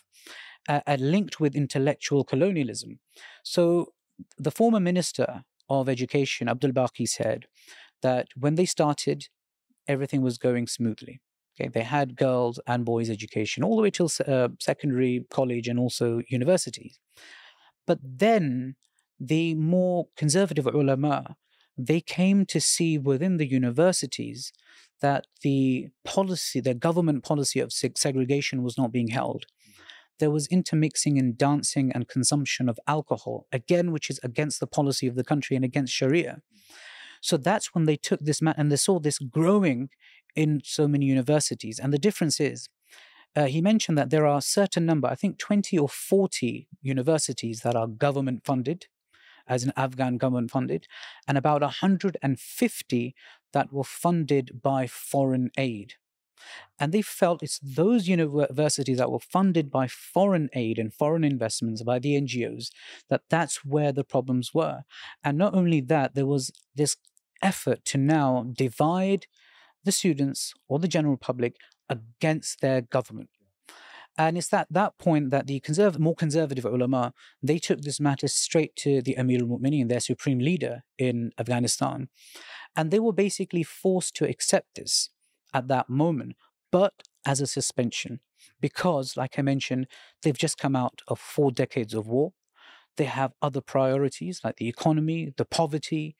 Uh, 0.68 0.80
uh, 0.86 0.96
linked 1.00 1.40
with 1.40 1.56
intellectual 1.56 2.22
colonialism. 2.22 3.00
So 3.42 3.94
the 4.38 4.52
former 4.52 4.78
minister 4.78 5.42
of 5.68 5.88
education, 5.88 6.48
Abdul 6.48 6.70
Baqi, 6.70 7.08
said 7.08 7.46
that 8.00 8.28
when 8.36 8.54
they 8.54 8.64
started, 8.64 9.26
everything 9.88 10.22
was 10.22 10.38
going 10.38 10.68
smoothly. 10.68 11.20
Okay, 11.54 11.68
they 11.68 11.82
had 11.82 12.16
girls 12.16 12.60
and 12.68 12.84
boys 12.84 13.10
education 13.10 13.64
all 13.64 13.74
the 13.74 13.82
way 13.82 13.90
till 13.90 14.08
uh, 14.26 14.50
secondary, 14.60 15.26
college, 15.30 15.66
and 15.66 15.80
also 15.80 16.22
universities. 16.28 17.00
But 17.84 17.98
then 18.02 18.76
the 19.24 19.54
more 19.54 20.08
conservative 20.16 20.66
ulama 20.66 21.36
they 21.76 22.00
came 22.00 22.44
to 22.46 22.60
see 22.60 22.98
within 22.98 23.36
the 23.36 23.50
universities 23.50 24.52
that 25.00 25.26
the 25.42 25.88
policy, 26.04 26.60
the 26.60 26.74
government 26.74 27.24
policy 27.24 27.60
of 27.60 27.72
segregation 27.72 28.62
was 28.62 28.78
not 28.78 28.92
being 28.92 29.08
held. 29.08 29.46
There 30.18 30.30
was 30.30 30.46
intermixing 30.48 31.18
and 31.18 31.36
dancing 31.36 31.90
and 31.92 32.08
consumption 32.08 32.68
of 32.68 32.78
alcohol, 32.86 33.46
again, 33.50 33.90
which 33.90 34.08
is 34.10 34.20
against 34.22 34.60
the 34.60 34.66
policy 34.66 35.06
of 35.06 35.16
the 35.16 35.24
country 35.24 35.56
and 35.56 35.64
against 35.64 35.92
Sharia. 35.92 36.42
So 37.20 37.36
that's 37.36 37.74
when 37.74 37.86
they 37.86 37.96
took 37.96 38.20
this 38.20 38.42
man 38.42 38.54
and 38.56 38.70
they 38.70 38.76
saw 38.76 39.00
this 39.00 39.18
growing 39.18 39.90
in 40.36 40.60
so 40.64 40.86
many 40.86 41.06
universities. 41.06 41.78
And 41.78 41.92
the 41.92 41.98
difference 41.98 42.38
is, 42.40 42.68
uh, 43.34 43.46
he 43.46 43.62
mentioned 43.62 43.96
that 43.96 44.10
there 44.10 44.26
are 44.26 44.38
a 44.38 44.42
certain 44.42 44.84
number, 44.86 45.08
I 45.08 45.14
think 45.14 45.38
20 45.38 45.78
or 45.78 45.88
40 45.88 46.68
universities 46.82 47.60
that 47.60 47.74
are 47.74 47.86
government 47.86 48.44
funded, 48.44 48.86
as 49.48 49.64
an 49.64 49.72
Afghan 49.76 50.16
government 50.16 50.50
funded, 50.50 50.86
and 51.26 51.38
about 51.38 51.62
150 51.62 53.14
that 53.52 53.72
were 53.72 53.84
funded 53.84 54.62
by 54.62 54.86
foreign 54.86 55.50
aid. 55.56 55.94
And 56.78 56.92
they 56.92 57.02
felt 57.02 57.42
it's 57.42 57.60
those 57.62 58.08
universities 58.08 58.98
that 58.98 59.10
were 59.10 59.20
funded 59.20 59.70
by 59.70 59.86
foreign 59.86 60.48
aid 60.54 60.78
and 60.78 60.92
foreign 60.92 61.24
investments 61.24 61.82
by 61.82 61.98
the 61.98 62.20
NGOs 62.20 62.70
that 63.08 63.22
that's 63.30 63.64
where 63.64 63.92
the 63.92 64.04
problems 64.04 64.52
were. 64.52 64.82
And 65.22 65.38
not 65.38 65.54
only 65.54 65.80
that, 65.82 66.14
there 66.14 66.26
was 66.26 66.50
this 66.74 66.96
effort 67.40 67.84
to 67.86 67.98
now 67.98 68.46
divide 68.52 69.26
the 69.84 69.92
students 69.92 70.54
or 70.68 70.78
the 70.78 70.88
general 70.88 71.16
public 71.16 71.56
against 71.88 72.60
their 72.60 72.80
government. 72.80 73.30
And 74.18 74.36
it's 74.36 74.52
at 74.52 74.66
that 74.70 74.98
point 74.98 75.30
that 75.30 75.46
the 75.46 75.60
conserv- 75.60 75.98
more 75.98 76.14
conservative 76.14 76.66
ulama, 76.66 77.14
they 77.42 77.58
took 77.58 77.80
this 77.80 77.98
matter 77.98 78.28
straight 78.28 78.76
to 78.76 79.00
the 79.00 79.16
Amir 79.16 79.40
al-Mu'mineen, 79.40 79.88
their 79.88 80.00
supreme 80.00 80.38
leader 80.38 80.82
in 80.98 81.32
Afghanistan. 81.38 82.08
And 82.76 82.90
they 82.90 83.00
were 83.00 83.12
basically 83.12 83.62
forced 83.62 84.14
to 84.16 84.28
accept 84.28 84.74
this 84.76 85.10
at 85.54 85.68
that 85.68 85.88
moment, 85.88 86.36
but 86.70 86.92
as 87.24 87.40
a 87.40 87.46
suspension. 87.46 88.20
Because, 88.60 89.16
like 89.16 89.38
I 89.38 89.42
mentioned, 89.42 89.86
they've 90.22 90.36
just 90.36 90.58
come 90.58 90.76
out 90.76 91.00
of 91.08 91.18
four 91.18 91.50
decades 91.50 91.94
of 91.94 92.06
war. 92.06 92.32
They 92.96 93.04
have 93.04 93.32
other 93.40 93.60
priorities 93.60 94.40
like 94.44 94.56
the 94.56 94.68
economy, 94.68 95.32
the 95.36 95.44
poverty, 95.44 96.16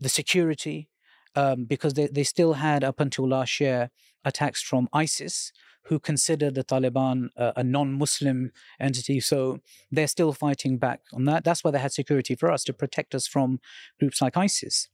the 0.00 0.08
security, 0.08 0.88
um, 1.36 1.64
because 1.64 1.94
they, 1.94 2.06
they 2.06 2.24
still 2.24 2.54
had, 2.54 2.82
up 2.82 2.98
until 2.98 3.28
last 3.28 3.60
year, 3.60 3.90
attacks 4.24 4.62
from 4.62 4.88
ISIS, 4.92 5.52
who 5.86 5.98
consider 5.98 6.50
the 6.50 6.64
Taliban 6.64 7.28
uh, 7.36 7.52
a 7.56 7.64
non 7.64 7.92
Muslim 7.92 8.52
entity. 8.80 9.20
So 9.20 9.58
they're 9.90 10.06
still 10.06 10.32
fighting 10.32 10.78
back 10.78 11.00
on 11.12 11.24
that. 11.24 11.44
That's 11.44 11.62
why 11.62 11.70
they 11.70 11.78
had 11.78 11.92
security 11.92 12.34
for 12.34 12.50
us 12.50 12.64
to 12.64 12.72
protect 12.72 13.14
us 13.14 13.26
from 13.26 13.60
groups 13.98 14.20
like 14.20 14.36
ISIS. 14.36 14.88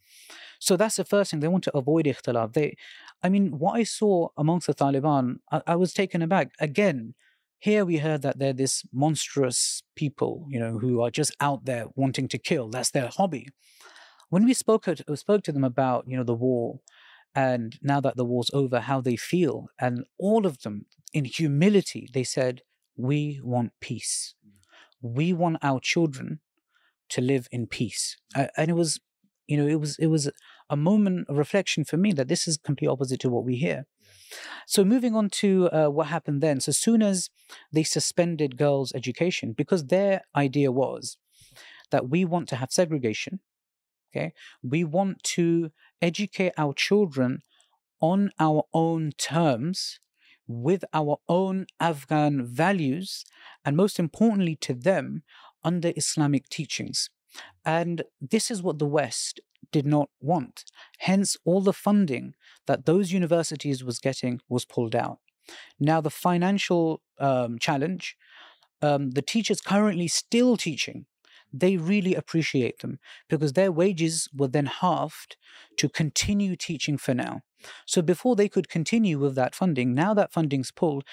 So 0.59 0.76
that's 0.76 0.97
the 0.97 1.05
first 1.05 1.30
thing. 1.30 1.40
They 1.40 1.49
want 1.49 1.64
to 1.64 1.76
avoid 1.76 2.07
ikhtilaf. 2.07 2.53
They, 2.53 2.76
I 3.22 3.28
mean, 3.28 3.59
what 3.59 3.72
I 3.72 3.82
saw 3.84 4.28
amongst 4.36 4.66
the 4.66 4.74
Taliban, 4.74 5.36
I, 5.51 5.62
I 5.66 5.76
was 5.76 5.93
taken 5.93 6.22
aback. 6.22 6.53
Again, 6.61 7.14
here 7.59 7.84
we 7.84 7.99
heard 7.99 8.22
that 8.22 8.38
they're 8.38 8.53
this 8.53 8.84
monstrous 8.93 9.82
people, 9.97 10.47
you 10.49 10.61
know, 10.61 10.78
who 10.78 11.01
are 11.01 11.11
just 11.11 11.34
out 11.40 11.64
there 11.64 11.86
wanting 11.95 12.28
to 12.28 12.38
kill. 12.38 12.68
That's 12.68 12.90
their 12.90 13.09
hobby 13.09 13.49
when 14.32 14.47
we 14.47 14.55
spoke 14.55 14.86
spoke 15.14 15.43
to 15.43 15.53
them 15.53 15.62
about 15.62 16.09
you 16.09 16.16
know 16.16 16.24
the 16.24 16.34
war 16.34 16.80
and 17.35 17.78
now 17.83 18.01
that 18.01 18.16
the 18.16 18.24
war's 18.24 18.51
over 18.53 18.80
how 18.80 19.01
they 19.01 19.16
feel. 19.16 19.66
And 19.80 20.05
all 20.18 20.47
of 20.47 20.62
them 20.62 20.87
in 21.12 21.24
humility 21.24 22.09
they 22.12 22.24
said 22.24 22.62
we 22.97 23.41
want 23.43 23.72
peace. 23.80 24.35
We 25.01 25.33
want 25.33 25.59
our 25.62 25.80
children 25.80 26.41
to 27.11 27.20
live 27.20 27.49
in 27.51 27.66
peace. 27.66 28.16
And 28.35 28.70
it 28.70 28.74
was 28.74 29.01
you 29.47 29.57
know 29.57 29.66
it 29.66 29.80
was 29.80 29.99
it 29.99 30.07
was 30.07 30.30
a 30.70 30.76
moment 30.76 31.28
of 31.28 31.37
reflection 31.37 31.85
for 31.85 31.97
me 31.97 32.12
that 32.12 32.28
this 32.28 32.47
is 32.47 32.57
complete 32.57 32.89
opposite 32.89 33.20
to 33.20 33.30
what 33.30 33.45
we 33.45 33.57
hear. 33.57 33.87
So 34.66 34.85
moving 34.85 35.14
on 35.14 35.28
to 35.30 35.68
uh, 35.70 35.89
what 35.89 36.07
happened 36.07 36.43
then. 36.43 36.61
So 36.61 36.70
as 36.70 36.78
soon 36.78 37.03
as 37.03 37.28
they 37.70 37.83
suspended 37.83 38.57
girls 38.57 38.93
education 38.95 39.53
because 39.53 39.87
their 39.87 40.22
idea 40.35 40.72
was 40.72 41.18
that 41.91 42.09
we 42.09 42.24
want 42.24 42.49
to 42.49 42.57
have 42.57 42.72
segregation 42.72 43.41
Okay. 44.15 44.33
We 44.63 44.85
want 44.85 45.23
to 45.23 45.71
educate 46.01 46.53
our 46.59 46.75
children 46.75 47.41
on 48.01 48.31
our 48.39 48.65
own 48.75 49.13
terms 49.17 50.01
with 50.47 50.85
our 50.93 51.19
own 51.29 51.67
Afghan 51.81 52.45
values, 52.45 53.25
and 53.65 53.77
most 53.77 53.99
importantly 53.99 54.57
to 54.57 54.75
them, 54.75 55.23
under 55.65 55.93
Islamic 55.97 56.49
teachings. 56.49 57.09
And 57.65 58.03
this 58.21 58.51
is 58.51 58.63
what 58.63 58.79
the 58.79 58.87
West 58.87 59.41
did 59.71 59.87
not 59.87 60.11
want. 60.21 60.65
Hence, 60.99 61.37
all 61.45 61.61
the 61.61 61.73
funding 61.73 62.35
that 62.67 62.85
those 62.85 63.13
universities 63.13 63.83
was 63.83 63.99
getting 63.99 64.41
was 64.49 64.65
pulled 64.65 64.95
out. 64.95 65.19
Now, 65.81 66.01
the 66.01 66.11
financial 66.11 67.01
um, 67.19 67.59
challenge, 67.59 68.17
um, 68.83 69.13
the 69.13 69.23
teachers 69.23 69.61
currently 69.61 70.09
still 70.09 70.57
teaching 70.57 71.07
they 71.53 71.77
really 71.77 72.15
appreciate 72.15 72.79
them 72.81 72.99
because 73.29 73.53
their 73.53 73.73
wages 73.73 74.29
were 74.35 74.49
then 74.49 74.67
halved 74.67 75.37
to 75.77 75.89
continue 75.89 76.57
teaching 76.57 76.97
for 76.97 77.15
now. 77.15 77.41
So 77.87 78.03
before 78.03 78.37
they 78.37 78.49
could 78.49 78.69
continue 78.69 79.19
with 79.19 79.35
that 79.37 79.55
funding, 79.55 79.95
now 79.95 80.15
that 80.15 80.33
funding's 80.33 80.73
pulled, 80.73 81.05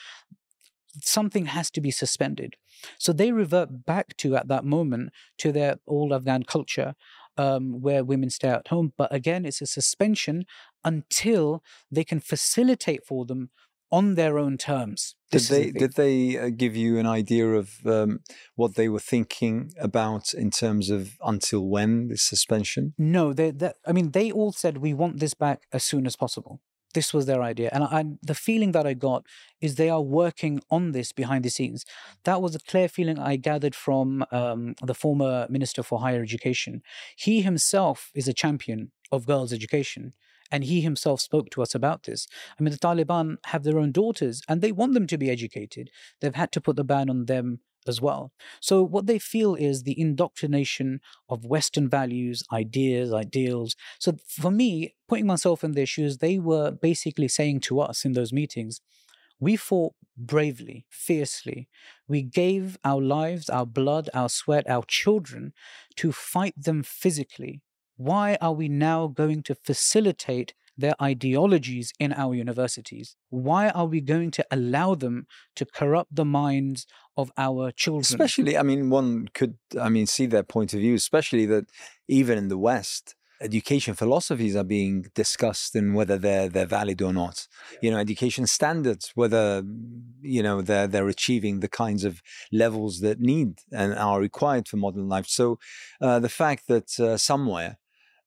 something 1.02 1.48
has 1.48 1.70
to 1.72 1.82
be 1.82 1.92
suspended. 1.92 2.56
So 2.98 3.14
they 3.14 3.32
revert 3.32 3.86
back 3.86 4.18
to, 4.18 4.36
at 4.36 4.48
that 4.48 4.66
moment, 4.66 5.12
to 5.40 5.52
their 5.52 5.76
old 5.88 6.14
Afghan 6.14 6.44
culture 6.44 6.96
um, 7.38 7.82
where 7.82 8.04
women 8.04 8.30
stay 8.30 8.50
at 8.50 8.68
home. 8.68 8.94
But 8.98 9.14
again, 9.14 9.46
it's 9.46 9.62
a 9.62 9.66
suspension 9.66 10.46
until 10.84 11.64
they 11.92 12.04
can 12.04 12.20
facilitate 12.20 13.06
for 13.06 13.26
them 13.26 13.50
on 13.92 14.16
their 14.16 14.38
own 14.38 14.58
terms. 14.58 15.16
Did 15.32 15.42
they 15.44 15.72
did 15.72 15.94
they 15.94 16.38
uh, 16.38 16.50
give 16.50 16.76
you 16.76 16.98
an 16.98 17.06
idea 17.06 17.48
of 17.54 17.72
um, 17.86 18.20
what 18.56 18.76
they 18.76 18.90
were 18.90 19.00
thinking 19.00 19.72
about 19.80 20.34
in 20.34 20.50
terms 20.50 20.90
of 20.90 21.18
until 21.24 21.68
when 21.68 22.08
the 22.08 22.18
suspension? 22.18 22.94
No, 22.98 23.34
they, 23.34 23.52
they, 23.52 23.74
I 23.86 23.92
mean 23.92 24.12
they 24.12 24.32
all 24.32 24.52
said 24.52 24.78
we 24.78 24.94
want 24.94 25.20
this 25.20 25.34
back 25.34 25.64
as 25.72 25.84
soon 25.84 26.06
as 26.06 26.16
possible. 26.16 26.62
This 26.96 27.14
was 27.14 27.28
their 27.28 27.44
idea, 27.44 27.70
and 27.72 27.84
I, 27.84 28.04
the 28.24 28.34
feeling 28.34 28.72
that 28.72 28.88
I 28.88 28.96
got 28.96 29.28
is 29.62 29.76
they 29.76 29.92
are 29.92 30.02
working 30.02 30.60
on 30.72 30.92
this 30.92 31.12
behind 31.12 31.46
the 31.46 31.52
scenes. 31.52 31.86
That 32.24 32.42
was 32.42 32.56
a 32.56 32.60
clear 32.60 32.88
feeling 32.88 33.20
I 33.20 33.36
gathered 33.36 33.76
from 33.76 34.26
um, 34.32 34.74
the 34.82 34.96
former 34.96 35.46
minister 35.52 35.84
for 35.84 36.00
higher 36.00 36.24
education. 36.24 36.82
He 37.16 37.44
himself 37.44 38.10
is 38.16 38.28
a 38.28 38.34
champion 38.34 38.92
of 39.12 39.28
girls' 39.28 39.54
education 39.54 40.14
and 40.52 40.64
he 40.64 40.82
himself 40.82 41.22
spoke 41.22 41.50
to 41.52 41.62
us 41.62 41.76
about 41.76 42.04
this. 42.04 42.28
I 42.60 42.64
mean, 42.64 42.72
the 42.72 42.80
Taliban 42.80 43.38
have 43.46 43.64
their 43.64 43.80
own 43.80 43.92
daughters 43.92 44.42
and 44.48 44.62
they 44.62 44.72
want 44.72 44.94
them 44.94 45.08
to 45.08 45.18
be 45.18 45.30
educated. 45.30 45.90
They've 46.22 46.36
had 46.36 46.52
to 46.54 46.62
put 46.62 46.76
the 46.76 46.84
ban 46.84 47.10
on 47.10 47.26
them 47.26 47.60
as 47.88 48.02
well. 48.02 48.32
So, 48.60 48.84
what 48.84 49.06
they 49.08 49.20
feel 49.20 49.56
is 49.56 49.84
the 49.84 50.00
indoctrination 50.00 51.00
of 51.30 51.46
Western 51.46 51.90
values, 51.90 52.44
ideas, 52.52 53.14
ideals. 53.14 53.76
So, 54.00 54.18
for 54.28 54.52
me, 54.52 54.96
putting 55.08 55.26
myself 55.26 55.64
in 55.64 55.72
their 55.72 55.86
shoes, 55.86 56.18
they 56.18 56.40
were 56.40 56.72
basically 56.72 57.28
saying 57.28 57.62
to 57.62 57.80
us 57.80 58.06
in 58.06 58.14
those 58.14 58.34
meetings, 58.34 58.82
we 59.40 59.56
fought 59.56 59.94
bravely, 60.18 60.86
fiercely. 60.90 61.70
We 62.08 62.22
gave 62.22 62.78
our 62.84 63.02
lives, 63.02 63.50
our 63.50 63.66
blood, 63.66 64.10
our 64.14 64.30
sweat, 64.30 64.70
our 64.70 64.84
children 64.86 65.54
to 65.96 66.12
fight 66.12 66.56
them 66.58 66.84
physically 66.84 67.62
why 68.00 68.38
are 68.40 68.54
we 68.54 68.70
now 68.70 69.08
going 69.08 69.44
to 69.44 69.54
facilitate 69.54 70.54
their 70.78 70.96
ideologies 71.02 71.92
in 72.00 72.14
our 72.14 72.34
universities? 72.34 73.18
Why 73.30 73.68
are 73.72 73.86
we 73.86 74.00
going 74.00 74.32
to 74.32 74.46
allow 74.50 74.96
them 74.96 75.28
to 75.58 75.66
corrupt 75.66 76.16
the 76.16 76.24
minds 76.24 76.88
of 77.18 77.30
our 77.38 77.72
children? 77.72 78.04
Especially, 78.04 78.58
I 78.58 78.64
mean, 78.64 78.90
one 78.90 79.28
could, 79.34 79.58
I 79.78 79.90
mean, 79.90 80.06
see 80.06 80.28
their 80.28 80.44
point 80.44 80.74
of 80.74 80.80
view, 80.80 80.96
especially 80.96 81.46
that 81.48 81.66
even 82.08 82.38
in 82.38 82.48
the 82.48 82.58
West, 82.58 83.16
education 83.42 83.96
philosophies 83.96 84.56
are 84.56 84.64
being 84.64 85.06
discussed 85.14 85.76
and 85.76 85.94
whether 85.94 86.18
they're 86.18 86.48
they're 86.48 86.66
valid 86.66 87.02
or 87.02 87.12
not. 87.12 87.48
You 87.82 87.92
know, 87.92 87.98
education 87.98 88.48
standards, 88.48 89.12
whether 89.16 89.64
you 90.22 90.42
know 90.42 90.62
they're 90.62 90.88
they're 90.88 91.10
achieving 91.10 91.60
the 91.60 91.68
kinds 91.68 92.06
of 92.06 92.22
levels 92.52 93.02
that 93.02 93.20
need 93.20 93.60
and 93.72 93.94
are 93.94 94.22
required 94.22 94.70
for 94.70 94.78
modern 94.78 95.10
life. 95.10 95.28
So 95.28 95.60
uh, 96.02 96.20
the 96.20 96.30
fact 96.30 96.68
that 96.68 96.98
uh, 97.00 97.18
somewhere 97.18 97.78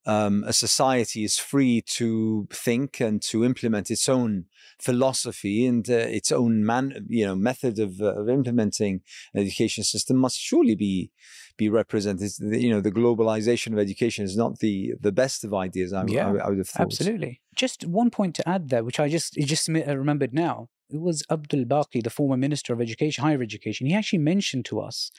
um, 0.07 0.45
a 0.47 0.53
society 0.53 1.25
is 1.25 1.39
free 1.39 1.81
to 1.83 2.49
think 2.53 3.01
and 3.01 3.23
to 3.23 3.45
implement 3.45 3.91
its 3.91 4.09
own 4.09 4.47
philosophy 4.81 5.65
and 5.65 5.89
uh, 5.89 5.95
its 5.95 6.33
own 6.33 6.65
man, 6.65 7.07
you 7.09 7.25
know, 7.25 7.37
method 7.37 7.79
of, 7.79 8.01
uh, 8.01 8.21
of 8.21 8.29
implementing 8.29 9.01
an 9.35 9.43
education 9.43 9.85
system 9.85 10.17
must 10.17 10.39
surely 10.39 10.75
be 10.75 11.11
be 11.57 11.69
represented. 11.69 12.31
You 12.41 12.71
know, 12.71 12.81
the 12.81 12.91
globalization 12.91 13.73
of 13.73 13.79
education 13.79 14.25
is 14.25 14.37
not 14.37 14.59
the 14.59 14.95
the 15.01 15.13
best 15.13 15.45
of 15.45 15.55
ideas. 15.55 15.93
I, 15.93 16.05
yeah, 16.07 16.29
I, 16.29 16.47
I 16.47 16.49
would 16.49 16.59
have 16.59 16.69
thought. 16.69 16.87
Absolutely. 16.87 17.41
Just 17.55 17.87
one 17.87 18.11
point 18.11 18.35
to 18.37 18.49
add 18.49 18.71
there, 18.71 18.83
which 18.83 18.99
I 18.99 19.09
just 19.09 19.35
just 19.35 19.69
remembered 19.69 20.35
now 20.35 20.69
it 20.93 21.01
was 21.01 21.25
Abdul 21.31 21.65
Baqi, 21.65 22.03
the 22.03 22.11
former 22.11 22.37
Minister 22.37 22.73
of 22.73 22.81
Education, 22.81 23.25
Higher 23.25 23.43
Education. 23.43 23.87
He 23.87 23.95
actually 23.95 24.19
mentioned 24.19 24.67
to 24.67 24.81
us 24.81 25.11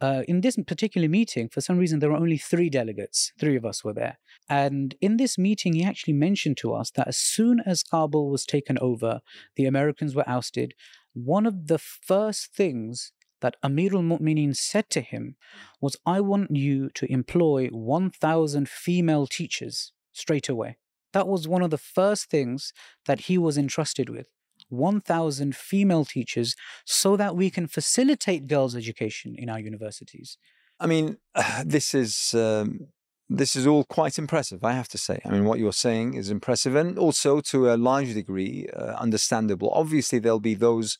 uh, 0.00 0.22
in 0.28 0.42
this 0.42 0.56
particular 0.66 1.08
meeting, 1.08 1.48
for 1.48 1.60
some 1.60 1.78
reason, 1.78 2.00
there 2.00 2.10
were 2.10 2.16
only 2.16 2.36
three 2.36 2.68
delegates. 2.68 3.32
Three 3.38 3.56
of 3.56 3.64
us 3.64 3.82
were 3.82 3.94
there. 3.94 4.18
And 4.48 4.94
in 5.00 5.16
this 5.16 5.38
meeting, 5.38 5.72
he 5.72 5.84
actually 5.84 6.12
mentioned 6.12 6.58
to 6.58 6.74
us 6.74 6.90
that 6.92 7.08
as 7.08 7.16
soon 7.16 7.60
as 7.64 7.82
Kabul 7.82 8.28
was 8.28 8.44
taken 8.44 8.78
over, 8.78 9.20
the 9.56 9.64
Americans 9.64 10.14
were 10.14 10.28
ousted. 10.28 10.74
One 11.14 11.46
of 11.46 11.66
the 11.66 11.78
first 11.78 12.52
things 12.54 13.12
that 13.40 13.56
Amir 13.62 13.94
al 13.94 14.02
Mu'mineen 14.02 14.54
said 14.54 14.90
to 14.90 15.00
him 15.00 15.36
was, 15.80 15.96
I 16.04 16.20
want 16.20 16.54
you 16.54 16.90
to 16.90 17.10
employ 17.10 17.68
1,000 17.68 18.68
female 18.68 19.26
teachers 19.26 19.92
straight 20.12 20.48
away. 20.48 20.76
That 21.12 21.28
was 21.28 21.48
one 21.48 21.62
of 21.62 21.70
the 21.70 21.78
first 21.78 22.30
things 22.30 22.72
that 23.06 23.20
he 23.20 23.38
was 23.38 23.58
entrusted 23.58 24.08
with. 24.08 24.26
1,000 24.72 25.54
female 25.54 26.04
teachers 26.04 26.56
so 26.84 27.16
that 27.16 27.36
we 27.36 27.50
can 27.50 27.66
facilitate 27.66 28.48
girls' 28.48 28.74
education 28.74 29.34
in 29.36 29.48
our 29.48 29.60
universities. 29.60 30.38
I 30.80 30.86
mean, 30.86 31.18
this 31.64 31.94
is. 31.94 32.34
Um, 32.34 32.88
this 33.34 33.56
is 33.56 33.66
all 33.66 33.84
quite 33.84 34.18
impressive, 34.18 34.62
I 34.62 34.72
have 34.72 34.88
to 34.88 34.98
say. 34.98 35.20
I 35.24 35.30
mean, 35.30 35.46
what 35.46 35.58
you're 35.58 35.72
saying 35.72 36.14
is 36.14 36.28
impressive 36.28 36.74
and 36.74 36.98
also 36.98 37.40
to 37.40 37.72
a 37.72 37.76
large 37.76 38.12
degree 38.12 38.68
uh, 38.76 38.94
understandable. 38.96 39.70
Obviously, 39.72 40.18
there'll 40.18 40.38
be 40.38 40.54
those 40.54 40.98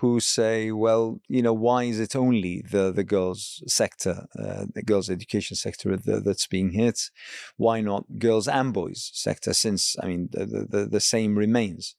who 0.00 0.20
say, 0.20 0.70
well, 0.72 1.20
you 1.26 1.40
know, 1.40 1.54
why 1.54 1.84
is 1.84 1.98
it 1.98 2.14
only 2.14 2.62
the, 2.70 2.92
the 2.92 3.04
girls' 3.04 3.62
sector, 3.66 4.26
uh, 4.38 4.66
the 4.74 4.82
girls' 4.82 5.08
education 5.08 5.56
sector 5.56 5.96
that's 5.96 6.46
being 6.46 6.70
hit? 6.72 7.10
Why 7.56 7.80
not 7.80 8.18
girls 8.18 8.46
and 8.46 8.74
boys' 8.74 9.10
sector? 9.14 9.54
Since, 9.54 9.96
I 10.02 10.06
mean, 10.06 10.28
the, 10.32 10.66
the, 10.68 10.86
the 10.86 11.00
same 11.00 11.36
remains. 11.36 11.96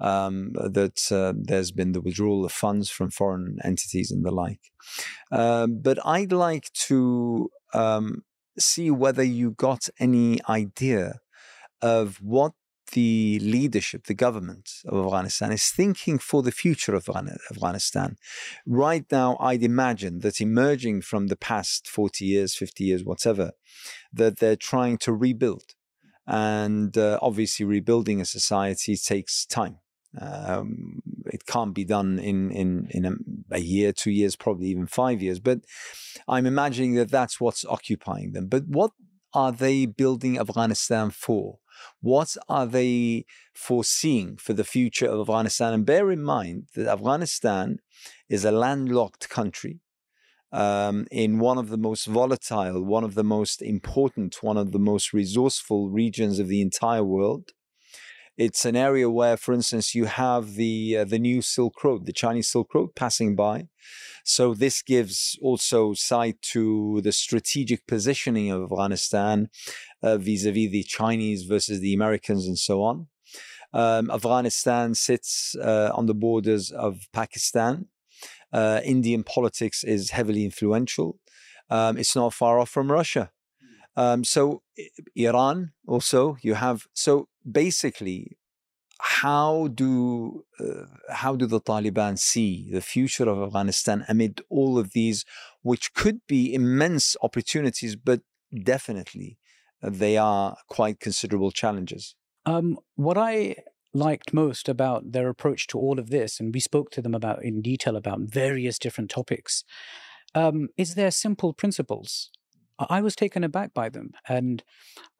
Um, 0.00 0.52
that 0.54 1.12
uh, 1.12 1.34
there's 1.36 1.70
been 1.70 1.92
the 1.92 2.00
withdrawal 2.00 2.44
of 2.44 2.52
funds 2.52 2.88
from 2.90 3.10
foreign 3.10 3.58
entities 3.62 4.10
and 4.10 4.24
the 4.24 4.30
like. 4.30 4.72
Um, 5.30 5.80
but 5.82 6.04
I'd 6.06 6.32
like 6.32 6.72
to 6.88 7.50
um, 7.74 8.22
see 8.58 8.90
whether 8.90 9.22
you 9.22 9.52
got 9.52 9.88
any 9.98 10.40
idea 10.48 11.20
of 11.82 12.16
what 12.20 12.52
the 12.92 13.38
leadership, 13.40 14.04
the 14.04 14.14
government 14.14 14.70
of 14.86 15.04
Afghanistan 15.04 15.52
is 15.52 15.68
thinking 15.70 16.18
for 16.18 16.42
the 16.42 16.52
future 16.52 16.94
of 16.94 17.08
Afghanistan. 17.08 18.16
Right 18.66 19.04
now, 19.10 19.36
I'd 19.40 19.62
imagine 19.62 20.20
that 20.20 20.40
emerging 20.40 21.02
from 21.02 21.28
the 21.28 21.36
past 21.36 21.88
40 21.88 22.24
years, 22.24 22.54
50 22.54 22.84
years, 22.84 23.04
whatever, 23.04 23.52
that 24.12 24.38
they're 24.38 24.56
trying 24.56 24.98
to 24.98 25.12
rebuild. 25.12 25.74
And 26.26 26.96
uh, 26.96 27.18
obviously, 27.22 27.64
rebuilding 27.66 28.20
a 28.20 28.24
society 28.24 28.96
takes 28.96 29.46
time. 29.46 29.78
Um, 30.20 31.02
it 31.26 31.46
can't 31.46 31.74
be 31.74 31.84
done 31.84 32.18
in 32.18 32.50
in 32.50 32.88
in 32.90 33.04
a, 33.04 33.12
a, 33.52 33.60
year, 33.60 33.92
two 33.92 34.10
years, 34.10 34.34
probably 34.34 34.66
even 34.68 34.86
five 34.86 35.22
years. 35.22 35.38
But 35.38 35.60
I'm 36.26 36.46
imagining 36.46 36.94
that 36.96 37.10
that's 37.10 37.40
what's 37.40 37.64
occupying 37.64 38.32
them. 38.32 38.48
But 38.48 38.66
what 38.66 38.90
are 39.32 39.52
they 39.52 39.86
building 39.86 40.38
Afghanistan 40.38 41.10
for? 41.10 41.59
What 42.00 42.36
are 42.48 42.66
they 42.66 43.24
foreseeing 43.54 44.36
for 44.36 44.52
the 44.52 44.64
future 44.64 45.06
of 45.06 45.20
Afghanistan? 45.20 45.72
And 45.72 45.86
bear 45.86 46.10
in 46.10 46.22
mind 46.22 46.68
that 46.74 46.88
Afghanistan 46.88 47.78
is 48.28 48.44
a 48.44 48.52
landlocked 48.52 49.28
country 49.28 49.80
um, 50.52 51.06
in 51.10 51.38
one 51.38 51.58
of 51.58 51.68
the 51.68 51.78
most 51.78 52.06
volatile, 52.06 52.82
one 52.82 53.04
of 53.04 53.14
the 53.14 53.24
most 53.24 53.62
important, 53.62 54.42
one 54.42 54.56
of 54.56 54.72
the 54.72 54.78
most 54.78 55.12
resourceful 55.12 55.90
regions 55.90 56.38
of 56.38 56.48
the 56.48 56.60
entire 56.60 57.04
world. 57.04 57.52
It's 58.40 58.64
an 58.64 58.74
area 58.74 59.10
where, 59.10 59.36
for 59.36 59.52
instance, 59.52 59.94
you 59.94 60.06
have 60.06 60.54
the 60.54 60.96
uh, 61.00 61.04
the 61.04 61.18
new 61.18 61.42
Silk 61.42 61.84
Road, 61.84 62.06
the 62.06 62.20
Chinese 62.22 62.48
Silk 62.48 62.74
Road, 62.74 62.94
passing 62.94 63.36
by. 63.36 63.68
So 64.24 64.54
this 64.54 64.80
gives 64.80 65.38
also 65.42 65.92
sight 65.92 66.40
to 66.54 67.02
the 67.02 67.12
strategic 67.12 67.86
positioning 67.86 68.50
of 68.50 68.62
Afghanistan 68.62 69.50
uh, 70.02 70.16
vis-a-vis 70.16 70.70
the 70.70 70.84
Chinese 70.84 71.42
versus 71.42 71.80
the 71.80 71.92
Americans 71.92 72.46
and 72.46 72.58
so 72.58 72.82
on. 72.82 73.08
Um, 73.74 74.10
Afghanistan 74.10 74.94
sits 74.94 75.54
uh, 75.56 75.90
on 75.94 76.06
the 76.06 76.14
borders 76.14 76.70
of 76.70 77.08
Pakistan. 77.12 77.88
Uh, 78.54 78.80
Indian 78.82 79.22
politics 79.22 79.84
is 79.84 80.12
heavily 80.12 80.46
influential. 80.46 81.18
Um, 81.68 81.98
it's 81.98 82.16
not 82.16 82.32
far 82.32 82.58
off 82.58 82.70
from 82.70 82.90
Russia. 82.90 83.32
Um, 83.96 84.24
so 84.24 84.62
Iran 85.14 85.72
also 85.86 86.38
you 86.40 86.54
have 86.54 86.86
so 86.94 87.28
basically 87.50 88.36
how 89.00 89.68
do 89.68 90.44
uh, 90.58 90.84
how 91.12 91.34
do 91.34 91.46
the 91.46 91.60
Taliban 91.60 92.18
see 92.18 92.68
the 92.70 92.82
future 92.82 93.28
of 93.28 93.42
Afghanistan 93.42 94.04
amid 94.08 94.42
all 94.50 94.78
of 94.78 94.92
these, 94.92 95.24
which 95.62 95.94
could 95.94 96.20
be 96.26 96.52
immense 96.52 97.16
opportunities, 97.22 97.96
but 97.96 98.20
definitely 98.62 99.38
uh, 99.82 99.90
they 99.90 100.16
are 100.16 100.56
quite 100.68 101.00
considerable 101.00 101.50
challenges. 101.50 102.14
Um, 102.46 102.78
what 102.96 103.16
I 103.16 103.56
liked 103.92 104.32
most 104.32 104.68
about 104.68 105.12
their 105.12 105.28
approach 105.28 105.66
to 105.68 105.78
all 105.78 105.98
of 105.98 106.10
this, 106.10 106.38
and 106.38 106.54
we 106.54 106.60
spoke 106.60 106.90
to 106.92 107.02
them 107.02 107.14
about 107.14 107.42
in 107.44 107.62
detail 107.62 107.96
about 107.96 108.20
various 108.20 108.78
different 108.78 109.10
topics, 109.10 109.64
um, 110.34 110.68
is 110.76 110.94
their 110.94 111.10
simple 111.10 111.52
principles. 111.52 112.30
I 112.88 113.00
was 113.00 113.14
taken 113.14 113.44
aback 113.44 113.74
by 113.74 113.88
them. 113.88 114.12
And 114.28 114.62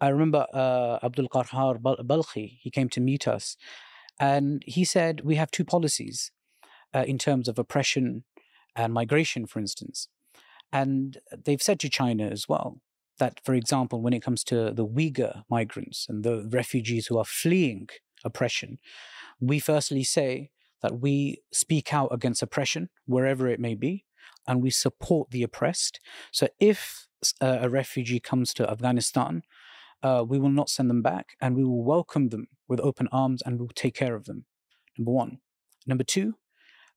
I 0.00 0.08
remember 0.08 0.46
uh, 0.54 0.98
Abdul 1.02 1.28
Qahar 1.28 1.80
Balkhi, 1.80 2.58
he 2.60 2.70
came 2.70 2.88
to 2.90 3.00
meet 3.00 3.28
us, 3.28 3.56
and 4.18 4.62
he 4.66 4.84
said, 4.84 5.22
We 5.24 5.36
have 5.36 5.50
two 5.50 5.64
policies 5.64 6.30
uh, 6.94 7.04
in 7.06 7.18
terms 7.18 7.48
of 7.48 7.58
oppression 7.58 8.24
and 8.76 8.92
migration, 8.92 9.46
for 9.46 9.58
instance. 9.58 10.08
And 10.72 11.18
they've 11.44 11.62
said 11.62 11.80
to 11.80 11.88
China 11.88 12.26
as 12.26 12.48
well 12.48 12.80
that, 13.18 13.40
for 13.44 13.54
example, 13.54 14.00
when 14.00 14.12
it 14.12 14.22
comes 14.22 14.44
to 14.44 14.70
the 14.72 14.86
Uyghur 14.86 15.42
migrants 15.50 16.06
and 16.08 16.22
the 16.22 16.48
refugees 16.50 17.06
who 17.06 17.18
are 17.18 17.24
fleeing 17.24 17.88
oppression, 18.24 18.78
we 19.40 19.58
firstly 19.58 20.04
say 20.04 20.50
that 20.82 21.00
we 21.00 21.42
speak 21.52 21.92
out 21.92 22.08
against 22.12 22.42
oppression 22.42 22.88
wherever 23.06 23.48
it 23.48 23.60
may 23.60 23.74
be 23.74 24.04
and 24.46 24.62
we 24.62 24.70
support 24.70 25.30
the 25.30 25.42
oppressed. 25.42 26.00
So 26.32 26.48
if 26.58 27.06
a 27.40 27.68
refugee 27.68 28.20
comes 28.20 28.54
to 28.54 28.70
Afghanistan, 28.70 29.42
uh, 30.02 30.24
we 30.26 30.38
will 30.38 30.50
not 30.50 30.70
send 30.70 30.88
them 30.88 31.02
back 31.02 31.36
and 31.40 31.54
we 31.54 31.64
will 31.64 31.84
welcome 31.84 32.28
them 32.28 32.48
with 32.68 32.80
open 32.80 33.08
arms 33.12 33.42
and 33.42 33.58
we'll 33.58 33.68
take 33.68 33.94
care 33.94 34.14
of 34.14 34.24
them. 34.24 34.46
Number 34.96 35.12
one. 35.12 35.38
Number 35.86 36.04
two, 36.04 36.34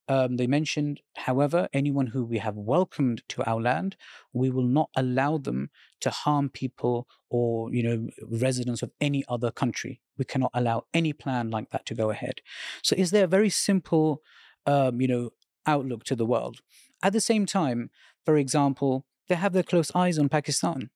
um, 0.08 0.36
they 0.36 0.46
mentioned, 0.46 1.00
however, 1.16 1.68
anyone 1.72 2.08
who 2.08 2.24
we 2.24 2.38
have 2.38 2.56
welcomed 2.56 3.22
to 3.30 3.42
our 3.48 3.60
land, 3.60 3.96
we 4.32 4.50
will 4.50 4.66
not 4.66 4.90
allow 4.94 5.38
them 5.38 5.70
to 6.00 6.10
harm 6.10 6.50
people 6.50 7.08
or, 7.30 7.72
you 7.72 7.82
know, 7.82 8.08
residents 8.30 8.82
of 8.82 8.92
any 9.00 9.24
other 9.28 9.50
country. 9.50 10.00
We 10.18 10.26
cannot 10.26 10.50
allow 10.52 10.84
any 10.92 11.12
plan 11.14 11.50
like 11.50 11.70
that 11.70 11.86
to 11.86 11.94
go 11.94 12.10
ahead. 12.10 12.42
So, 12.82 12.94
is 12.96 13.10
there 13.10 13.24
a 13.24 13.28
very 13.28 13.48
simple, 13.48 14.22
um, 14.66 15.00
you 15.00 15.08
know, 15.08 15.30
outlook 15.66 16.04
to 16.04 16.16
the 16.16 16.26
world? 16.26 16.60
At 17.02 17.14
the 17.14 17.20
same 17.20 17.46
time, 17.46 17.90
for 18.26 18.36
example, 18.36 19.06
they 19.28 19.34
have 19.34 19.52
their 19.52 19.62
close 19.62 19.90
eyes 19.94 20.18
on 20.18 20.28
Pakistan. 20.28 20.90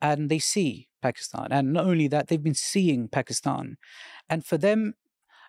And 0.00 0.28
they 0.28 0.38
see 0.38 0.88
Pakistan. 1.02 1.48
And 1.50 1.72
not 1.72 1.86
only 1.86 2.08
that, 2.08 2.28
they've 2.28 2.42
been 2.42 2.54
seeing 2.54 3.08
Pakistan. 3.08 3.76
And 4.28 4.44
for 4.44 4.58
them, 4.58 4.94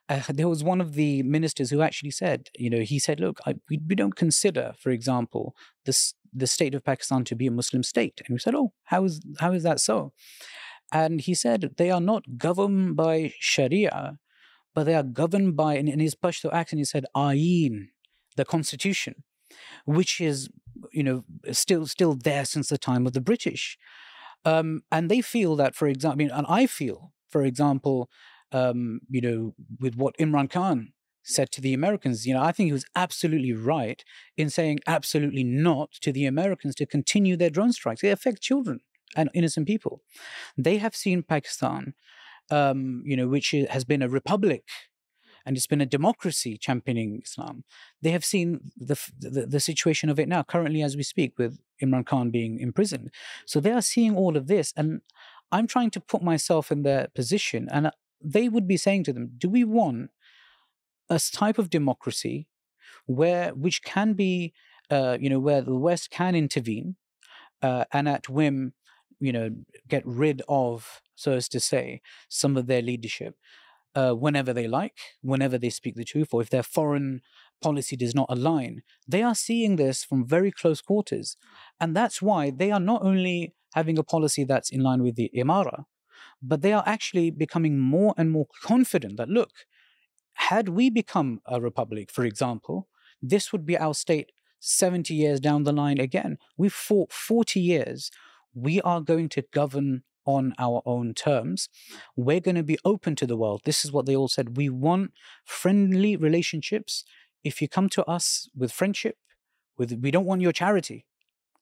uh, 0.07 0.21
there 0.29 0.49
was 0.49 0.63
one 0.63 0.81
of 0.81 0.93
the 0.93 1.23
ministers 1.23 1.69
who 1.69 1.81
actually 1.81 2.11
said, 2.11 2.49
you 2.57 2.69
know, 2.69 2.81
he 2.81 2.99
said, 2.99 3.19
look, 3.19 3.39
I, 3.45 3.55
we, 3.69 3.79
we, 3.87 3.95
don't 3.95 4.15
consider, 4.15 4.73
for 4.79 4.91
example, 4.91 5.55
this 5.85 6.13
the 6.37 6.47
state 6.47 6.75
of 6.75 6.83
Pakistan 6.83 7.23
to 7.23 7.35
be 7.35 7.47
a 7.47 7.51
Muslim 7.51 7.81
state. 7.81 8.21
And 8.25 8.33
we 8.33 8.39
said, 8.39 8.55
oh, 8.55 8.73
how 8.85 9.05
is 9.05 9.21
how 9.39 9.53
is 9.53 9.63
that 9.63 9.79
so? 9.79 10.11
And 10.91 11.21
he 11.21 11.33
said 11.33 11.71
they 11.77 11.89
are 11.91 12.01
not 12.01 12.37
governed 12.37 12.95
by 12.95 13.33
Sharia, 13.39 14.19
but 14.73 14.83
they 14.83 14.95
are 14.95 15.03
governed 15.03 15.55
by, 15.55 15.77
in, 15.77 15.87
in 15.87 15.99
his 15.99 16.15
Pashto 16.15 16.53
accent, 16.53 16.79
he 16.79 16.85
said, 16.85 17.05
Ayin, 17.15 17.87
the 18.35 18.45
constitution 18.45 19.23
which 19.85 20.19
is 20.19 20.49
you 20.91 21.03
know 21.03 21.23
still 21.51 21.85
still 21.87 22.15
there 22.15 22.45
since 22.45 22.69
the 22.69 22.77
time 22.77 23.05
of 23.05 23.13
the 23.13 23.21
British. 23.21 23.77
Um, 24.45 24.83
and 24.91 25.09
they 25.09 25.21
feel 25.21 25.55
that, 25.55 25.75
for 25.75 25.87
example, 25.87 26.13
I 26.13 26.17
mean, 26.17 26.29
and 26.29 26.45
I 26.47 26.67
feel, 26.67 27.11
for 27.29 27.43
example, 27.43 28.09
um, 28.51 29.01
you 29.09 29.21
know, 29.21 29.55
with 29.79 29.95
what 29.95 30.15
Imran 30.17 30.49
Khan 30.51 30.93
said 31.23 31.51
to 31.51 31.61
the 31.61 31.73
Americans, 31.73 32.27
you 32.27 32.33
know, 32.35 32.43
I 32.43 32.51
think 32.51 32.67
he 32.67 32.73
was 32.73 32.85
absolutely 32.95 33.53
right 33.53 34.03
in 34.37 34.51
saying 34.51 34.79
absolutely 34.85 35.43
not 35.43 35.91
to 36.01 36.11
the 36.11 36.27
Americans 36.27 36.75
to 36.75 36.85
continue 36.85 37.35
their 37.35 37.49
drone 37.49 37.73
strikes. 37.73 38.01
They 38.01 38.11
affect 38.11 38.41
children 38.41 38.81
and 39.15 39.31
innocent 39.33 39.65
people. 39.65 40.01
They 40.55 40.77
have 40.77 40.95
seen 40.95 41.23
Pakistan, 41.23 41.95
um, 42.51 43.01
you 43.03 43.17
know, 43.17 43.27
which 43.27 43.55
has 43.69 43.83
been 43.83 44.03
a 44.03 44.09
republic 44.09 44.65
and 45.45 45.55
it's 45.55 45.67
been 45.67 45.81
a 45.81 45.85
democracy 45.85 46.57
championing 46.57 47.21
Islam. 47.23 47.63
They 48.01 48.11
have 48.11 48.25
seen 48.25 48.71
the, 48.75 48.99
the, 49.19 49.45
the 49.45 49.59
situation 49.59 50.09
of 50.09 50.19
it 50.19 50.27
now, 50.27 50.43
currently 50.43 50.81
as 50.81 50.97
we 50.97 51.03
speak, 51.03 51.37
with 51.37 51.59
Imran 51.81 52.05
Khan 52.05 52.31
being 52.31 52.59
imprisoned. 52.59 53.11
So 53.45 53.59
they 53.59 53.71
are 53.71 53.81
seeing 53.81 54.15
all 54.15 54.35
of 54.37 54.47
this, 54.47 54.73
and 54.75 55.01
I'm 55.51 55.67
trying 55.67 55.91
to 55.91 55.99
put 55.99 56.23
myself 56.23 56.71
in 56.71 56.83
their 56.83 57.09
position, 57.13 57.67
and 57.71 57.91
they 58.19 58.49
would 58.49 58.67
be 58.67 58.77
saying 58.77 59.03
to 59.05 59.13
them, 59.13 59.31
"Do 59.37 59.49
we 59.49 59.63
want 59.63 60.09
a 61.09 61.19
type 61.19 61.59
of 61.59 61.69
democracy 61.69 62.47
where 63.05 63.53
which 63.53 63.83
can 63.83 64.13
be, 64.13 64.53
uh, 64.89 65.17
you 65.19 65.29
know, 65.29 65.39
where 65.39 65.61
the 65.61 65.75
West 65.75 66.09
can 66.09 66.33
intervene 66.35 66.95
uh, 67.61 67.85
and 67.93 68.09
at 68.09 68.27
whim, 68.27 68.73
you 69.19 69.31
know, 69.31 69.49
get 69.87 70.03
rid 70.05 70.41
of, 70.49 71.01
so 71.13 71.33
as 71.33 71.47
to 71.49 71.59
say, 71.59 72.01
some 72.29 72.57
of 72.57 72.65
their 72.65 72.81
leadership?" 72.81 73.35
Uh, 73.95 74.13
whenever 74.13 74.53
they 74.53 74.67
like, 74.67 74.97
whenever 75.21 75.57
they 75.57 75.69
speak 75.69 75.95
the 75.95 76.03
truth, 76.03 76.29
or 76.33 76.41
if 76.41 76.49
their 76.49 76.63
foreign 76.63 77.21
policy 77.61 77.95
does 77.95 78.13
not 78.13 78.27
align. 78.29 78.81
They 79.07 79.23
are 79.23 79.35
seeing 79.35 79.75
this 79.75 80.03
from 80.03 80.27
very 80.27 80.51
close 80.51 80.81
quarters. 80.81 81.37
And 81.79 81.95
that's 81.95 82.21
why 82.21 82.51
they 82.51 82.71
are 82.71 82.79
not 82.79 83.01
only 83.03 83.53
having 83.73 83.97
a 83.97 84.03
policy 84.03 84.43
that's 84.43 84.69
in 84.69 84.81
line 84.81 85.03
with 85.03 85.15
the 85.15 85.31
Imara, 85.35 85.85
but 86.41 86.61
they 86.61 86.73
are 86.73 86.83
actually 86.85 87.31
becoming 87.31 87.79
more 87.79 88.13
and 88.17 88.31
more 88.31 88.47
confident 88.61 89.17
that, 89.17 89.29
look, 89.29 89.51
had 90.33 90.69
we 90.69 90.89
become 90.89 91.41
a 91.45 91.61
republic, 91.61 92.11
for 92.11 92.25
example, 92.25 92.87
this 93.21 93.51
would 93.51 93.65
be 93.65 93.77
our 93.77 93.93
state 93.93 94.31
70 94.59 95.13
years 95.13 95.39
down 95.39 95.63
the 95.63 95.71
line 95.71 95.99
again. 95.99 96.37
We've 96.57 96.73
fought 96.73 97.11
40 97.11 97.59
years. 97.59 98.11
We 98.53 98.81
are 98.81 99.01
going 99.01 99.29
to 99.29 99.43
govern 99.53 100.03
on 100.25 100.53
our 100.57 100.81
own 100.85 101.13
terms. 101.13 101.69
We're 102.15 102.39
going 102.39 102.55
to 102.55 102.63
be 102.63 102.77
open 102.83 103.15
to 103.17 103.27
the 103.27 103.37
world. 103.37 103.61
This 103.65 103.85
is 103.85 103.91
what 103.91 104.05
they 104.05 104.15
all 104.15 104.27
said. 104.27 104.57
We 104.57 104.69
want 104.69 105.11
friendly 105.43 106.15
relationships. 106.15 107.03
If 107.43 107.61
you 107.61 107.67
come 107.67 107.89
to 107.89 108.03
us 108.05 108.49
with 108.55 108.71
friendship, 108.71 109.17
with 109.77 109.93
we 110.01 110.11
don't 110.11 110.25
want 110.25 110.41
your 110.41 110.51
charity. 110.51 111.05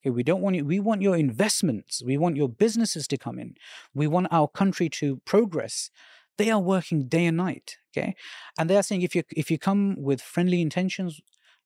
Okay, 0.01 0.11
we 0.11 0.24
don't 0.24 0.41
want 0.41 0.55
you, 0.55 0.66
we 0.66 0.80
want 0.80 1.01
your 1.01 1.16
investments. 1.16 2.01
We 2.05 2.18
want 2.18 2.36
your 2.36 2.49
businesses 2.49 3.07
to 3.07 3.18
come 3.18 3.39
in. 3.39 3.55
We 3.93 4.07
want 4.07 4.28
our 4.32 4.47
country 4.47 4.89
to 4.89 5.18
progress. 5.26 5.89
They 6.38 6.49
are 6.49 6.59
working 6.59 7.07
day 7.07 7.26
and 7.26 7.38
night. 7.38 7.78
Okay. 7.91 8.16
And 8.57 8.70
they 8.70 8.78
are 8.78 8.84
saying 8.84 9.01
if 9.01 9.16
you 9.16 9.24
if 9.36 9.51
you 9.51 9.57
come 9.57 9.95
with 9.97 10.22
friendly 10.22 10.61
intentions, 10.61 11.22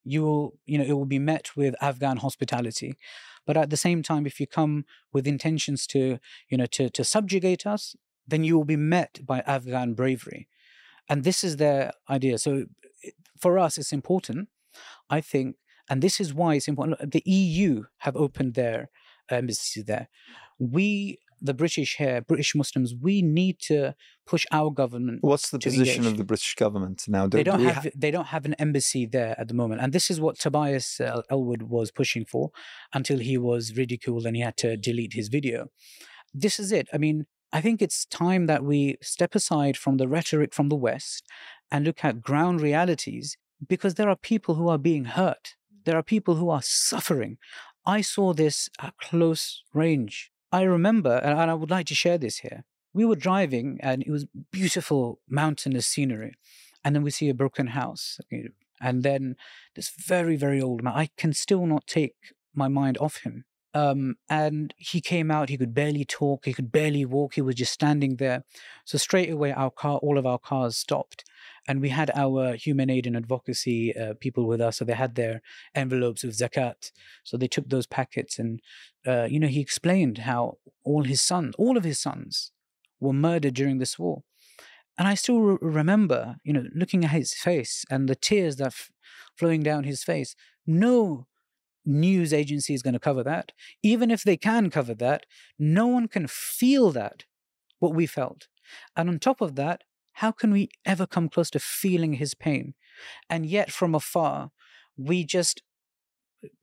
you 0.08 0.24
will, 0.24 0.58
you 0.66 0.78
know, 0.78 0.84
it 0.84 0.93
will 0.93 1.05
be 1.05 1.20
met 1.20 1.55
with 1.55 1.76
Afghan 1.82 2.18
hospitality. 2.18 2.95
But 3.45 3.58
at 3.58 3.70
the 3.70 3.78
same 3.78 4.03
time, 4.03 4.26
if 4.26 4.39
you 4.39 4.47
come 4.47 4.86
with 5.14 5.28
intentions 5.28 5.88
to, 5.88 6.20
you 6.49 6.58
know, 6.58 6.66
to, 6.68 6.89
to 6.89 7.03
subjugate 7.03 7.66
us, 7.66 7.95
then 8.28 8.43
you 8.43 8.58
will 8.58 8.66
be 8.66 8.76
met 8.76 9.20
by 9.26 9.39
Afghan 9.41 9.93
bravery. 9.93 10.47
And 11.10 11.24
this 11.24 11.43
is 11.43 11.58
their 11.58 11.91
idea. 12.10 12.38
So 12.38 12.66
for 13.39 13.58
us, 13.58 13.78
it's 13.78 13.93
important, 13.93 14.49
I 15.10 15.22
think, 15.22 15.55
and 15.89 16.01
this 16.01 16.20
is 16.20 16.34
why 16.34 16.55
it's 16.55 16.68
important. 16.68 17.12
The 17.12 17.24
EU 17.26 17.84
have 17.99 18.16
opened 18.16 18.55
their 18.55 18.89
embassy 19.30 19.82
there. 19.82 20.10
We 20.60 21.20
the 21.42 21.54
British 21.54 21.98
here, 21.98 22.22
British 22.22 22.56
Muslims, 22.56 22.94
we 23.00 23.22
need 23.22 23.60
to 23.60 23.96
push 24.26 24.46
our 24.52 24.72
government. 24.72 25.20
What's 25.22 25.50
the 25.50 25.60
position 25.60 26.04
engage. 26.04 26.12
of 26.12 26.18
the 26.18 26.24
British 26.24 26.56
government 26.56 27.04
now? 27.08 27.28
Do, 27.28 27.38
they 27.38 27.44
don't 27.44 27.62
have 27.62 27.84
ha- 27.84 27.90
they 27.96 28.12
don't 28.12 28.28
have 28.28 28.46
an 28.46 28.54
embassy 28.56 29.06
there 29.06 29.40
at 29.40 29.48
the 29.48 29.54
moment, 29.54 29.82
and 29.82 29.94
this 29.94 30.10
is 30.10 30.20
what 30.20 30.40
Tobias 30.40 31.00
uh, 31.00 31.22
Ellwood 31.30 31.64
was 31.64 31.92
pushing 31.92 32.26
for 32.26 32.52
until 32.94 33.20
he 33.20 33.38
was 33.38 33.76
ridiculed 33.76 34.26
and 34.26 34.36
he 34.36 34.42
had 34.42 34.58
to 34.58 34.78
delete 34.78 35.14
his 35.14 35.28
video. 35.28 35.68
This 36.34 36.60
is 36.60 36.72
it. 36.72 36.88
I 36.94 36.98
mean, 36.98 37.26
I 37.52 37.62
think 37.62 37.82
it's 37.82 38.06
time 38.06 38.48
that 38.48 38.64
we 38.64 38.98
step 39.02 39.36
aside 39.36 39.78
from 39.78 39.98
the 39.98 40.08
rhetoric 40.08 40.54
from 40.54 40.70
the 40.70 40.76
West 40.76 41.26
and 41.72 41.86
look 41.86 42.04
at 42.04 42.22
ground 42.22 42.62
realities 42.62 43.38
because 43.66 43.96
there 43.96 44.10
are 44.10 44.16
people 44.16 44.56
who 44.56 44.68
are 44.68 44.78
being 44.78 45.06
hurt. 45.06 45.56
There 45.86 45.98
are 45.98 46.04
people 46.04 46.36
who 46.36 46.50
are 46.50 46.62
suffering. 46.62 47.38
I 47.86 48.02
saw 48.02 48.34
this 48.34 48.70
at 48.82 48.98
close 48.98 49.64
range 49.74 50.32
I 50.52 50.62
remember, 50.64 51.18
and 51.18 51.52
I 51.52 51.54
would 51.54 51.70
like 51.70 51.88
to 51.88 51.95
share 51.95 52.18
this 52.18 52.38
here. 52.38 52.64
We 52.93 53.06
were 53.06 53.16
driving, 53.16 53.80
and 53.82 54.02
it 54.02 54.10
was 54.12 54.26
beautiful 54.52 55.20
mountainous 55.30 55.88
scenery, 55.88 56.34
and 56.84 56.95
then 56.95 57.04
we 57.04 57.12
see 57.12 57.30
a 57.30 57.34
broken 57.34 57.68
house, 57.68 58.20
and 58.80 59.04
then 59.04 59.36
this 59.76 59.89
very, 59.89 60.36
very 60.36 60.62
old 60.62 60.84
man. 60.84 60.93
I 60.95 61.10
can 61.18 61.34
still 61.34 61.66
not 61.66 61.86
take 61.88 62.16
my 62.54 62.68
mind 62.68 62.98
off 63.00 63.18
him. 63.18 63.45
Um, 63.74 64.16
and 64.28 64.74
he 64.78 65.02
came 65.02 65.30
out. 65.30 65.50
He 65.50 65.58
could 65.58 65.74
barely 65.74 66.04
talk. 66.04 66.45
He 66.45 66.54
could 66.54 66.72
barely 66.72 67.06
walk. 67.06 67.36
He 67.36 67.41
was 67.41 67.56
just 67.56 67.74
standing 67.74 68.16
there. 68.16 68.43
So 68.86 68.98
straight 68.98 69.30
away, 69.30 69.52
our 69.52 69.70
car, 69.70 69.98
all 69.98 70.18
of 70.18 70.26
our 70.26 70.39
cars 70.39 70.78
stopped, 70.78 71.24
and 71.68 71.82
we 71.82 71.89
had 71.89 72.11
our 72.15 72.55
human 72.55 72.89
aid 72.89 73.05
and 73.05 73.18
advocacy 73.18 73.95
uh, 73.95 74.13
people 74.20 74.47
with 74.47 74.61
us. 74.61 74.78
So 74.78 74.86
they 74.86 74.93
had 74.93 75.15
their 75.15 75.41
envelopes 75.76 76.24
of 76.24 76.32
zakat. 76.32 76.91
So 77.24 77.38
they 77.38 77.47
took 77.47 77.70
those 77.70 77.88
packets, 77.88 78.39
and 78.39 78.61
uh, 79.05 79.28
you 79.30 79.39
know, 79.39 79.47
he 79.47 79.59
explained 79.59 80.20
how 80.20 80.57
all 80.84 81.03
his 81.03 81.22
sons, 81.22 81.55
all 81.57 81.78
of 81.78 81.84
his 81.84 81.99
sons, 81.99 82.51
were 82.99 83.13
murdered 83.13 83.53
during 83.53 83.78
this 83.80 83.99
war. 83.99 84.24
And 84.97 85.07
I 85.07 85.13
still 85.13 85.39
re- 85.39 85.57
remember, 85.61 86.38
you 86.43 86.53
know, 86.53 86.63
looking 86.74 87.05
at 87.05 87.11
his 87.11 87.34
face 87.34 87.86
and 87.89 88.07
the 88.07 88.15
tears 88.15 88.55
that 88.55 88.68
f- 88.68 88.89
flowing 89.36 89.61
down 89.61 89.84
his 89.84 90.03
face. 90.03 90.36
No 90.65 91.28
news 91.86 92.34
agency 92.34 92.74
is 92.74 92.82
going 92.82 92.93
to 92.93 92.99
cover 92.99 93.24
that. 93.24 93.51
Even 93.84 94.11
if 94.11 94.24
they 94.24 94.38
can 94.38 94.70
cover 94.70 94.93
that, 94.95 95.26
no 95.57 95.88
one 95.88 96.07
can 96.07 96.28
feel 96.28 96.91
that, 96.91 97.26
what 97.80 97.93
we 97.93 98.05
felt. 98.05 98.47
And 98.95 99.07
on 99.07 99.20
top 99.20 99.39
of 99.39 99.55
that, 99.55 99.84
how 100.18 100.32
can 100.32 100.51
we 100.51 100.70
ever 100.84 101.05
come 101.05 101.30
close 101.30 101.51
to 101.51 101.59
feeling 101.59 102.13
his 102.13 102.34
pain? 102.34 102.74
And 103.30 103.45
yet, 103.45 103.72
from 103.72 103.93
afar, 103.93 104.49
we 104.97 105.24
just 105.24 105.61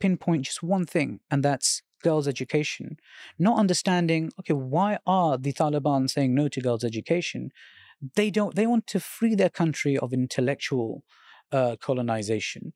pinpoint 0.00 0.46
just 0.46 0.61
one 0.61 0.86
thing, 0.86 1.20
and 1.30 1.44
that's 1.44 1.80
girls' 2.02 2.26
education. 2.26 2.96
Not 3.38 3.59
understanding, 3.59 4.32
okay, 4.40 4.55
why 4.55 4.98
are 5.07 5.38
the 5.38 5.52
Taliban 5.52 6.11
saying 6.11 6.34
no 6.34 6.48
to 6.48 6.61
girls' 6.61 6.82
education? 6.82 7.52
They 8.16 8.28
don't. 8.28 8.57
They 8.57 8.66
want 8.66 8.88
to 8.88 8.98
free 8.98 9.36
their 9.36 9.50
country 9.50 9.96
of 9.96 10.12
intellectual 10.12 11.05
uh, 11.52 11.76
colonization 11.80 12.72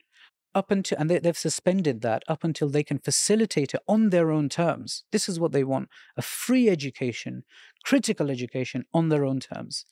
up 0.54 0.70
until 0.70 0.96
and 0.98 1.10
they, 1.10 1.20
have 1.24 1.36
suspended 1.36 2.02
that 2.02 2.22
up 2.28 2.44
until 2.44 2.68
they 2.68 2.84
can 2.84 2.98
facilitate 2.98 3.74
it 3.74 3.82
on 3.86 4.10
their 4.10 4.30
own 4.30 4.48
terms 4.48 5.04
this 5.12 5.28
is 5.28 5.38
what 5.38 5.52
they 5.52 5.62
want 5.62 5.88
a 6.16 6.22
free 6.22 6.68
education 6.70 7.44
critical 7.84 8.30
education 8.30 8.84
on 8.94 9.08
their 9.08 9.24
own 9.26 9.38
terms 9.40 9.84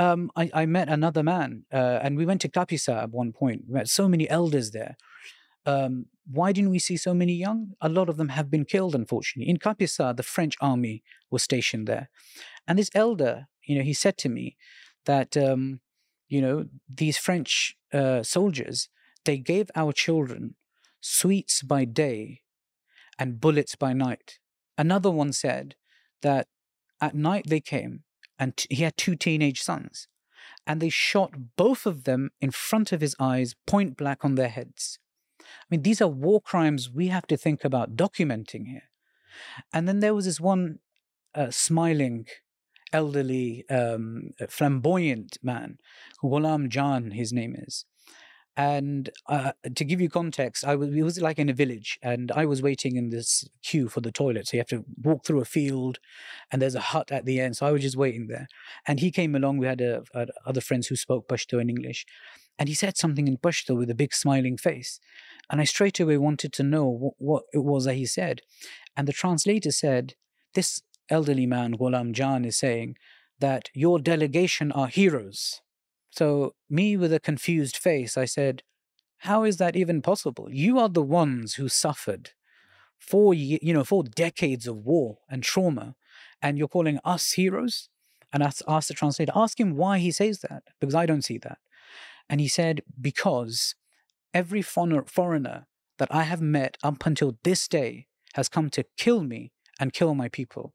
um, 0.00 0.30
I, 0.34 0.50
I, 0.54 0.66
met 0.66 0.88
another 0.88 1.22
man 1.22 1.64
uh, 1.72 1.98
and 2.02 2.16
we 2.16 2.24
went 2.24 2.40
to 2.40 2.48
kapisa 2.48 3.02
at 3.02 3.10
one 3.10 3.32
point. 3.32 3.64
We 3.68 3.74
met 3.74 3.88
so 3.88 4.08
many 4.08 4.28
elders 4.28 4.70
there. 4.70 4.96
Um, 5.66 6.06
why 6.30 6.52
didn't 6.52 6.70
we 6.70 6.78
see 6.78 6.96
so 6.96 7.12
many 7.12 7.34
young? 7.34 7.74
A 7.82 7.88
lot 7.88 8.08
of 8.08 8.16
them 8.16 8.30
have 8.30 8.50
been 8.50 8.64
killed 8.64 8.94
unfortunately. 8.94 9.50
In 9.50 9.58
kapisa 9.58 10.16
the 10.16 10.22
french 10.22 10.54
army 10.60 11.02
was 11.30 11.42
stationed 11.42 11.86
there. 11.86 12.08
And 12.66 12.78
this 12.78 12.90
elder 12.94 13.48
you 13.64 13.76
know 13.76 13.84
he 13.84 13.92
said 13.92 14.16
to 14.18 14.30
me 14.30 14.56
that 15.04 15.36
um, 15.36 15.80
you 16.28 16.40
know 16.40 16.64
these 17.02 17.18
french 17.18 17.76
uh, 17.92 18.22
soldiers 18.22 18.88
they 19.26 19.36
gave 19.36 19.70
our 19.74 19.92
children 19.92 20.54
sweets 21.02 21.62
by 21.62 21.84
day 21.84 22.40
and 23.18 23.38
bullets 23.38 23.74
by 23.76 23.92
night. 23.92 24.38
Another 24.78 25.10
one 25.10 25.34
said 25.34 25.74
that 26.22 26.48
at 27.02 27.14
night 27.14 27.44
they 27.48 27.60
came 27.60 28.04
and 28.40 28.56
t- 28.56 28.74
he 28.74 28.82
had 28.82 28.96
two 28.96 29.14
teenage 29.14 29.62
sons 29.62 30.08
and 30.66 30.80
they 30.80 30.88
shot 30.88 31.56
both 31.56 31.86
of 31.86 32.04
them 32.04 32.30
in 32.40 32.50
front 32.50 32.90
of 32.92 33.00
his 33.00 33.14
eyes, 33.20 33.54
point 33.66 33.96
blank 33.96 34.24
on 34.24 34.34
their 34.34 34.48
heads. 34.48 34.98
I 35.40 35.64
mean, 35.70 35.82
these 35.82 36.00
are 36.00 36.08
war 36.08 36.40
crimes 36.40 36.90
we 36.90 37.08
have 37.08 37.26
to 37.28 37.36
think 37.36 37.64
about 37.64 37.96
documenting 37.96 38.66
here. 38.66 38.90
And 39.72 39.86
then 39.86 40.00
there 40.00 40.14
was 40.14 40.24
this 40.24 40.40
one 40.40 40.78
uh, 41.34 41.50
smiling, 41.50 42.26
elderly, 42.92 43.64
um, 43.68 44.30
flamboyant 44.48 45.38
man, 45.42 45.78
Ghulam 46.22 46.68
Jan, 46.68 47.12
his 47.12 47.32
name 47.32 47.54
is. 47.56 47.84
And 48.56 49.10
uh, 49.26 49.52
to 49.74 49.84
give 49.84 50.00
you 50.00 50.10
context, 50.10 50.64
I 50.64 50.74
was 50.74 50.94
it 50.94 51.02
was 51.02 51.20
like 51.20 51.38
in 51.38 51.48
a 51.48 51.54
village, 51.54 51.98
and 52.02 52.32
I 52.32 52.44
was 52.46 52.62
waiting 52.62 52.96
in 52.96 53.10
this 53.10 53.48
queue 53.62 53.88
for 53.88 54.00
the 54.00 54.12
toilet. 54.12 54.48
So 54.48 54.56
you 54.56 54.60
have 54.60 54.68
to 54.68 54.84
walk 55.02 55.24
through 55.24 55.40
a 55.40 55.44
field, 55.44 55.98
and 56.50 56.60
there's 56.60 56.74
a 56.74 56.80
hut 56.80 57.12
at 57.12 57.24
the 57.24 57.40
end. 57.40 57.56
So 57.56 57.66
I 57.66 57.72
was 57.72 57.82
just 57.82 57.96
waiting 57.96 58.26
there, 58.26 58.48
and 58.86 59.00
he 59.00 59.10
came 59.10 59.34
along. 59.34 59.58
We 59.58 59.66
had 59.66 59.80
a, 59.80 60.02
a, 60.14 60.26
other 60.44 60.60
friends 60.60 60.88
who 60.88 60.96
spoke 60.96 61.28
Pashto 61.28 61.60
and 61.60 61.70
English, 61.70 62.04
and 62.58 62.68
he 62.68 62.74
said 62.74 62.96
something 62.96 63.28
in 63.28 63.38
Pashto 63.38 63.76
with 63.76 63.88
a 63.88 63.94
big 63.94 64.12
smiling 64.12 64.56
face, 64.56 65.00
and 65.48 65.60
I 65.60 65.64
straight 65.64 66.00
away 66.00 66.18
wanted 66.18 66.52
to 66.54 66.62
know 66.62 66.86
what, 66.86 67.14
what 67.18 67.42
it 67.54 67.64
was 67.64 67.84
that 67.84 67.94
he 67.94 68.06
said, 68.06 68.42
and 68.96 69.06
the 69.06 69.12
translator 69.12 69.70
said, 69.70 70.14
"This 70.54 70.82
elderly 71.08 71.46
man, 71.46 71.74
Ghulam 71.74 72.12
Jan, 72.12 72.44
is 72.44 72.58
saying 72.58 72.96
that 73.38 73.70
your 73.74 73.98
delegation 73.98 74.70
are 74.72 74.88
heroes. 74.88 75.60
So, 76.10 76.54
me 76.68 76.96
with 76.96 77.12
a 77.12 77.20
confused 77.20 77.76
face, 77.76 78.16
I 78.16 78.24
said, 78.24 78.62
How 79.18 79.44
is 79.44 79.58
that 79.58 79.76
even 79.76 80.02
possible? 80.02 80.48
You 80.50 80.78
are 80.78 80.88
the 80.88 81.02
ones 81.02 81.54
who 81.54 81.68
suffered 81.68 82.30
four, 82.98 83.32
you 83.32 83.72
know, 83.72 83.84
four 83.84 84.04
decades 84.04 84.66
of 84.66 84.84
war 84.84 85.18
and 85.28 85.42
trauma, 85.42 85.94
and 86.42 86.58
you're 86.58 86.68
calling 86.68 86.98
us 87.04 87.32
heroes? 87.32 87.88
And 88.32 88.42
I 88.42 88.52
asked 88.68 88.88
the 88.88 88.94
translator, 88.94 89.32
ask 89.34 89.58
him 89.58 89.76
why 89.76 89.98
he 89.98 90.12
says 90.12 90.40
that, 90.40 90.62
because 90.80 90.94
I 90.94 91.06
don't 91.06 91.24
see 91.24 91.38
that. 91.38 91.58
And 92.28 92.40
he 92.40 92.48
said, 92.48 92.82
Because 93.00 93.74
every 94.34 94.62
foreigner 94.62 95.66
that 95.98 96.08
I 96.14 96.22
have 96.22 96.40
met 96.40 96.76
up 96.82 97.04
until 97.06 97.38
this 97.42 97.68
day 97.68 98.06
has 98.34 98.48
come 98.48 98.70
to 98.70 98.84
kill 98.96 99.22
me 99.22 99.52
and 99.78 99.92
kill 99.92 100.14
my 100.14 100.28
people. 100.28 100.74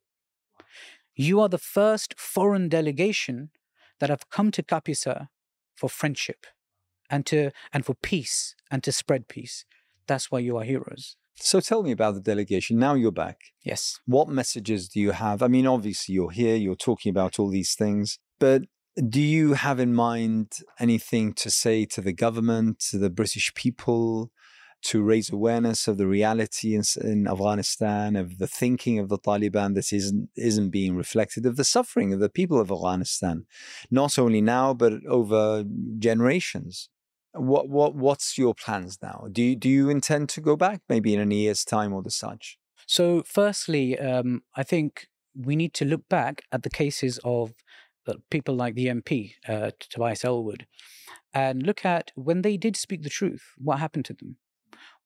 You 1.16 1.40
are 1.40 1.50
the 1.50 1.58
first 1.58 2.20
foreign 2.20 2.68
delegation 2.68 3.52
that 4.00 4.10
have 4.10 4.30
come 4.30 4.52
to 4.52 4.64
Kapisa 4.64 5.28
for 5.76 5.90
friendship 5.90 6.46
and 7.10 7.26
to 7.28 7.52
and 7.74 7.86
for 7.86 7.96
peace 7.96 8.56
and 8.72 8.84
to 8.84 8.92
spread 8.92 9.28
peace. 9.28 9.66
That's 10.08 10.32
why 10.32 10.40
you 10.40 10.58
are 10.58 10.64
heroes. 10.64 11.18
So 11.36 11.60
tell 11.60 11.84
me 11.84 11.92
about 11.92 12.14
the 12.14 12.22
delegation. 12.22 12.80
Now 12.80 12.94
you're 12.94 13.12
back. 13.12 13.40
Yes. 13.62 14.00
What 14.06 14.30
messages 14.30 14.88
do 14.88 15.00
you 15.02 15.12
have? 15.12 15.44
I 15.44 15.48
mean, 15.48 15.68
obviously 15.68 16.16
you're 16.16 16.32
here, 16.32 16.56
you're 16.56 16.76
talking 16.76 17.10
about 17.10 17.40
all 17.40 17.50
these 17.50 17.76
things, 17.76 18.20
but 18.40 18.64
do 19.10 19.22
you 19.22 19.54
have 19.54 19.80
in 19.80 19.94
mind 19.94 20.54
anything 20.80 21.34
to 21.34 21.50
say 21.50 21.84
to 21.86 22.02
the 22.02 22.14
government, 22.14 22.80
to 22.92 22.98
the 22.98 23.10
British 23.10 23.54
people, 23.54 24.32
to 24.86 25.02
raise 25.02 25.32
awareness 25.32 25.88
of 25.88 25.98
the 25.98 26.06
reality 26.06 26.76
in, 26.76 26.84
in, 27.02 27.28
Afghanistan, 27.28 28.16
of 28.16 28.38
the 28.38 28.48
thinking 28.48 29.00
of 29.00 29.10
the 29.10 29.18
Taliban 29.18 29.74
that 29.74 29.92
isn't 29.92 30.30
isn't 30.36 30.70
being 30.70 30.96
reflected, 30.96 31.46
of 31.46 31.56
the 31.56 31.64
suffering 31.64 32.14
of 32.14 32.20
the 32.20 32.30
people 32.30 32.60
of 32.60 32.72
Afghanistan, 32.72 33.46
not 33.90 34.20
only 34.20 34.42
now 34.42 34.74
but 34.74 34.94
over 35.08 35.64
generations. 35.98 36.90
What 37.34 37.68
what 37.68 37.96
what's 37.96 38.38
your 38.38 38.54
plans 38.54 39.00
now? 39.02 39.28
Do 39.32 39.42
you, 39.42 39.56
do 39.56 39.70
you 39.70 39.90
intend 39.90 40.30
to 40.30 40.42
go 40.42 40.56
back, 40.56 40.82
maybe 40.88 41.14
in 41.16 41.32
a 41.32 41.36
year's 41.36 41.66
time 41.66 41.92
or 41.92 42.02
the 42.04 42.12
such? 42.12 42.58
So, 42.88 43.24
firstly, 43.26 43.98
um, 43.98 44.44
I 44.56 44.64
think 44.64 45.08
we 45.36 45.56
need 45.56 45.74
to 45.74 45.86
look 45.86 46.08
back 46.08 46.44
at 46.52 46.62
the 46.64 46.70
cases 46.70 47.20
of 47.24 47.54
uh, 48.08 48.14
people 48.30 48.56
like 48.56 48.76
the 48.76 48.88
MP, 48.88 49.34
uh, 49.50 49.72
Tobias 49.80 50.24
Ellwood, 50.24 50.68
and 51.34 51.64
look 51.64 51.84
at 51.84 52.12
when 52.16 52.44
they 52.44 52.56
did 52.56 52.78
speak 52.78 53.02
the 53.02 53.10
truth, 53.10 53.44
what 53.58 53.80
happened 53.80 54.06
to 54.06 54.14
them? 54.14 54.38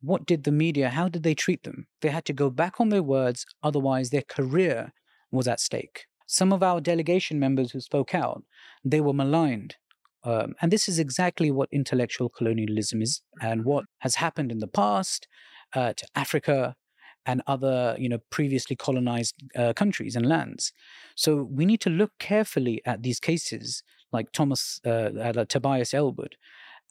What 0.01 0.25
did 0.25 0.43
the 0.43 0.51
media, 0.51 0.89
how 0.89 1.09
did 1.09 1.23
they 1.23 1.35
treat 1.35 1.63
them? 1.63 1.87
They 2.01 2.09
had 2.09 2.25
to 2.25 2.33
go 2.33 2.49
back 2.49 2.79
on 2.79 2.89
their 2.89 3.03
words, 3.03 3.45
otherwise, 3.63 4.09
their 4.09 4.23
career 4.23 4.93
was 5.31 5.47
at 5.47 5.59
stake. 5.59 6.05
Some 6.25 6.53
of 6.53 6.63
our 6.63 6.79
delegation 6.79 7.39
members 7.39 7.71
who 7.71 7.81
spoke 7.81 8.15
out, 8.15 8.43
they 8.83 9.01
were 9.01 9.13
maligned. 9.13 9.75
Um, 10.23 10.55
and 10.61 10.71
this 10.71 10.87
is 10.87 10.99
exactly 10.99 11.49
what 11.51 11.69
intellectual 11.71 12.29
colonialism 12.29 13.01
is 13.01 13.21
and 13.41 13.65
what 13.65 13.85
has 13.99 14.15
happened 14.15 14.51
in 14.51 14.59
the 14.59 14.67
past 14.67 15.27
uh, 15.73 15.93
to 15.93 16.07
Africa 16.15 16.75
and 17.25 17.41
other, 17.47 17.95
you 17.99 18.09
know, 18.09 18.19
previously 18.29 18.75
colonized 18.75 19.35
uh, 19.55 19.73
countries 19.73 20.15
and 20.15 20.27
lands. 20.27 20.71
So 21.15 21.47
we 21.49 21.65
need 21.65 21.81
to 21.81 21.89
look 21.89 22.11
carefully 22.19 22.81
at 22.85 23.03
these 23.03 23.19
cases, 23.19 23.83
like 24.11 24.31
Thomas 24.31 24.79
uh, 24.85 25.11
uh 25.19 25.45
Tobias 25.45 25.93
Ellwood 25.93 26.35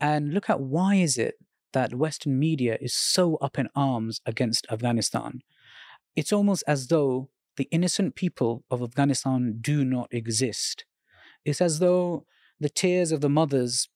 and 0.00 0.32
look 0.32 0.48
at 0.48 0.60
why 0.60 0.96
is 0.96 1.18
it 1.18 1.34
that 1.72 1.94
Western 1.94 2.38
media 2.38 2.78
is 2.80 2.94
so 2.94 3.36
up 3.36 3.58
in 3.58 3.68
arms 3.74 4.20
against 4.26 4.66
Afghanistan. 4.70 5.40
It's 6.16 6.32
almost 6.32 6.64
as 6.66 6.88
though 6.88 7.28
the 7.56 7.68
innocent 7.70 8.14
people 8.14 8.64
of 8.70 8.82
Afghanistan 8.82 9.58
do 9.60 9.84
not 9.84 10.08
exist. 10.12 10.84
It's 11.44 11.60
as 11.60 11.78
though 11.78 12.24
the 12.60 12.68
tears 12.68 13.12
of 13.12 13.20
the 13.20 13.28
mothers 13.28 13.88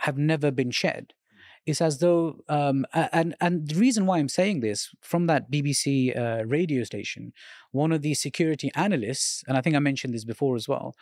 have 0.00 0.18
never 0.18 0.50
been 0.50 0.70
shed. 0.70 1.12
It's 1.66 1.82
as 1.82 1.98
though, 1.98 2.40
um, 2.48 2.86
and 2.94 3.34
and 3.42 3.68
the 3.68 3.74
reason 3.74 4.06
why 4.06 4.18
I'm 4.18 4.30
saying 4.30 4.60
this 4.60 4.88
from 5.02 5.26
that 5.26 5.50
BBC 5.50 6.16
uh, 6.16 6.46
radio 6.46 6.82
station, 6.84 7.32
one 7.72 7.92
of 7.92 8.00
the 8.00 8.14
security 8.14 8.70
analysts, 8.74 9.44
and 9.46 9.56
I 9.58 9.60
think 9.60 9.76
I 9.76 9.80
mentioned 9.80 10.14
this 10.14 10.24
before 10.24 10.56
as 10.56 10.66
well, 10.66 10.94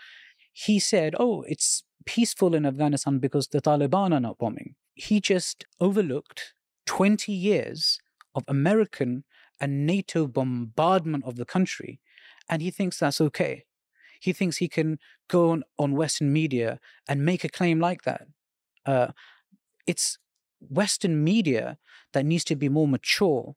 he 0.53 0.81
said, 0.81 1.15
"Oh, 1.21 1.43
it's 1.43 1.85
peaceful 2.05 2.55
in 2.55 2.67
Afghanistan 2.67 3.21
because 3.21 3.47
the 3.47 3.61
Taliban 3.61 4.13
are 4.13 4.21
not 4.21 4.39
bombing." 4.39 4.75
He 4.97 5.21
just 5.21 5.65
overlooked 5.81 6.55
20 6.87 7.31
years 7.33 8.01
of 8.35 8.45
American 8.49 9.25
and 9.61 9.87
NATO 9.87 10.27
bombardment 10.27 11.25
of 11.25 11.37
the 11.37 11.45
country, 11.45 12.01
and 12.49 12.63
he 12.63 12.71
thinks 12.71 12.99
that's 12.99 13.21
okay. 13.21 13.65
He 14.21 14.33
thinks 14.33 14.57
he 14.57 14.69
can 14.69 14.99
go 15.29 15.51
on, 15.51 15.63
on 15.79 15.93
Western 15.93 16.33
media 16.33 16.81
and 17.09 17.25
make 17.25 17.45
a 17.45 17.49
claim 17.49 17.79
like 17.79 18.03
that. 18.03 18.27
Uh, 18.85 19.09
it's 19.87 20.19
Western 20.61 21.23
media 21.23 21.79
that 22.13 22.25
needs 22.25 22.45
to 22.45 22.57
be 22.57 22.69
more 22.69 22.89
mature 22.89 23.55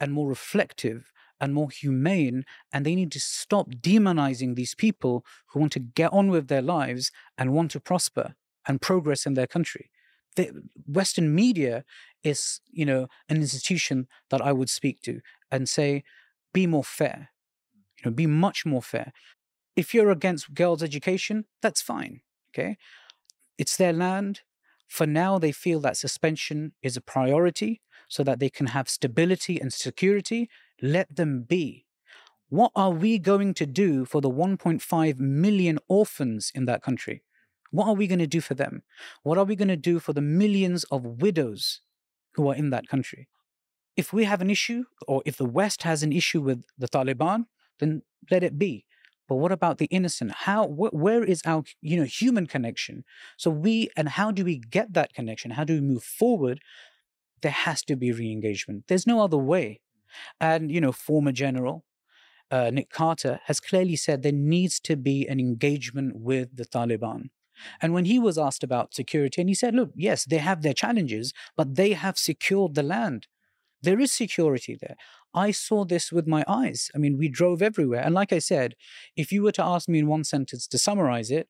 and 0.00 0.12
more 0.12 0.28
reflective 0.28 1.12
and 1.40 1.54
more 1.54 1.70
humane, 1.70 2.44
and 2.72 2.84
they 2.84 2.96
need 2.96 3.12
to 3.12 3.20
stop 3.20 3.70
demonizing 3.70 4.56
these 4.56 4.74
people 4.74 5.24
who 5.48 5.60
want 5.60 5.72
to 5.72 5.80
get 5.80 6.12
on 6.12 6.28
with 6.30 6.48
their 6.48 6.62
lives 6.62 7.12
and 7.38 7.54
want 7.54 7.70
to 7.70 7.80
prosper 7.80 8.34
and 8.66 8.82
progress 8.82 9.24
in 9.24 9.34
their 9.34 9.46
country. 9.46 9.90
The 10.36 10.50
Western 10.86 11.34
media 11.34 11.84
is, 12.22 12.60
you 12.70 12.84
know, 12.84 13.08
an 13.28 13.36
institution 13.36 14.08
that 14.30 14.40
I 14.40 14.52
would 14.52 14.70
speak 14.70 15.02
to 15.02 15.20
and 15.50 15.68
say, 15.68 16.04
be 16.52 16.66
more 16.66 16.84
fair. 16.84 17.30
You 17.98 18.10
know, 18.10 18.14
be 18.14 18.26
much 18.26 18.64
more 18.64 18.82
fair. 18.82 19.12
If 19.76 19.94
you're 19.94 20.10
against 20.10 20.54
girls' 20.54 20.82
education, 20.82 21.46
that's 21.62 21.82
fine. 21.82 22.20
Okay. 22.52 22.76
It's 23.58 23.76
their 23.76 23.92
land. 23.92 24.40
For 24.88 25.06
now, 25.06 25.38
they 25.38 25.52
feel 25.52 25.80
that 25.80 25.96
suspension 25.96 26.72
is 26.82 26.96
a 26.96 27.00
priority 27.00 27.80
so 28.08 28.24
that 28.24 28.40
they 28.40 28.50
can 28.50 28.66
have 28.66 28.88
stability 28.88 29.60
and 29.60 29.72
security. 29.72 30.50
Let 30.82 31.14
them 31.14 31.42
be. 31.42 31.86
What 32.48 32.72
are 32.74 32.90
we 32.90 33.20
going 33.20 33.54
to 33.54 33.66
do 33.66 34.04
for 34.04 34.20
the 34.20 34.30
1.5 34.30 35.18
million 35.20 35.78
orphans 35.86 36.50
in 36.52 36.64
that 36.64 36.82
country? 36.82 37.22
What 37.70 37.86
are 37.86 37.94
we 37.94 38.06
going 38.06 38.18
to 38.18 38.26
do 38.26 38.40
for 38.40 38.54
them? 38.54 38.82
What 39.22 39.38
are 39.38 39.44
we 39.44 39.56
going 39.56 39.68
to 39.68 39.76
do 39.76 39.98
for 39.98 40.12
the 40.12 40.20
millions 40.20 40.84
of 40.84 41.04
widows 41.04 41.80
who 42.34 42.48
are 42.48 42.54
in 42.54 42.70
that 42.70 42.88
country? 42.88 43.28
If 43.96 44.12
we 44.12 44.24
have 44.24 44.40
an 44.40 44.50
issue, 44.50 44.84
or 45.06 45.22
if 45.24 45.36
the 45.36 45.44
West 45.44 45.82
has 45.82 46.02
an 46.02 46.12
issue 46.12 46.40
with 46.40 46.64
the 46.78 46.88
Taliban, 46.88 47.46
then 47.78 48.02
let 48.30 48.42
it 48.42 48.58
be. 48.58 48.86
But 49.28 49.36
what 49.36 49.52
about 49.52 49.78
the 49.78 49.86
innocent? 49.86 50.32
How 50.32 50.66
wh- 50.66 50.94
where 50.94 51.22
is 51.22 51.42
our 51.44 51.62
you 51.80 51.96
know 51.96 52.04
human 52.04 52.46
connection? 52.46 53.04
So 53.36 53.50
we 53.50 53.90
and 53.96 54.08
how 54.08 54.30
do 54.32 54.44
we 54.44 54.58
get 54.58 54.92
that 54.94 55.12
connection? 55.12 55.52
How 55.52 55.64
do 55.64 55.74
we 55.74 55.80
move 55.80 56.02
forward? 56.02 56.60
There 57.42 57.52
has 57.52 57.82
to 57.84 57.96
be 57.96 58.12
re-engagement. 58.12 58.84
There's 58.88 59.06
no 59.06 59.22
other 59.22 59.38
way. 59.38 59.80
And 60.40 60.70
you 60.70 60.80
know, 60.80 60.92
former 60.92 61.32
general 61.32 61.84
uh, 62.50 62.70
Nick 62.72 62.90
Carter 62.90 63.40
has 63.44 63.60
clearly 63.60 63.96
said 63.96 64.22
there 64.22 64.32
needs 64.32 64.80
to 64.80 64.96
be 64.96 65.26
an 65.28 65.38
engagement 65.38 66.16
with 66.16 66.56
the 66.56 66.64
Taliban. 66.64 67.30
And 67.80 67.92
when 67.92 68.04
he 68.04 68.18
was 68.18 68.38
asked 68.38 68.62
about 68.62 68.94
security, 68.94 69.40
and 69.40 69.48
he 69.48 69.54
said, 69.54 69.74
look, 69.74 69.90
yes, 69.94 70.24
they 70.24 70.38
have 70.38 70.62
their 70.62 70.74
challenges, 70.74 71.32
but 71.56 71.76
they 71.76 71.92
have 71.92 72.18
secured 72.18 72.74
the 72.74 72.82
land. 72.82 73.26
There 73.82 74.00
is 74.00 74.12
security 74.12 74.76
there. 74.80 74.96
I 75.32 75.52
saw 75.52 75.84
this 75.84 76.12
with 76.12 76.26
my 76.26 76.44
eyes. 76.48 76.90
I 76.94 76.98
mean, 76.98 77.16
we 77.16 77.28
drove 77.28 77.62
everywhere. 77.62 78.02
And 78.04 78.14
like 78.14 78.32
I 78.32 78.40
said, 78.40 78.74
if 79.16 79.30
you 79.32 79.42
were 79.42 79.52
to 79.52 79.64
ask 79.64 79.88
me 79.88 80.00
in 80.00 80.06
one 80.06 80.24
sentence 80.24 80.66
to 80.66 80.78
summarize 80.78 81.30
it, 81.30 81.48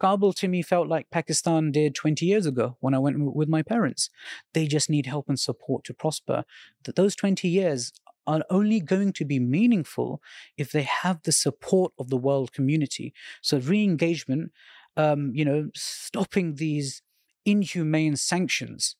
Kabul 0.00 0.32
to 0.34 0.48
me 0.48 0.62
felt 0.62 0.88
like 0.88 1.10
Pakistan 1.10 1.70
did 1.70 1.94
20 1.94 2.24
years 2.24 2.46
ago 2.46 2.76
when 2.80 2.94
I 2.94 2.98
went 2.98 3.34
with 3.34 3.48
my 3.48 3.62
parents. 3.62 4.08
They 4.54 4.66
just 4.66 4.88
need 4.88 5.06
help 5.06 5.28
and 5.28 5.38
support 5.38 5.84
to 5.84 5.94
prosper. 5.94 6.44
That 6.84 6.96
those 6.96 7.14
20 7.14 7.46
years 7.46 7.92
are 8.26 8.42
only 8.48 8.80
going 8.80 9.12
to 9.12 9.24
be 9.24 9.38
meaningful 9.38 10.22
if 10.56 10.72
they 10.72 10.82
have 10.82 11.22
the 11.22 11.32
support 11.32 11.92
of 11.98 12.08
the 12.08 12.16
world 12.16 12.52
community. 12.52 13.12
So 13.42 13.58
re-engagement, 13.58 14.52
um, 15.00 15.32
you 15.34 15.44
know, 15.44 15.70
stopping 15.74 16.54
these 16.54 17.02
inhumane 17.44 18.16
sanctions 18.16 18.96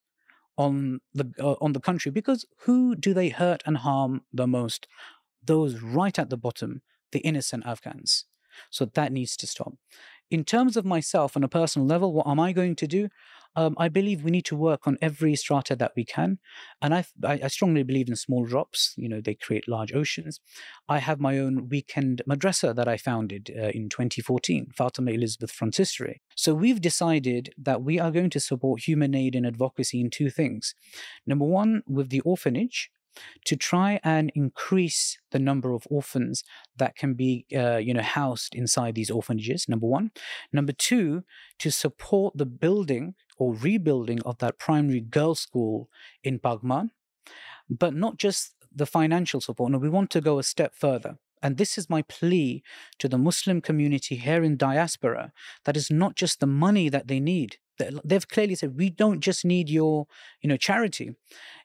on 0.57 1.01
the 1.15 1.27
uh, 1.39 1.57
on 1.61 1.73
the 1.73 1.81
country 1.81 2.11
because 2.11 2.45
who 2.65 2.95
do 2.95 3.15
they 3.15 3.29
hurt 3.29 3.63
and 3.67 3.79
harm 3.79 4.23
the 4.33 4.47
most? 4.47 4.87
Those 5.53 5.81
right 5.81 6.19
at 6.19 6.31
the 6.31 6.37
bottom, 6.47 6.83
the 7.13 7.21
innocent 7.21 7.65
Afghans. 7.67 8.25
So 8.71 8.85
that 8.85 9.13
needs 9.13 9.37
to 9.39 9.47
stop. 9.47 9.75
In 10.31 10.45
terms 10.45 10.77
of 10.77 10.85
myself 10.85 11.37
on 11.37 11.45
a 11.45 11.49
personal 11.49 11.87
level, 11.87 12.13
what 12.13 12.27
am 12.27 12.41
I 12.41 12.53
going 12.53 12.77
to 12.77 12.87
do? 12.87 13.09
Um, 13.57 13.75
I 13.79 13.89
believe 13.89 14.23
we 14.23 14.31
need 14.31 14.45
to 14.47 14.57
work 14.57 14.87
on 14.87 14.97
every 15.03 15.35
strata 15.35 15.75
that 15.77 15.93
we 15.97 16.05
can, 16.05 16.39
and 16.81 16.95
I, 16.95 17.05
I 17.25 17.49
strongly 17.49 17.83
believe 17.83 18.09
in 18.09 18.17
small 18.17 18.45
drops. 18.45 18.95
You 18.97 19.09
know, 19.09 19.21
they 19.21 19.35
create 19.35 19.69
large 19.69 19.93
oceans. 19.93 20.41
I 20.89 20.99
have 20.99 21.21
my 21.21 21.39
own 21.39 21.69
weekend 21.69 22.23
madrasa 22.29 22.75
that 22.75 22.89
I 22.89 22.97
founded 22.97 23.51
uh, 23.57 23.69
in 23.69 23.89
2014, 23.89 24.69
Fatima 24.77 25.11
Elizabeth 25.11 25.53
Frontistery. 25.53 26.21
So 26.37 26.55
we've 26.55 26.81
decided 26.81 27.53
that 27.59 27.83
we 27.83 27.99
are 27.99 28.11
going 28.11 28.31
to 28.31 28.41
support 28.41 28.83
human 28.83 29.15
aid 29.15 29.35
and 29.35 29.47
advocacy 29.47 30.01
in 30.01 30.11
two 30.11 30.31
things. 30.31 30.75
Number 31.27 31.45
one, 31.45 31.83
with 31.87 32.11
the 32.11 32.21
orphanage, 32.21 32.91
to 33.45 33.57
try 33.57 34.01
and 34.03 34.31
increase 34.35 35.19
the 35.31 35.39
number 35.39 35.73
of 35.73 35.87
orphans 35.91 36.45
that 36.77 36.97
can 36.97 37.15
be, 37.15 37.47
uh, 37.55 37.77
you 37.77 37.95
know, 37.95 38.03
housed 38.03 38.55
inside 38.55 38.95
these 38.95 39.11
orphanages. 39.11 39.69
Number 39.69 39.87
one. 39.87 40.11
Number 40.53 40.73
two, 40.73 41.25
to 41.59 41.71
support 41.71 42.37
the 42.37 42.47
building 42.47 43.15
or 43.37 43.55
rebuilding 43.55 44.21
of 44.23 44.39
that 44.39 44.59
primary 44.59 45.01
girls' 45.01 45.41
school 45.41 45.89
in 46.23 46.39
Paghman, 46.39 46.91
but 47.69 47.95
not 47.95 48.19
just 48.19 48.55
the 48.73 48.87
financial 48.87 49.41
support. 49.41 49.73
No, 49.73 49.79
we 49.79 49.89
want 49.89 50.11
to 50.11 50.21
go 50.21 50.39
a 50.39 50.43
step 50.43 50.75
further. 50.75 51.19
And 51.43 51.57
this 51.57 51.79
is 51.79 51.89
my 51.89 52.03
plea 52.03 52.63
to 52.99 53.09
the 53.09 53.19
Muslim 53.19 53.61
community 53.61 54.17
here 54.17 54.45
in 54.45 54.57
diaspora 54.57 55.33
that 55.65 55.77
is 55.77 55.91
not 55.91 56.15
just 56.15 56.41
the 56.41 56.47
money 56.47 56.89
that 56.89 57.09
they 57.09 57.19
need. 57.19 57.57
They've 58.05 58.29
clearly 58.29 58.55
said, 58.55 58.77
we 58.77 58.91
don't 58.91 59.21
just 59.21 59.45
need 59.45 59.69
your 59.69 60.07
you 60.41 60.49
know, 60.49 60.57
charity. 60.57 61.17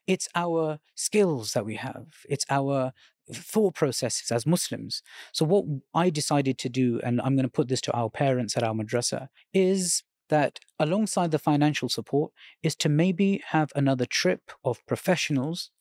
It's 0.08 0.28
our 0.36 0.80
skills 0.96 1.54
that 1.54 1.66
we 1.66 1.76
have. 1.76 2.08
It's 2.30 2.46
our 2.50 2.94
thought 3.34 3.74
processes 3.76 4.32
as 4.32 4.46
Muslims. 4.46 5.02
So 5.32 5.46
what 5.46 5.66
I 5.94 6.10
decided 6.10 6.58
to 6.60 6.70
do, 6.70 7.00
and 7.04 7.20
I'm 7.22 7.36
going 7.36 7.46
to 7.46 7.52
put 7.52 7.68
this 7.68 7.82
to 7.82 7.94
our 7.94 8.10
parents 8.10 8.56
at 8.56 8.64
our 8.64 8.74
madrasa, 8.74 9.30
is 9.54 10.04
that 10.30 10.60
alongside 10.80 11.32
the 11.32 11.40
financial 11.40 11.90
support 11.90 12.32
is 12.64 12.76
to 12.76 12.90
maybe 12.90 13.44
have 13.48 13.72
another 13.76 14.06
trip 14.06 14.52
of 14.64 14.86
professionals 14.86 15.72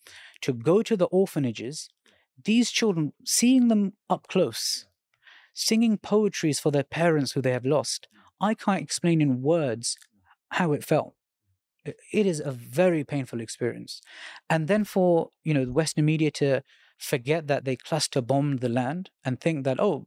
to 0.42 0.52
go 0.52 0.82
to 0.82 0.96
the 0.96 1.06
orphanages 1.06 1.88
these 2.44 2.70
children 2.70 3.12
seeing 3.24 3.68
them 3.68 3.94
up 4.10 4.26
close 4.28 4.86
singing 5.54 5.96
poetries 5.96 6.60
for 6.60 6.70
their 6.70 6.84
parents 6.84 7.32
who 7.32 7.40
they 7.40 7.52
have 7.52 7.64
lost 7.64 8.08
i 8.40 8.54
can't 8.54 8.82
explain 8.82 9.20
in 9.20 9.42
words 9.42 9.96
how 10.58 10.72
it 10.72 10.84
felt 10.84 11.14
it 11.84 12.26
is 12.26 12.40
a 12.40 12.50
very 12.50 13.04
painful 13.04 13.40
experience 13.40 14.00
and 14.48 14.68
then 14.68 14.84
for 14.84 15.30
you 15.42 15.52
know 15.54 15.64
the 15.64 15.72
western 15.72 16.04
media 16.04 16.30
to 16.30 16.62
forget 16.98 17.46
that 17.46 17.64
they 17.64 17.76
cluster 17.76 18.22
bombed 18.22 18.60
the 18.60 18.68
land 18.68 19.10
and 19.24 19.40
think 19.40 19.64
that 19.64 19.78
oh 19.80 20.06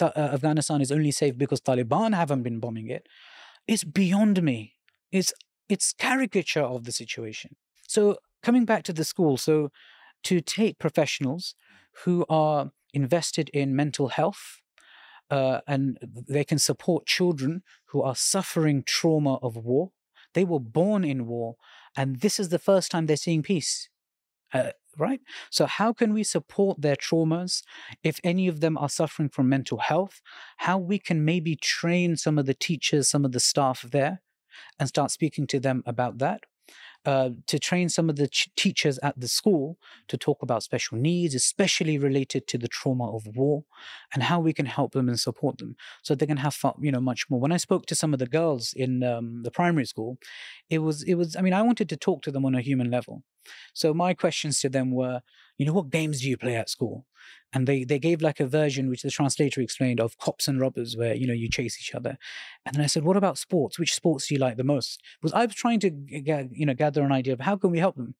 uh, 0.00 0.12
Afghanistan 0.16 0.80
is 0.80 0.92
only 0.92 1.10
safe 1.10 1.36
because 1.36 1.60
Taliban 1.60 2.14
haven't 2.14 2.42
been 2.42 2.60
bombing 2.60 2.88
it. 2.88 3.06
It's 3.66 3.84
beyond 3.84 4.42
me. 4.42 4.74
It's 5.12 5.32
it's 5.68 5.92
caricature 5.92 6.62
of 6.62 6.84
the 6.84 6.92
situation. 6.92 7.56
So 7.86 8.18
coming 8.42 8.64
back 8.64 8.84
to 8.84 8.92
the 8.92 9.04
school, 9.04 9.36
so 9.36 9.70
to 10.24 10.40
take 10.40 10.78
professionals 10.78 11.54
who 12.04 12.24
are 12.28 12.70
invested 12.94 13.50
in 13.50 13.76
mental 13.76 14.08
health 14.08 14.60
uh, 15.30 15.60
and 15.66 15.98
they 16.28 16.44
can 16.44 16.58
support 16.58 17.06
children 17.06 17.62
who 17.86 18.02
are 18.02 18.16
suffering 18.16 18.82
trauma 18.86 19.34
of 19.36 19.56
war. 19.56 19.92
They 20.34 20.44
were 20.44 20.60
born 20.60 21.04
in 21.04 21.26
war, 21.26 21.56
and 21.96 22.20
this 22.20 22.38
is 22.38 22.50
the 22.50 22.58
first 22.58 22.90
time 22.90 23.06
they're 23.06 23.16
seeing 23.16 23.42
peace. 23.42 23.88
Uh, 24.52 24.70
right? 24.96 25.20
So, 25.50 25.66
how 25.66 25.92
can 25.92 26.12
we 26.12 26.22
support 26.24 26.80
their 26.80 26.96
traumas 26.96 27.62
if 28.02 28.20
any 28.24 28.48
of 28.48 28.60
them 28.60 28.76
are 28.76 28.88
suffering 28.88 29.28
from 29.28 29.48
mental 29.48 29.78
health? 29.78 30.20
How 30.58 30.78
we 30.78 30.98
can 30.98 31.24
maybe 31.24 31.56
train 31.56 32.16
some 32.16 32.38
of 32.38 32.46
the 32.46 32.54
teachers, 32.54 33.08
some 33.08 33.24
of 33.24 33.32
the 33.32 33.40
staff 33.40 33.82
there, 33.82 34.22
and 34.78 34.88
start 34.88 35.10
speaking 35.10 35.46
to 35.48 35.60
them 35.60 35.82
about 35.86 36.18
that? 36.18 36.42
Uh, 37.04 37.30
to 37.46 37.58
train 37.58 37.88
some 37.88 38.10
of 38.10 38.16
the 38.16 38.28
ch- 38.28 38.50
teachers 38.54 38.98
at 39.02 39.18
the 39.18 39.28
school 39.28 39.78
to 40.08 40.18
talk 40.18 40.42
about 40.42 40.62
special 40.62 40.98
needs, 40.98 41.34
especially 41.34 41.96
related 41.96 42.46
to 42.46 42.58
the 42.58 42.68
trauma 42.68 43.08
of 43.16 43.26
war, 43.34 43.64
and 44.12 44.24
how 44.24 44.38
we 44.40 44.52
can 44.52 44.66
help 44.66 44.92
them 44.92 45.08
and 45.08 45.18
support 45.18 45.56
them 45.58 45.74
so 46.02 46.14
they 46.14 46.26
can 46.26 46.36
have 46.38 46.52
fun, 46.54 46.74
you 46.80 46.92
know 46.92 47.00
much 47.00 47.30
more. 47.30 47.40
When 47.40 47.52
I 47.52 47.56
spoke 47.56 47.86
to 47.86 47.94
some 47.94 48.12
of 48.12 48.18
the 48.18 48.26
girls 48.26 48.74
in 48.76 49.02
um, 49.04 49.42
the 49.42 49.50
primary 49.50 49.86
school, 49.86 50.18
it 50.68 50.80
was 50.80 51.02
it 51.04 51.14
was 51.14 51.36
I 51.36 51.40
mean 51.40 51.54
I 51.54 51.62
wanted 51.62 51.88
to 51.90 51.96
talk 51.96 52.22
to 52.22 52.30
them 52.30 52.44
on 52.44 52.54
a 52.54 52.60
human 52.60 52.90
level. 52.90 53.22
So 53.72 53.94
my 53.94 54.12
questions 54.14 54.60
to 54.60 54.68
them 54.68 54.90
were, 54.90 55.22
you 55.58 55.66
know, 55.66 55.72
what 55.72 55.90
games 55.90 56.22
do 56.22 56.28
you 56.28 56.36
play 56.36 56.56
at 56.56 56.70
school? 56.70 57.04
And 57.52 57.66
they 57.66 57.84
they 57.84 57.98
gave 57.98 58.22
like 58.22 58.40
a 58.40 58.46
version 58.46 58.88
which 58.88 59.02
the 59.02 59.10
translator 59.10 59.60
explained 59.60 60.00
of 60.00 60.18
cops 60.18 60.48
and 60.48 60.60
robbers, 60.60 60.96
where 60.96 61.14
you 61.14 61.26
know 61.26 61.34
you 61.34 61.48
chase 61.48 61.78
each 61.80 61.94
other. 61.94 62.16
And 62.64 62.76
then 62.76 62.84
I 62.84 62.86
said, 62.86 63.04
what 63.04 63.16
about 63.16 63.38
sports? 63.38 63.78
Which 63.78 63.94
sports 63.94 64.28
do 64.28 64.34
you 64.34 64.40
like 64.40 64.56
the 64.56 64.64
most? 64.64 65.02
Because 65.20 65.34
I 65.34 65.44
was 65.44 65.54
trying 65.54 65.80
to 65.80 65.90
you 66.08 66.66
know 66.66 66.74
gather 66.74 67.02
an 67.02 67.12
idea 67.12 67.32
of 67.34 67.40
how 67.40 67.56
can 67.56 67.70
we 67.70 67.78
help 67.78 67.96
them. 67.96 68.14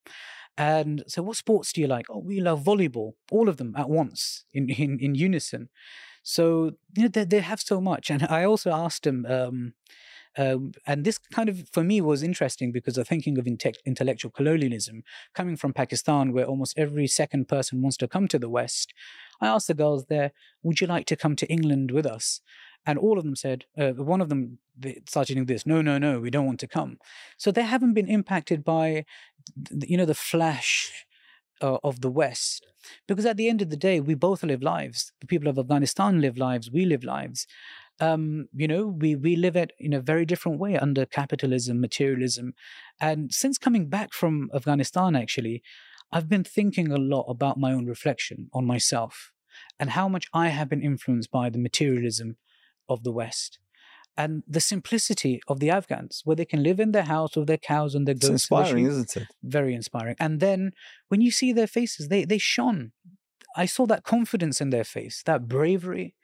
And 0.57 1.05
so, 1.07 1.22
what 1.22 1.36
sports 1.36 1.72
do 1.72 1.80
you 1.80 1.86
like? 1.86 2.07
Oh, 2.11 2.18
we 2.18 2.41
love 2.41 2.64
volleyball, 2.64 3.12
all 3.30 3.49
of 3.49 3.59
them 3.59 3.74
at 3.76 3.89
once 3.89 4.45
in 4.53 4.68
in, 4.70 4.99
in 4.99 5.14
unison. 5.14 5.68
So 6.22 6.72
you 6.97 7.05
know 7.05 7.09
they, 7.09 7.24
they 7.24 7.41
have 7.41 7.61
so 7.61 7.80
much. 7.80 8.11
And 8.11 8.24
I 8.24 8.45
also 8.45 8.70
asked 8.70 9.05
them. 9.05 9.24
Um, 9.26 9.74
um, 10.36 10.72
and 10.86 11.04
this 11.04 11.18
kind 11.18 11.48
of, 11.48 11.68
for 11.72 11.82
me, 11.82 12.00
was 12.00 12.22
interesting 12.22 12.72
because 12.72 12.98
of 12.98 13.08
thinking 13.08 13.38
of 13.38 13.46
inte- 13.46 13.76
intellectual 13.86 14.30
colonialism 14.30 15.02
coming 15.34 15.56
from 15.56 15.72
Pakistan, 15.72 16.32
where 16.32 16.44
almost 16.44 16.78
every 16.78 17.06
second 17.06 17.48
person 17.48 17.82
wants 17.82 17.96
to 17.98 18.08
come 18.08 18.28
to 18.28 18.38
the 18.38 18.48
West. 18.48 18.92
I 19.40 19.46
asked 19.46 19.68
the 19.68 19.74
girls 19.74 20.06
there, 20.06 20.32
would 20.62 20.80
you 20.80 20.86
like 20.86 21.06
to 21.06 21.16
come 21.16 21.36
to 21.36 21.46
England 21.46 21.90
with 21.90 22.06
us? 22.06 22.40
And 22.86 22.98
all 22.98 23.18
of 23.18 23.24
them 23.24 23.36
said, 23.36 23.64
uh, 23.76 23.90
one 23.92 24.20
of 24.20 24.28
them 24.28 24.58
started 25.06 25.34
doing 25.34 25.46
this, 25.46 25.66
no, 25.66 25.82
no, 25.82 25.98
no, 25.98 26.20
we 26.20 26.30
don't 26.30 26.46
want 26.46 26.60
to 26.60 26.68
come. 26.68 26.98
So 27.36 27.50
they 27.50 27.62
haven't 27.62 27.94
been 27.94 28.08
impacted 28.08 28.64
by, 28.64 29.04
you 29.70 29.96
know, 29.96 30.06
the 30.06 30.14
flash 30.14 31.06
uh, 31.60 31.78
of 31.82 32.00
the 32.00 32.10
West. 32.10 32.66
Because 33.06 33.26
at 33.26 33.36
the 33.36 33.48
end 33.48 33.60
of 33.60 33.70
the 33.70 33.76
day, 33.76 34.00
we 34.00 34.14
both 34.14 34.42
live 34.42 34.62
lives. 34.62 35.12
The 35.20 35.26
people 35.26 35.48
of 35.48 35.58
Afghanistan 35.58 36.20
live 36.20 36.38
lives, 36.38 36.70
we 36.70 36.84
live 36.84 37.04
lives 37.04 37.46
um, 38.01 38.49
you 38.55 38.68
know, 38.68 38.86
we 38.86 39.16
we 39.16 39.36
live 39.36 39.57
it 39.57 39.72
in 39.78 39.92
a 39.92 40.01
very 40.01 40.24
different 40.24 40.59
way 40.59 40.76
under 40.76 41.05
capitalism, 41.05 41.80
materialism, 41.80 42.55
and 43.01 43.32
since 43.32 43.59
coming 43.59 43.88
back 43.88 44.12
from 44.12 44.51
Afghanistan, 44.55 45.16
actually, 45.16 45.62
I've 46.12 46.28
been 46.28 46.44
thinking 46.44 46.90
a 46.90 46.96
lot 46.96 47.26
about 47.28 47.59
my 47.59 47.72
own 47.72 47.86
reflection 47.86 48.49
on 48.53 48.66
myself 48.66 49.32
and 49.78 49.90
how 49.90 50.09
much 50.09 50.26
I 50.32 50.49
have 50.49 50.68
been 50.68 50.82
influenced 50.82 51.30
by 51.30 51.51
the 51.51 51.59
materialism 51.59 52.36
of 52.88 53.03
the 53.03 53.12
West 53.12 53.59
and 54.16 54.42
the 54.49 54.61
simplicity 54.61 55.40
of 55.46 55.61
the 55.61 55.70
Afghans, 55.70 56.22
where 56.24 56.34
they 56.34 56.44
can 56.44 56.62
live 56.62 56.80
in 56.80 56.90
their 56.90 57.05
house 57.05 57.36
with 57.36 57.46
their 57.46 57.57
cows 57.57 57.94
and 57.94 58.07
their 58.07 58.14
goats. 58.14 58.24
It's 58.24 58.30
inspiring, 58.44 58.86
isn't 58.86 59.16
it? 59.16 59.28
Very 59.42 59.74
inspiring. 59.74 60.16
And 60.18 60.40
then 60.40 60.72
when 61.09 61.20
you 61.20 61.30
see 61.30 61.53
their 61.53 61.68
faces, 61.68 62.09
they 62.09 62.24
they 62.24 62.38
shone. 62.38 62.92
I 63.57 63.66
saw 63.66 63.86
that 63.86 64.05
confidence 64.05 64.61
in 64.61 64.70
their 64.70 64.84
face, 64.84 65.22
that 65.24 65.49
bravery, 65.49 66.14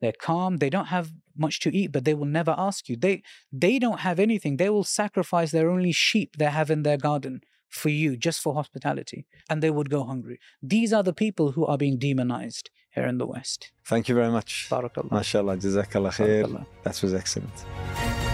they're 0.00 0.12
calm. 0.12 0.58
They 0.58 0.70
don't 0.70 0.86
have 0.86 1.12
much 1.36 1.60
to 1.60 1.76
eat, 1.76 1.92
but 1.92 2.04
they 2.04 2.14
will 2.14 2.26
never 2.26 2.54
ask 2.56 2.88
you. 2.88 2.96
They 2.96 3.22
they 3.52 3.78
don't 3.78 4.00
have 4.00 4.18
anything. 4.18 4.56
They 4.56 4.70
will 4.70 4.84
sacrifice 4.84 5.50
their 5.50 5.70
only 5.70 5.92
sheep 5.92 6.36
they 6.36 6.46
have 6.46 6.70
in 6.70 6.82
their 6.82 6.96
garden 6.96 7.40
for 7.68 7.90
you, 7.90 8.16
just 8.16 8.40
for 8.40 8.54
hospitality, 8.54 9.26
and 9.48 9.62
they 9.62 9.70
would 9.70 9.90
go 9.90 10.04
hungry. 10.04 10.38
These 10.62 10.92
are 10.92 11.02
the 11.02 11.12
people 11.12 11.52
who 11.52 11.66
are 11.66 11.78
being 11.78 11.98
demonized 11.98 12.70
here 12.90 13.06
in 13.06 13.18
the 13.18 13.26
West. 13.26 13.72
Thank 13.84 14.08
you 14.08 14.14
very 14.14 14.30
much. 14.30 14.68
Barakallah. 14.70 15.10
MashaAllah. 15.10 15.60
Jazakallah 15.60 16.12
khair. 16.18 16.66
That 16.84 17.02
was 17.02 17.14
excellent. 17.14 18.27